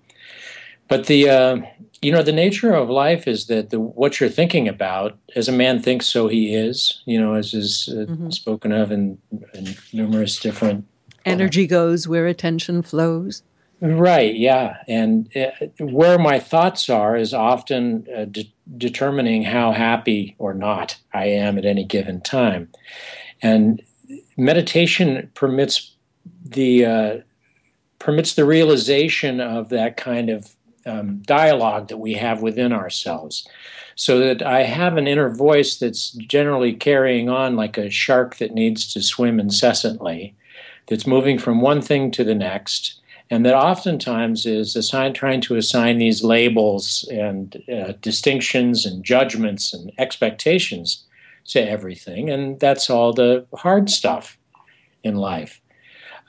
But 0.88 1.06
the 1.06 1.30
uh, 1.30 1.58
you 2.02 2.12
know 2.12 2.22
the 2.22 2.32
nature 2.32 2.74
of 2.74 2.90
life 2.90 3.26
is 3.26 3.46
that 3.46 3.70
the 3.70 3.80
what 3.80 4.20
you're 4.20 4.28
thinking 4.28 4.68
about, 4.68 5.18
as 5.34 5.48
a 5.48 5.52
man 5.52 5.80
thinks, 5.80 6.06
so 6.06 6.28
he 6.28 6.54
is. 6.54 7.02
You 7.06 7.18
know, 7.18 7.34
as 7.34 7.54
is 7.54 7.88
uh, 7.90 8.10
mm-hmm. 8.10 8.30
spoken 8.30 8.72
of 8.72 8.92
in, 8.92 9.18
in 9.54 9.74
numerous 9.92 10.38
different. 10.38 10.86
Energy 11.28 11.66
goes 11.66 12.08
where 12.08 12.26
attention 12.26 12.82
flows. 12.82 13.42
Right, 13.80 14.34
yeah. 14.34 14.78
And 14.88 15.30
uh, 15.36 15.66
where 15.78 16.18
my 16.18 16.40
thoughts 16.40 16.90
are 16.90 17.16
is 17.16 17.32
often 17.32 18.06
uh, 18.14 18.24
de- 18.24 18.52
determining 18.76 19.44
how 19.44 19.70
happy 19.72 20.34
or 20.38 20.52
not 20.52 20.98
I 21.14 21.26
am 21.26 21.58
at 21.58 21.64
any 21.64 21.84
given 21.84 22.20
time. 22.20 22.68
And 23.40 23.80
meditation 24.36 25.30
permits 25.34 25.94
the 26.44 26.84
uh, 26.84 27.16
permits 28.00 28.34
the 28.34 28.44
realization 28.44 29.40
of 29.40 29.68
that 29.68 29.96
kind 29.96 30.28
of 30.28 30.54
um, 30.86 31.18
dialogue 31.18 31.88
that 31.88 31.98
we 31.98 32.14
have 32.14 32.42
within 32.42 32.72
ourselves 32.72 33.46
so 33.98 34.20
that 34.20 34.42
I 34.42 34.62
have 34.62 34.96
an 34.96 35.08
inner 35.08 35.28
voice 35.28 35.76
that's 35.76 36.12
generally 36.12 36.72
carrying 36.72 37.28
on 37.28 37.56
like 37.56 37.76
a 37.76 37.90
shark 37.90 38.36
that 38.36 38.54
needs 38.54 38.92
to 38.92 39.02
swim 39.02 39.40
incessantly, 39.40 40.36
that's 40.88 41.06
moving 41.06 41.38
from 41.38 41.60
one 41.60 41.82
thing 41.82 42.10
to 42.12 42.24
the 42.24 42.34
next, 42.34 43.00
and 43.30 43.44
that 43.44 43.54
oftentimes 43.54 44.46
is 44.46 44.74
trying 45.14 45.40
to 45.42 45.56
assign 45.56 45.98
these 45.98 46.24
labels 46.24 47.06
and 47.12 47.62
uh, 47.70 47.92
distinctions 48.00 48.86
and 48.86 49.04
judgments 49.04 49.74
and 49.74 49.92
expectations 49.98 51.04
to 51.44 51.60
everything. 51.60 52.30
And 52.30 52.58
that's 52.58 52.88
all 52.90 53.12
the 53.12 53.46
hard 53.54 53.90
stuff 53.90 54.38
in 55.02 55.16
life. 55.16 55.60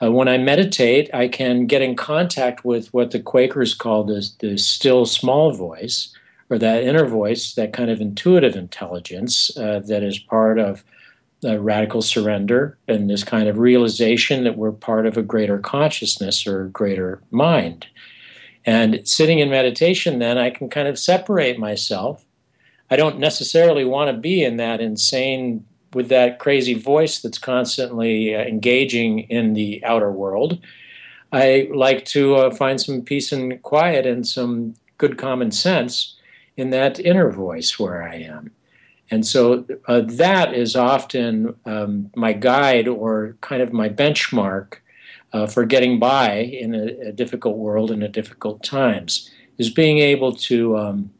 Uh, 0.02 0.10
when 0.10 0.28
I 0.28 0.38
meditate, 0.38 1.10
I 1.12 1.28
can 1.28 1.66
get 1.66 1.82
in 1.82 1.94
contact 1.94 2.64
with 2.64 2.92
what 2.94 3.10
the 3.10 3.20
Quakers 3.20 3.74
call 3.74 4.04
the, 4.04 4.26
the 4.38 4.56
still 4.56 5.04
small 5.04 5.52
voice, 5.52 6.14
or 6.48 6.58
that 6.58 6.82
inner 6.82 7.06
voice, 7.06 7.54
that 7.54 7.72
kind 7.72 7.90
of 7.90 8.00
intuitive 8.00 8.56
intelligence 8.56 9.56
uh, 9.56 9.80
that 9.86 10.02
is 10.02 10.18
part 10.18 10.58
of 10.58 10.84
radical 11.42 12.02
surrender 12.02 12.76
and 12.86 13.08
this 13.08 13.24
kind 13.24 13.48
of 13.48 13.58
realization 13.58 14.44
that 14.44 14.56
we're 14.56 14.72
part 14.72 15.06
of 15.06 15.16
a 15.16 15.22
greater 15.22 15.58
consciousness 15.58 16.46
or 16.46 16.66
greater 16.66 17.22
mind. 17.30 17.86
And 18.66 19.06
sitting 19.08 19.38
in 19.38 19.48
meditation, 19.48 20.18
then 20.18 20.36
I 20.36 20.50
can 20.50 20.68
kind 20.68 20.86
of 20.86 20.98
separate 20.98 21.58
myself. 21.58 22.24
I 22.90 22.96
don't 22.96 23.18
necessarily 23.18 23.84
want 23.84 24.10
to 24.10 24.16
be 24.16 24.44
in 24.44 24.58
that 24.58 24.80
insane, 24.80 25.64
with 25.94 26.08
that 26.08 26.38
crazy 26.38 26.74
voice 26.74 27.20
that's 27.20 27.38
constantly 27.38 28.34
uh, 28.34 28.40
engaging 28.40 29.20
in 29.20 29.54
the 29.54 29.82
outer 29.84 30.12
world. 30.12 30.58
I 31.32 31.68
like 31.72 32.04
to 32.06 32.36
uh, 32.36 32.50
find 32.54 32.80
some 32.80 33.02
peace 33.02 33.32
and 33.32 33.62
quiet 33.62 34.06
and 34.06 34.26
some 34.26 34.74
good 34.98 35.16
common 35.16 35.52
sense 35.52 36.16
in 36.56 36.70
that 36.70 37.00
inner 37.00 37.30
voice 37.30 37.78
where 37.78 38.02
I 38.02 38.16
am. 38.16 38.50
And 39.10 39.26
so 39.26 39.64
uh, 39.86 40.02
that 40.02 40.54
is 40.54 40.76
often 40.76 41.56
um, 41.66 42.10
my 42.14 42.32
guide 42.32 42.86
or 42.86 43.36
kind 43.40 43.60
of 43.60 43.72
my 43.72 43.88
benchmark 43.88 44.76
uh, 45.32 45.46
for 45.46 45.64
getting 45.64 45.98
by 45.98 46.34
in 46.34 46.74
a, 46.74 47.08
a, 47.08 47.12
difficult 47.12 47.56
world 47.56 47.90
and 47.90 48.02
at 48.02 48.12
difficult 48.12 48.62
times 48.62 49.30
is 49.58 49.70
being 49.70 49.98
able 49.98 50.32
to 50.32 50.76
um, 50.76 51.10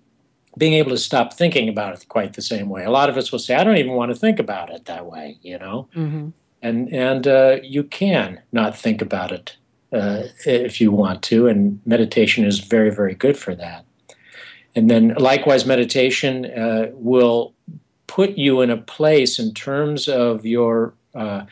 being 0.59 0.73
able 0.75 0.91
to 0.91 0.99
stop 0.99 1.35
thinking 1.35 1.69
about 1.69 1.95
it 1.95 2.09
quite 2.09 2.33
the 2.33 2.43
same 2.43 2.69
way. 2.69 2.85
A 2.85 2.91
lot 2.91 3.09
of 3.09 3.17
us 3.17 3.31
will 3.31 3.39
say, 3.39 3.55
"I 3.55 3.63
don't 3.63 3.77
even 3.77 3.93
want 3.93 4.11
to 4.13 4.19
think 4.19 4.41
about 4.41 4.71
it 4.71 4.87
that 4.87 5.07
way," 5.07 5.39
you 5.43 5.59
know, 5.59 5.89
mm-hmm. 5.95 6.31
and 6.61 6.93
and 6.93 7.27
uh, 7.27 7.59
you 7.63 7.85
can 7.85 8.41
not 8.51 8.77
think 8.77 9.01
about 9.01 9.31
it 9.31 9.57
uh, 9.93 10.25
if 10.45 10.81
you 10.81 10.91
want 10.91 11.23
to, 11.25 11.47
and 11.47 11.81
meditation 11.87 12.45
is 12.45 12.59
very 12.59 12.91
very 12.91 13.15
good 13.15 13.39
for 13.39 13.55
that. 13.55 13.85
And 14.75 14.91
then 14.91 15.15
likewise, 15.19 15.67
meditation 15.67 16.47
uh, 16.47 16.91
will 16.95 17.55
put 18.11 18.37
you 18.37 18.61
in 18.61 18.71
a 18.71 18.77
place 18.77 19.39
in 19.39 19.55
terms 19.55 20.09
of 20.09 20.45
your 20.45 20.95
uh, 21.15 21.43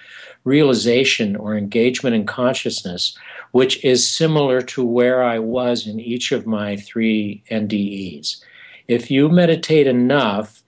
realization 0.43 1.37
or 1.37 1.57
engagement 1.57 2.17
in 2.17 2.27
consciousness, 2.27 3.17
which 3.53 3.85
is 3.85 4.09
similar 4.09 4.61
to 4.61 4.85
where 4.85 5.23
I 5.23 5.39
was 5.39 5.87
in 5.87 6.01
each 6.01 6.33
of 6.33 6.49
my 6.49 6.77
three 6.77 7.45
NDEs. 7.49 8.43
If 8.89 9.09
you 9.09 9.29
meditate 9.29 9.87
enough, 9.87 10.65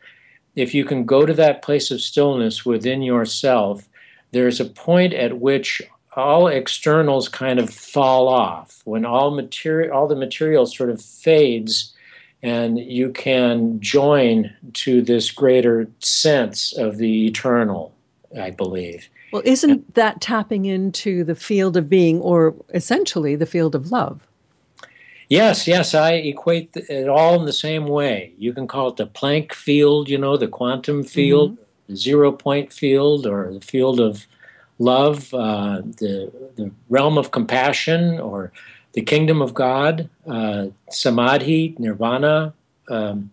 if 0.54 0.74
you 0.74 0.84
can 0.84 1.04
go 1.04 1.26
to 1.26 1.34
that 1.34 1.60
place 1.60 1.90
of 1.90 2.00
stillness 2.00 2.64
within 2.64 3.02
yourself, 3.02 3.88
there's 4.30 4.60
a 4.60 4.66
point 4.66 5.12
at 5.12 5.40
which 5.40 5.82
all 6.14 6.46
externals 6.46 7.28
kind 7.28 7.58
of 7.58 7.68
fall 7.68 8.28
off 8.28 8.80
when 8.84 9.04
all 9.04 9.32
material 9.32 9.96
all 9.96 10.06
the 10.06 10.14
material 10.14 10.66
sort 10.66 10.90
of 10.90 11.02
fades 11.02 11.89
and 12.42 12.78
you 12.78 13.10
can 13.10 13.80
join 13.80 14.52
to 14.72 15.02
this 15.02 15.30
greater 15.30 15.88
sense 16.00 16.72
of 16.76 16.96
the 16.96 17.26
eternal, 17.26 17.94
I 18.40 18.50
believe. 18.50 19.08
Well, 19.32 19.42
isn't 19.44 19.94
that 19.94 20.20
tapping 20.20 20.64
into 20.64 21.22
the 21.22 21.34
field 21.34 21.76
of 21.76 21.88
being, 21.88 22.20
or 22.20 22.54
essentially 22.74 23.36
the 23.36 23.46
field 23.46 23.74
of 23.74 23.92
love? 23.92 24.26
Yes, 25.28 25.68
yes, 25.68 25.94
I 25.94 26.14
equate 26.14 26.70
it 26.74 27.08
all 27.08 27.38
in 27.38 27.46
the 27.46 27.52
same 27.52 27.86
way. 27.86 28.32
You 28.36 28.52
can 28.52 28.66
call 28.66 28.88
it 28.88 28.96
the 28.96 29.06
Planck 29.06 29.52
field, 29.52 30.08
you 30.08 30.18
know, 30.18 30.36
the 30.36 30.48
quantum 30.48 31.04
field, 31.04 31.52
mm-hmm. 31.52 31.92
the 31.92 31.96
zero 31.96 32.32
point 32.32 32.72
field, 32.72 33.26
or 33.26 33.52
the 33.52 33.60
field 33.60 34.00
of 34.00 34.26
love, 34.80 35.32
uh, 35.32 35.82
the, 35.82 36.32
the 36.56 36.72
realm 36.88 37.16
of 37.16 37.30
compassion, 37.30 38.18
or 38.18 38.50
the 38.92 39.02
kingdom 39.02 39.40
of 39.40 39.54
God, 39.54 40.08
uh, 40.26 40.66
samadhi, 40.90 41.76
nirvana. 41.78 42.54
Um, 42.88 43.30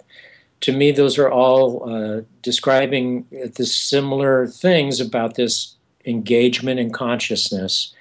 to 0.61 0.71
me, 0.71 0.91
those 0.91 1.17
are 1.17 1.29
all 1.29 1.89
uh, 1.89 2.21
describing 2.41 3.25
the 3.31 3.65
similar 3.65 4.47
things 4.47 4.99
about 4.99 5.35
this 5.35 5.75
engagement 6.05 6.79
in 6.79 6.91
consciousness 6.91 7.93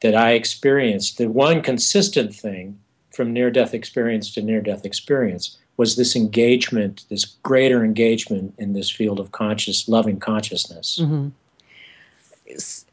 that 0.00 0.14
I 0.14 0.32
experienced. 0.32 1.18
The 1.18 1.28
one 1.28 1.62
consistent 1.62 2.34
thing 2.34 2.78
from 3.10 3.32
near 3.32 3.50
death 3.50 3.74
experience 3.74 4.32
to 4.34 4.42
near 4.42 4.60
death 4.60 4.84
experience 4.84 5.58
was 5.76 5.96
this 5.96 6.14
engagement, 6.14 7.04
this 7.08 7.24
greater 7.24 7.84
engagement 7.84 8.54
in 8.58 8.72
this 8.72 8.90
field 8.90 9.18
of 9.20 9.32
conscious, 9.32 9.88
loving 9.88 10.18
consciousness. 10.18 10.98
Mm-hmm. 11.00 11.28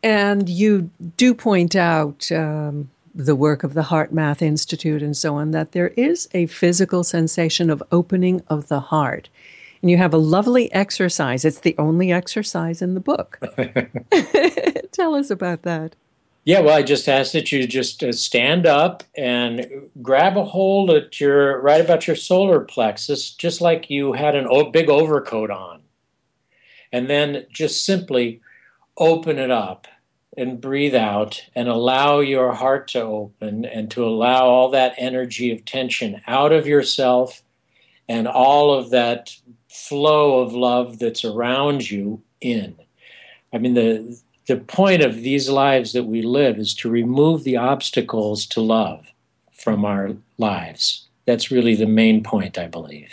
And 0.03 0.47
you 0.47 0.89
do 1.17 1.33
point 1.33 1.75
out 1.75 2.31
um, 2.31 2.89
the 3.17 3.35
work 3.35 3.63
of 3.63 3.73
the 3.73 3.83
HeartMath 3.83 4.41
Institute 4.41 5.01
and 5.01 5.17
so 5.17 5.35
on, 5.35 5.51
that 5.51 5.71
there 5.71 5.89
is 5.89 6.29
a 6.33 6.45
physical 6.45 7.03
sensation 7.03 7.69
of 7.69 7.81
opening 7.91 8.43
of 8.47 8.67
the 8.67 8.79
heart. 8.79 9.29
And 9.81 9.89
you 9.89 9.97
have 9.97 10.13
a 10.13 10.17
lovely 10.17 10.71
exercise. 10.73 11.43
It's 11.43 11.59
the 11.59 11.75
only 11.77 12.11
exercise 12.11 12.81
in 12.81 12.93
the 12.93 12.99
book. 12.99 13.39
Tell 14.91 15.15
us 15.15 15.29
about 15.29 15.63
that. 15.63 15.95
Yeah, 16.45 16.61
well, 16.61 16.77
I 16.77 16.81
just 16.81 17.09
ask 17.09 17.33
that 17.33 17.51
you 17.51 17.67
just 17.67 18.03
uh, 18.03 18.13
stand 18.13 18.65
up 18.65 19.03
and 19.17 19.67
grab 20.01 20.37
a 20.37 20.45
hold 20.45 20.89
at 20.91 21.19
your 21.19 21.59
right 21.61 21.81
about 21.81 22.07
your 22.07 22.15
solar 22.15 22.61
plexus, 22.61 23.31
just 23.31 23.59
like 23.59 23.89
you 23.89 24.13
had 24.13 24.33
an 24.33 24.47
big 24.71 24.89
overcoat 24.89 25.51
on, 25.51 25.81
and 26.91 27.09
then 27.09 27.45
just 27.51 27.85
simply 27.85 28.39
open 28.97 29.37
it 29.37 29.51
up 29.51 29.87
and 30.37 30.61
breathe 30.61 30.95
out 30.95 31.43
and 31.55 31.67
allow 31.67 32.19
your 32.19 32.53
heart 32.53 32.87
to 32.89 33.01
open 33.01 33.65
and 33.65 33.89
to 33.91 34.05
allow 34.05 34.45
all 34.45 34.69
that 34.69 34.93
energy 34.97 35.51
of 35.51 35.65
tension 35.65 36.21
out 36.27 36.53
of 36.53 36.67
yourself 36.67 37.41
and 38.07 38.27
all 38.27 38.73
of 38.73 38.91
that 38.91 39.35
flow 39.67 40.39
of 40.39 40.53
love 40.53 40.99
that's 40.99 41.25
around 41.25 41.89
you 41.89 42.21
in. 42.39 42.75
I 43.51 43.57
mean, 43.57 43.73
the 43.73 44.19
the 44.47 44.57
point 44.57 45.01
of 45.01 45.15
these 45.15 45.49
lives 45.49 45.91
that 45.91 46.05
we 46.05 46.21
live 46.21 46.57
is 46.57 46.73
to 46.75 46.89
remove 46.89 47.43
the 47.43 47.57
obstacles 47.57 48.45
to 48.45 48.61
love 48.61 49.11
from 49.51 49.83
our 49.83 50.15
lives. 50.37 51.05
That's 51.25 51.51
really 51.51 51.75
the 51.75 51.85
main 51.85 52.23
point, 52.23 52.57
I 52.57 52.67
believe. 52.67 53.09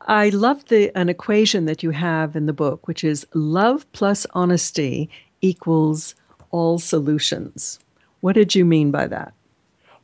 I 0.00 0.30
love 0.30 0.64
the 0.66 0.96
an 0.96 1.08
equation 1.08 1.66
that 1.66 1.82
you 1.82 1.90
have 1.90 2.36
in 2.36 2.46
the 2.46 2.52
book, 2.52 2.88
which 2.88 3.04
is 3.04 3.26
love 3.34 3.90
plus 3.92 4.26
honesty 4.32 5.10
equals 5.42 6.14
all 6.50 6.78
solutions. 6.78 7.78
What 8.20 8.34
did 8.34 8.54
you 8.54 8.64
mean 8.64 8.90
by 8.90 9.06
that? 9.08 9.32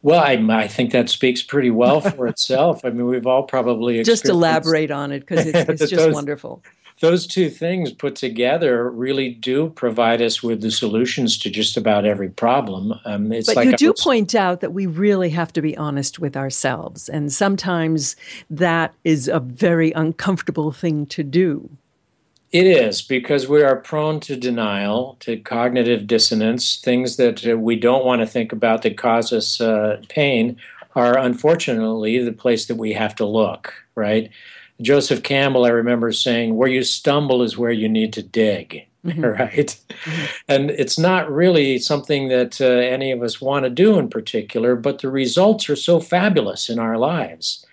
Well, 0.02 0.20
I, 0.20 0.32
I 0.32 0.66
think 0.66 0.90
that 0.92 1.08
speaks 1.08 1.42
pretty 1.42 1.70
well 1.70 2.00
for 2.00 2.26
itself. 2.26 2.84
I 2.84 2.90
mean, 2.90 3.06
we've 3.06 3.26
all 3.26 3.44
probably 3.44 4.02
just 4.02 4.28
elaborate 4.28 4.90
on 4.90 5.12
it 5.12 5.20
because 5.20 5.46
it's, 5.46 5.68
it's 5.68 5.80
just 5.90 5.94
those, 5.94 6.14
wonderful 6.14 6.62
those 7.02 7.26
two 7.26 7.50
things 7.50 7.90
put 7.90 8.14
together 8.14 8.88
really 8.88 9.28
do 9.28 9.70
provide 9.70 10.22
us 10.22 10.40
with 10.40 10.60
the 10.60 10.70
solutions 10.70 11.36
to 11.36 11.50
just 11.50 11.76
about 11.76 12.04
every 12.04 12.28
problem. 12.28 12.94
Um, 13.04 13.32
it's 13.32 13.48
but 13.48 13.56
like 13.56 13.68
you 13.68 13.76
do 13.76 13.90
was, 13.90 14.00
point 14.00 14.36
out 14.36 14.60
that 14.60 14.72
we 14.72 14.86
really 14.86 15.28
have 15.30 15.52
to 15.54 15.60
be 15.60 15.76
honest 15.76 16.20
with 16.20 16.36
ourselves, 16.36 17.08
and 17.08 17.32
sometimes 17.32 18.14
that 18.48 18.94
is 19.04 19.28
a 19.28 19.40
very 19.40 19.90
uncomfortable 19.92 20.70
thing 20.70 21.04
to 21.06 21.24
do. 21.24 21.68
It 22.52 22.66
is 22.66 23.00
because 23.00 23.48
we 23.48 23.62
are 23.62 23.76
prone 23.76 24.20
to 24.20 24.36
denial, 24.36 25.16
to 25.20 25.38
cognitive 25.38 26.06
dissonance, 26.06 26.76
things 26.76 27.16
that 27.16 27.46
uh, 27.46 27.56
we 27.56 27.76
don't 27.76 28.04
want 28.04 28.20
to 28.20 28.26
think 28.26 28.52
about 28.52 28.82
that 28.82 28.98
cause 28.98 29.32
us 29.32 29.58
uh, 29.58 30.02
pain 30.10 30.58
are 30.94 31.16
unfortunately 31.16 32.22
the 32.22 32.32
place 32.32 32.66
that 32.66 32.74
we 32.74 32.92
have 32.92 33.14
to 33.16 33.24
look, 33.24 33.72
right? 33.94 34.30
Joseph 34.82 35.22
Campbell, 35.22 35.64
I 35.64 35.70
remember 35.70 36.12
saying, 36.12 36.54
where 36.56 36.68
you 36.68 36.82
stumble 36.82 37.42
is 37.42 37.56
where 37.56 37.72
you 37.72 37.88
need 37.88 38.12
to 38.14 38.22
dig. 38.22 38.86
Mm-hmm. 39.04 39.24
Right. 39.24 39.76
Mm-hmm. 39.88 40.24
And 40.48 40.70
it's 40.70 40.96
not 40.96 41.32
really 41.32 41.78
something 41.78 42.28
that 42.28 42.60
uh, 42.60 42.66
any 42.66 43.10
of 43.10 43.20
us 43.22 43.40
want 43.40 43.64
to 43.64 43.70
do 43.70 43.98
in 43.98 44.08
particular, 44.08 44.76
but 44.76 45.00
the 45.00 45.08
results 45.08 45.68
are 45.68 45.74
so 45.74 45.98
fabulous 45.98 46.68
in 46.68 46.78
our 46.78 46.96
lives 46.96 47.66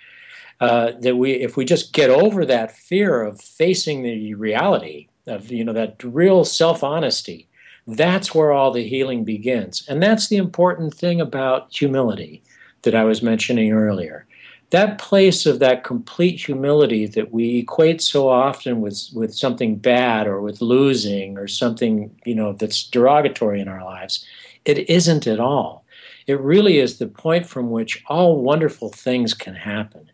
uh, 0.60 0.92
that 1.00 1.16
we, 1.16 1.34
if 1.34 1.56
we 1.56 1.66
just 1.66 1.94
get 1.94 2.10
over 2.10 2.46
that 2.46 2.76
fear 2.76 3.22
of 3.22 3.42
facing 3.42 4.04
the 4.04 4.34
reality 4.36 5.08
of, 5.28 5.52
you 5.52 5.64
know, 5.64 5.74
that 5.74 6.04
real 6.04 6.44
self 6.44 6.84
honesty, 6.84 7.48
that's 7.88 8.36
where 8.36 8.52
all 8.52 8.72
the 8.72 8.88
healing 8.88 9.24
begins. 9.24 9.86
And 9.88 10.02
that's 10.02 10.28
the 10.28 10.38
important 10.38 10.94
thing 10.94 11.22
about 11.22 11.76
humility 11.76 12.44
that 12.84 12.96
I 12.96 13.04
was 13.04 13.22
mentioning 13.22 13.72
earlier. 13.72 14.26
That 14.72 15.00
place 15.00 15.48
of 15.48 15.58
that 15.60 15.84
complete 15.84 16.40
humility 16.40 17.08
that 17.08 17.32
we 17.32 17.58
equate 17.58 18.02
so 18.02 18.30
often 18.30 18.82
with 18.82 19.10
with 19.16 19.34
something 19.34 19.78
bad 19.78 20.28
or 20.28 20.42
with 20.42 20.62
losing 20.62 21.40
or 21.40 21.48
something 21.48 22.16
you 22.24 22.36
know 22.36 22.54
that's 22.54 22.84
derogatory 22.84 23.60
in 23.60 23.68
our 23.68 23.84
lives 23.84 24.24
it 24.66 24.90
isn't 24.90 25.26
at 25.26 25.40
all. 25.40 25.86
It 26.28 26.40
really 26.40 26.78
is 26.78 27.00
the 27.00 27.08
point 27.08 27.46
from 27.48 27.72
which 27.72 28.04
all 28.08 28.42
wonderful 28.42 28.90
things 28.90 29.34
can 29.34 29.56
happen 29.56 30.09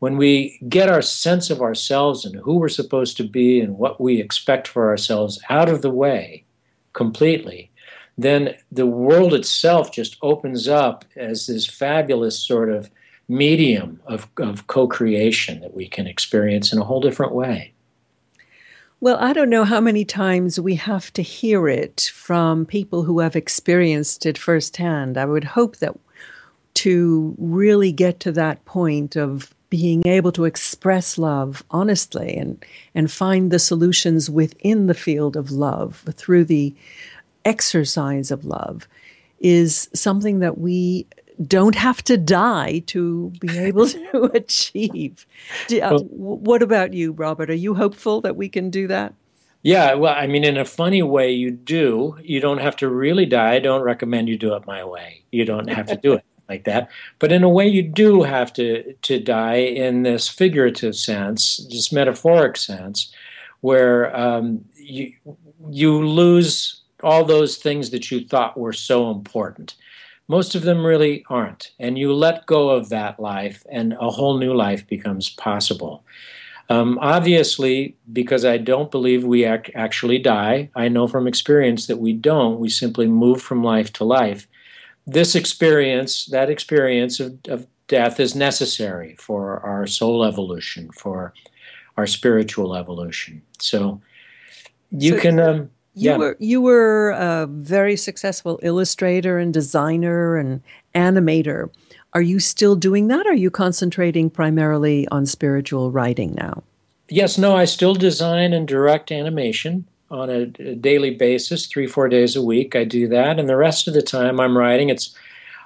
when 0.00 0.16
we 0.16 0.58
get 0.68 0.90
our 0.90 1.02
sense 1.02 1.48
of 1.48 1.62
ourselves 1.62 2.24
and 2.24 2.36
who 2.40 2.58
we're 2.58 2.68
supposed 2.68 3.16
to 3.16 3.24
be 3.24 3.60
and 3.60 3.78
what 3.78 4.00
we 4.00 4.20
expect 4.20 4.66
for 4.68 4.88
ourselves 4.88 5.40
out 5.48 5.68
of 5.68 5.82
the 5.82 5.90
way 5.90 6.44
completely 6.92 7.70
then 8.18 8.54
the 8.70 8.86
world 8.86 9.32
itself 9.32 9.92
just 9.92 10.16
opens 10.20 10.68
up 10.68 11.04
as 11.16 11.46
this 11.46 11.66
fabulous 11.66 12.38
sort 12.38 12.68
of 12.68 12.90
medium 13.28 14.00
of, 14.06 14.28
of 14.38 14.66
co 14.66 14.86
creation 14.86 15.60
that 15.60 15.74
we 15.74 15.88
can 15.88 16.06
experience 16.06 16.72
in 16.72 16.78
a 16.78 16.84
whole 16.84 17.00
different 17.00 17.32
way. 17.32 17.72
Well, 19.00 19.16
I 19.18 19.32
don't 19.32 19.48
know 19.48 19.64
how 19.64 19.80
many 19.80 20.04
times 20.04 20.60
we 20.60 20.74
have 20.74 21.10
to 21.14 21.22
hear 21.22 21.66
it 21.68 22.10
from 22.12 22.66
people 22.66 23.04
who 23.04 23.20
have 23.20 23.34
experienced 23.34 24.26
it 24.26 24.36
firsthand. 24.36 25.16
I 25.16 25.24
would 25.24 25.44
hope 25.44 25.78
that 25.78 25.96
to 26.74 27.34
really 27.38 27.92
get 27.92 28.20
to 28.20 28.32
that 28.32 28.62
point 28.66 29.16
of 29.16 29.54
being 29.70 30.06
able 30.06 30.32
to 30.32 30.44
express 30.44 31.16
love 31.16 31.62
honestly 31.70 32.36
and, 32.36 32.64
and 32.94 33.10
find 33.10 33.50
the 33.50 33.58
solutions 33.58 34.28
within 34.28 34.88
the 34.88 34.94
field 34.94 35.36
of 35.36 35.50
love 35.50 36.04
through 36.12 36.44
the 36.44 36.74
exercise 37.44 38.30
of 38.30 38.44
love 38.44 38.88
is 39.38 39.88
something 39.94 40.40
that 40.40 40.58
we 40.58 41.06
don't 41.46 41.76
have 41.76 42.02
to 42.04 42.16
die 42.16 42.80
to 42.86 43.32
be 43.40 43.58
able 43.58 43.88
to 43.88 44.24
achieve. 44.34 45.26
Uh, 45.70 45.98
what 46.00 46.62
about 46.62 46.92
you, 46.92 47.12
Robert? 47.12 47.48
Are 47.48 47.54
you 47.54 47.74
hopeful 47.74 48.20
that 48.22 48.36
we 48.36 48.48
can 48.48 48.70
do 48.70 48.86
that? 48.88 49.14
Yeah, 49.62 49.94
well, 49.94 50.14
I 50.14 50.26
mean, 50.26 50.44
in 50.44 50.56
a 50.56 50.64
funny 50.64 51.02
way, 51.02 51.32
you 51.32 51.50
do. 51.50 52.16
You 52.22 52.40
don't 52.40 52.58
have 52.58 52.76
to 52.76 52.88
really 52.88 53.26
die. 53.26 53.54
I 53.54 53.58
don't 53.58 53.82
recommend 53.82 54.30
you 54.30 54.38
do 54.38 54.54
it 54.54 54.66
my 54.66 54.84
way. 54.84 55.22
You 55.30 55.44
don't 55.44 55.68
have 55.68 55.86
to 55.88 55.96
do 55.96 56.14
it 56.14 56.24
like 56.50 56.64
that. 56.64 56.90
But 57.18 57.32
in 57.32 57.42
a 57.42 57.48
way, 57.48 57.66
you 57.66 57.82
do 57.82 58.22
have 58.22 58.52
to 58.54 58.92
to 58.92 59.18
die 59.18 59.62
in 59.86 60.02
this 60.02 60.28
figurative 60.28 60.94
sense, 60.94 61.66
this 61.70 61.90
metaphoric 61.92 62.56
sense, 62.58 63.10
where 63.60 64.14
um, 64.14 64.64
you 64.76 65.14
you 65.70 66.06
lose 66.06 66.82
all 67.02 67.24
those 67.24 67.56
things 67.56 67.90
that 67.90 68.10
you 68.10 68.26
thought 68.26 68.58
were 68.58 68.74
so 68.74 69.10
important 69.10 69.76
most 70.30 70.54
of 70.54 70.62
them 70.62 70.86
really 70.86 71.24
aren't. 71.28 71.72
And 71.80 71.98
you 71.98 72.14
let 72.14 72.46
go 72.46 72.70
of 72.70 72.88
that 72.90 73.18
life, 73.18 73.66
and 73.68 73.94
a 73.94 74.10
whole 74.10 74.38
new 74.38 74.54
life 74.54 74.86
becomes 74.86 75.28
possible. 75.28 76.04
Um, 76.68 77.00
obviously, 77.00 77.96
because 78.12 78.44
I 78.44 78.56
don't 78.56 78.92
believe 78.92 79.24
we 79.24 79.44
ac- 79.44 79.72
actually 79.74 80.18
die, 80.18 80.70
I 80.76 80.86
know 80.86 81.08
from 81.08 81.26
experience 81.26 81.88
that 81.88 81.96
we 81.96 82.12
don't. 82.12 82.60
We 82.60 82.68
simply 82.68 83.08
move 83.08 83.42
from 83.42 83.64
life 83.64 83.92
to 83.94 84.04
life. 84.04 84.46
This 85.06 85.34
experience, 85.34 86.26
that 86.26 86.50
experience 86.50 87.20
of, 87.20 87.38
of 87.48 87.66
death, 87.88 88.20
is 88.20 88.34
necessary 88.34 89.16
for 89.18 89.60
our 89.60 89.86
soul 89.86 90.24
evolution, 90.24 90.90
for 90.92 91.32
our 91.96 92.06
spiritual 92.06 92.76
evolution. 92.76 93.42
So 93.58 94.00
you 94.90 95.16
so, 95.16 95.20
can. 95.20 95.40
Um, 95.40 95.70
you 95.94 96.10
yeah. 96.10 96.16
were 96.16 96.36
you 96.38 96.60
were 96.60 97.10
a 97.10 97.46
very 97.46 97.96
successful 97.96 98.60
illustrator 98.62 99.38
and 99.38 99.52
designer 99.52 100.36
and 100.36 100.62
animator. 100.94 101.70
Are 102.12 102.22
you 102.22 102.40
still 102.40 102.76
doing 102.76 103.08
that? 103.08 103.26
Are 103.26 103.34
you 103.34 103.50
concentrating 103.50 104.30
primarily 104.30 105.06
on 105.08 105.26
spiritual 105.26 105.90
writing 105.90 106.34
now? 106.34 106.62
Yes, 107.08 107.38
no, 107.38 107.56
I 107.56 107.64
still 107.64 107.94
design 107.94 108.52
and 108.52 108.66
direct 108.66 109.10
animation 109.10 109.86
on 110.10 110.30
a, 110.30 110.40
a 110.62 110.74
daily 110.74 111.10
basis, 111.10 111.66
three, 111.66 111.86
four 111.86 112.08
days 112.08 112.36
a 112.36 112.42
week. 112.42 112.74
I 112.74 112.84
do 112.84 113.08
that, 113.08 113.38
and 113.38 113.48
the 113.48 113.56
rest 113.56 113.88
of 113.88 113.94
the 113.94 114.02
time 114.02 114.40
I'm 114.40 114.56
writing. 114.56 114.88
It's 114.88 115.14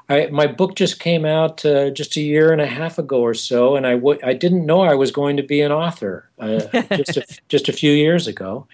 I, 0.08 0.26
my 0.26 0.46
book 0.46 0.74
just 0.74 1.00
came 1.00 1.24
out 1.24 1.64
uh, 1.64 1.88
just 1.90 2.16
a 2.16 2.20
year 2.20 2.52
and 2.52 2.60
a 2.60 2.66
half 2.66 2.98
ago 2.98 3.20
or 3.22 3.34
so, 3.34 3.74
and 3.74 3.86
I 3.86 3.94
w- 3.94 4.20
I 4.22 4.34
didn't 4.34 4.66
know 4.66 4.82
I 4.82 4.94
was 4.94 5.10
going 5.10 5.36
to 5.38 5.42
be 5.42 5.60
an 5.60 5.72
author 5.72 6.28
uh, 6.38 6.60
just 6.96 7.16
a, 7.16 7.26
just 7.48 7.68
a 7.68 7.72
few 7.72 7.92
years 7.92 8.26
ago 8.26 8.66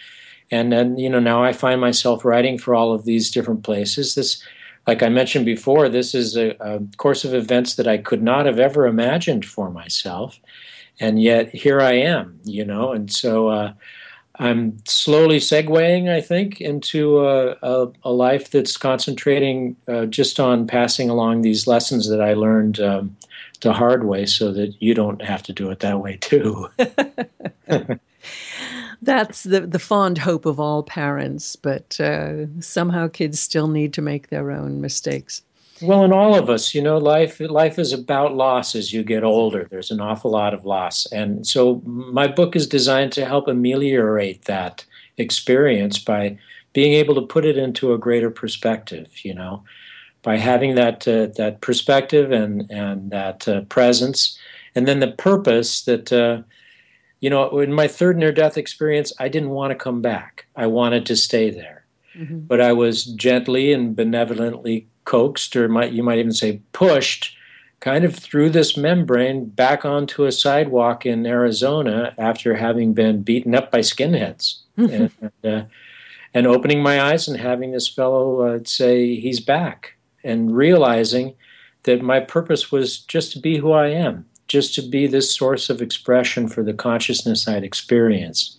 and 0.51 0.73
then 0.73 0.99
you 0.99 1.09
know 1.09 1.21
now 1.21 1.43
I 1.43 1.53
find 1.53 1.81
myself 1.81 2.25
writing 2.25 2.59
for 2.59 2.75
all 2.75 2.93
of 2.93 3.05
these 3.05 3.31
different 3.31 3.63
places. 3.63 4.15
This, 4.15 4.43
like 4.87 5.03
I 5.03 5.09
mentioned 5.09 5.45
before, 5.45 5.89
this 5.89 6.15
is 6.15 6.37
a, 6.37 6.51
a 6.61 6.81
course 6.97 7.25
of 7.25 7.35
events 7.35 7.75
that 7.75 7.87
I 7.87 7.99
could 7.99 8.23
not 8.23 8.47
have 8.47 8.59
ever 8.59 8.87
imagined 8.87 9.45
for 9.45 9.71
myself, 9.71 10.41
and 10.99 11.23
yet 11.23 11.55
here 11.55 11.81
I 11.81 11.93
am. 11.93 12.41
You 12.45 12.65
know, 12.65 12.93
and 12.93 13.13
so. 13.13 13.49
Uh, 13.49 13.73
I'm 14.41 14.79
slowly 14.87 15.37
segueing, 15.37 16.09
I 16.09 16.23
think, 16.23 16.63
into 16.63 17.21
a, 17.21 17.59
a, 17.63 17.89
a 18.05 18.11
life 18.11 18.51
that's 18.51 18.79
concentrating 18.79 19.77
uh, 19.87 20.07
just 20.07 20.41
on 20.41 20.67
passing 20.67 21.11
along 21.11 21.43
these 21.43 21.67
lessons 21.67 22.09
that 22.09 22.23
I 22.23 22.33
learned 22.33 22.81
um, 22.81 23.15
the 23.61 23.75
hard 23.75 24.05
way 24.05 24.25
so 24.25 24.51
that 24.53 24.75
you 24.81 24.95
don't 24.95 25.21
have 25.21 25.43
to 25.43 25.53
do 25.53 25.71
it 25.71 25.81
that 25.81 26.01
way 26.01 26.17
too. 26.23 26.71
That's 29.03 29.43
the, 29.43 29.61
the 29.61 29.79
fond 29.79 30.17
hope 30.17 30.47
of 30.47 30.59
all 30.59 30.83
parents, 30.85 31.55
but 31.57 32.01
uh, 32.01 32.47
somehow 32.61 33.09
kids 33.09 33.39
still 33.41 33.69
need 33.69 33.93
to 33.93 34.01
make 34.03 34.31
their 34.31 34.51
own 34.51 34.81
mistakes. 34.81 35.43
Well, 35.83 36.05
in 36.05 36.13
all 36.13 36.35
of 36.35 36.51
us, 36.51 36.75
you 36.75 36.83
know, 36.83 36.99
life 36.99 37.41
life 37.41 37.79
is 37.79 37.93
about 37.93 38.35
loss 38.35 38.75
as 38.75 38.93
you 38.93 39.03
get 39.03 39.25
older. 39.25 39.67
There's 39.71 39.91
an 39.91 40.01
awful 40.01 40.31
lot 40.31 40.55
of 40.55 40.65
loss, 40.65 41.07
and 41.13 41.47
so 41.47 41.83
my 41.85 42.27
book 42.27 42.55
is 42.55 42.67
designed 42.67 43.13
to 43.13 43.25
help 43.25 43.49
ameliorate 43.49 44.45
that 44.45 44.85
experience 45.17 45.99
by 45.99 46.39
being 46.73 46.93
able 46.93 47.15
to 47.15 47.23
put 47.23 47.45
it 47.45 47.57
into 47.57 47.93
a 47.93 47.99
greater 47.99 48.31
perspective. 48.31 49.09
You 49.23 49.35
know, 49.35 49.65
by 50.23 50.37
having 50.37 50.75
that 50.75 51.09
uh, 51.09 51.29
that 51.37 51.61
perspective 51.61 52.31
and 52.31 52.71
and 52.71 53.11
that 53.11 53.49
uh, 53.49 53.63
presence, 53.63 54.39
and 54.75 54.87
then 54.87 55.01
the 55.01 55.13
purpose 55.13 55.83
that 55.83 56.13
uh, 56.13 56.43
you 57.21 57.31
know, 57.31 57.59
in 57.61 57.73
my 57.73 57.87
third 57.87 58.17
near 58.17 58.33
death 58.33 58.57
experience, 58.57 59.13
I 59.19 59.29
didn't 59.29 59.51
want 59.51 59.71
to 59.71 59.75
come 59.77 60.01
back. 60.01 60.47
I 60.57 60.67
wanted 60.67 61.07
to 61.07 61.17
stay 61.17 61.51
there. 61.51 61.85
Mm-hmm. 62.17 62.41
But 62.41 62.61
I 62.61 62.73
was 62.73 63.05
gently 63.05 63.73
and 63.73 63.95
benevolently 63.95 64.89
coaxed, 65.11 65.57
or 65.57 65.69
might, 65.69 65.93
you 65.93 66.05
might 66.05 66.21
even 66.21 66.33
say 66.33 66.61
pushed, 66.73 67.37
kind 67.81 68.05
of 68.05 68.15
through 68.15 68.51
this 68.51 68.77
membrane 68.77 69.47
back 69.47 69.85
onto 69.85 70.25
a 70.25 70.31
sidewalk 70.31 71.05
in 71.05 71.27
Arizona 71.27 72.15
after 72.17 72.55
having 72.55 72.95
been 72.95 73.23
beaten 73.23 73.55
up 73.55 73.73
by 73.73 73.81
skinheads. 73.81 74.59
and, 74.77 75.11
uh, 75.43 75.63
and, 76.33 76.47
opening 76.47 76.81
my 76.81 77.03
eyes 77.03 77.27
and 77.27 77.39
having 77.39 77.73
this 77.73 77.89
fellow 77.89 78.43
uh, 78.43 78.61
say 78.65 79.17
he's 79.17 79.41
back 79.41 79.97
and 80.23 80.57
realizing 80.57 81.35
that 81.83 82.03
my 82.03 82.21
purpose 82.21 82.71
was 82.71 82.99
just 82.99 83.33
to 83.33 83.41
be 83.41 83.59
who 83.59 83.73
I 83.73 83.89
am, 83.89 84.27
just 84.47 84.75
to 84.77 84.83
be 84.83 85.09
this 85.09 85.35
source 85.35 85.69
of 85.69 85.83
expression 85.83 86.47
for 86.47 86.63
the 86.63 86.73
consciousness 86.73 87.49
I'd 87.49 87.65
experienced, 87.65 88.57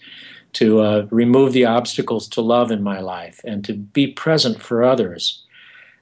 to 0.53 0.81
uh, 0.81 1.07
remove 1.11 1.53
the 1.53 1.65
obstacles 1.65 2.27
to 2.29 2.41
love 2.41 2.71
in 2.71 2.83
my 2.83 2.99
life, 2.99 3.39
and 3.45 3.63
to 3.65 3.73
be 3.73 4.07
present 4.07 4.61
for 4.61 4.83
others. 4.83 5.43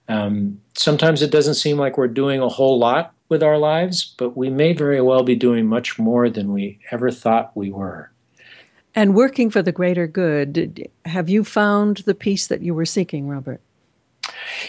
Um, 0.10 0.60
sometimes 0.76 1.22
it 1.22 1.32
doesn't 1.32 1.54
seem 1.54 1.78
like 1.78 1.98
we're 1.98 2.08
doing 2.08 2.42
a 2.42 2.50
whole 2.50 2.78
lot 2.78 3.14
with 3.30 3.44
our 3.44 3.58
lives, 3.58 4.16
but 4.18 4.36
we 4.36 4.50
may 4.50 4.74
very 4.74 5.02
well 5.02 5.24
be 5.24 5.36
doing 5.36 5.68
much 5.68 6.00
more 6.00 6.30
than 6.30 6.52
we 6.52 6.80
ever 6.92 7.12
thought 7.12 7.56
we 7.56 7.72
were. 7.72 8.12
And 8.96 9.14
working 9.14 9.52
for 9.52 9.62
the 9.62 9.72
greater 9.72 10.08
good, 10.08 10.90
have 11.06 11.30
you 11.30 11.44
found 11.44 11.98
the 11.98 12.16
peace 12.16 12.48
that 12.48 12.62
you 12.62 12.74
were 12.74 12.86
seeking, 12.86 13.28
Robert? 13.28 13.62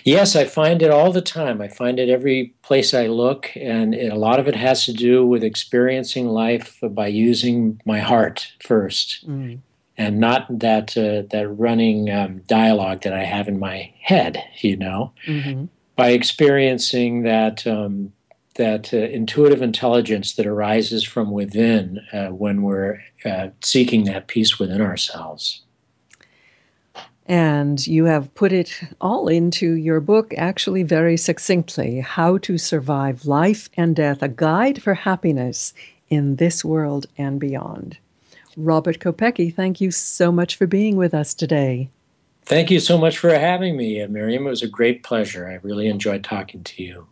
Yes, 0.05 0.37
I 0.37 0.45
find 0.45 0.83
it 0.83 0.91
all 0.91 1.11
the 1.11 1.23
time. 1.23 1.61
I 1.61 1.69
find 1.69 1.99
it 1.99 2.09
every 2.09 2.55
place 2.63 2.93
I 2.93 3.07
look, 3.07 3.51
and 3.57 3.95
it, 3.95 4.13
a 4.13 4.17
lot 4.17 4.39
of 4.39 4.47
it 4.47 4.57
has 4.57 4.85
to 4.87 4.93
do 4.93 5.27
with 5.27 5.43
experiencing 5.43 6.29
life 6.29 6.79
by 6.83 7.07
using 7.07 7.81
my 7.85 8.01
heart 8.01 8.53
first, 8.61 9.27
mm. 9.27 9.59
And 10.01 10.19
not 10.19 10.47
that 10.49 10.97
uh, 10.97 11.23
that 11.31 11.47
running 11.59 12.11
um, 12.11 12.39
dialogue 12.47 13.03
that 13.03 13.13
I 13.13 13.25
have 13.25 13.49
in 13.49 13.59
my 13.59 13.93
head. 14.01 14.43
You 14.61 14.79
know, 14.79 15.13
mm-hmm. 15.27 15.67
by 15.95 16.11
experiencing 16.11 17.23
that 17.25 17.67
um, 17.67 18.13
that 18.55 18.95
uh, 18.95 18.97
intuitive 18.97 19.61
intelligence 19.61 20.35
that 20.35 20.47
arises 20.47 21.05
from 21.05 21.31
within 21.31 22.01
uh, 22.15 22.29
when 22.29 22.63
we're 22.63 23.03
uh, 23.27 23.49
seeking 23.63 24.05
that 24.05 24.27
peace 24.27 24.59
within 24.59 24.81
ourselves. 24.81 25.63
And 27.27 27.87
you 27.87 28.07
have 28.07 28.35
put 28.35 28.53
it 28.53 28.81
all 29.01 29.29
into 29.29 29.75
your 29.75 30.01
book, 30.01 30.35
actually, 30.37 30.83
very 30.83 31.17
succinctly 31.17 32.01
How 32.01 32.39
to 32.39 32.59
Survive 32.59 33.25
Life 33.25 33.69
and 33.77 33.95
Death, 33.95 34.21
a 34.21 34.29
guide 34.29 34.83
for 34.83 34.95
happiness 34.95 35.73
in 36.09 36.37
this 36.37 36.65
world 36.65 37.07
and 37.17 37.39
beyond. 37.39 37.99
Robert 38.65 38.99
Kopecky, 38.99 39.55
thank 39.55 39.81
you 39.81 39.91
so 39.91 40.31
much 40.31 40.57
for 40.57 40.67
being 40.67 40.97
with 40.97 41.15
us 41.15 41.35
today. 41.35 41.91
Thank 42.45 42.71
you 42.71 42.81
so 42.81 42.99
much 42.99 43.19
for 43.19 43.31
having 43.31 43.77
me, 43.77 44.05
Miriam. 44.07 44.47
It 44.47 44.51
was 44.51 44.63
a 44.63 44.69
great 44.69 45.03
pleasure. 45.03 45.49
I 45.49 45.67
really 45.67 45.89
enjoyed 45.89 46.25
talking 46.25 46.65
to 46.65 46.83
you. 46.83 47.07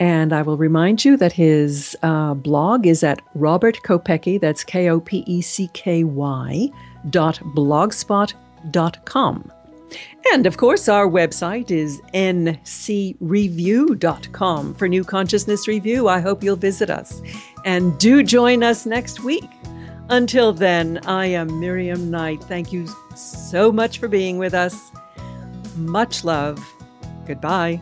And 0.00 0.32
I 0.32 0.42
will 0.42 0.56
remind 0.56 1.04
you 1.04 1.16
that 1.16 1.32
his 1.32 1.96
uh, 2.02 2.34
blog 2.34 2.86
is 2.86 3.02
at 3.02 3.20
Robert 3.34 3.78
Kopecky, 3.84 4.40
that's 4.40 4.62
K 4.62 4.90
O 4.90 5.00
P 5.00 5.24
E 5.26 5.40
C 5.40 5.68
K 5.72 6.04
Y, 6.04 6.68
dot 7.10 7.40
blogspot 7.54 8.34
ncreview.com. 8.66 9.52
And 10.32 10.46
of 10.46 10.56
course, 10.58 10.88
our 10.88 11.08
website 11.08 11.70
is 11.70 12.00
ncreview.com 12.12 14.74
for 14.74 14.88
New 14.88 15.04
Consciousness 15.04 15.66
Review. 15.66 16.08
I 16.08 16.20
hope 16.20 16.44
you'll 16.44 16.56
visit 16.56 16.90
us. 16.90 17.22
And 17.64 17.98
do 17.98 18.22
join 18.22 18.62
us 18.62 18.84
next 18.84 19.24
week. 19.24 19.48
Until 20.10 20.54
then, 20.54 21.00
I 21.04 21.26
am 21.26 21.60
Miriam 21.60 22.10
Knight. 22.10 22.42
Thank 22.44 22.72
you 22.72 22.88
so 23.14 23.70
much 23.70 23.98
for 23.98 24.08
being 24.08 24.38
with 24.38 24.54
us. 24.54 24.90
Much 25.76 26.24
love. 26.24 26.58
Goodbye. 27.26 27.80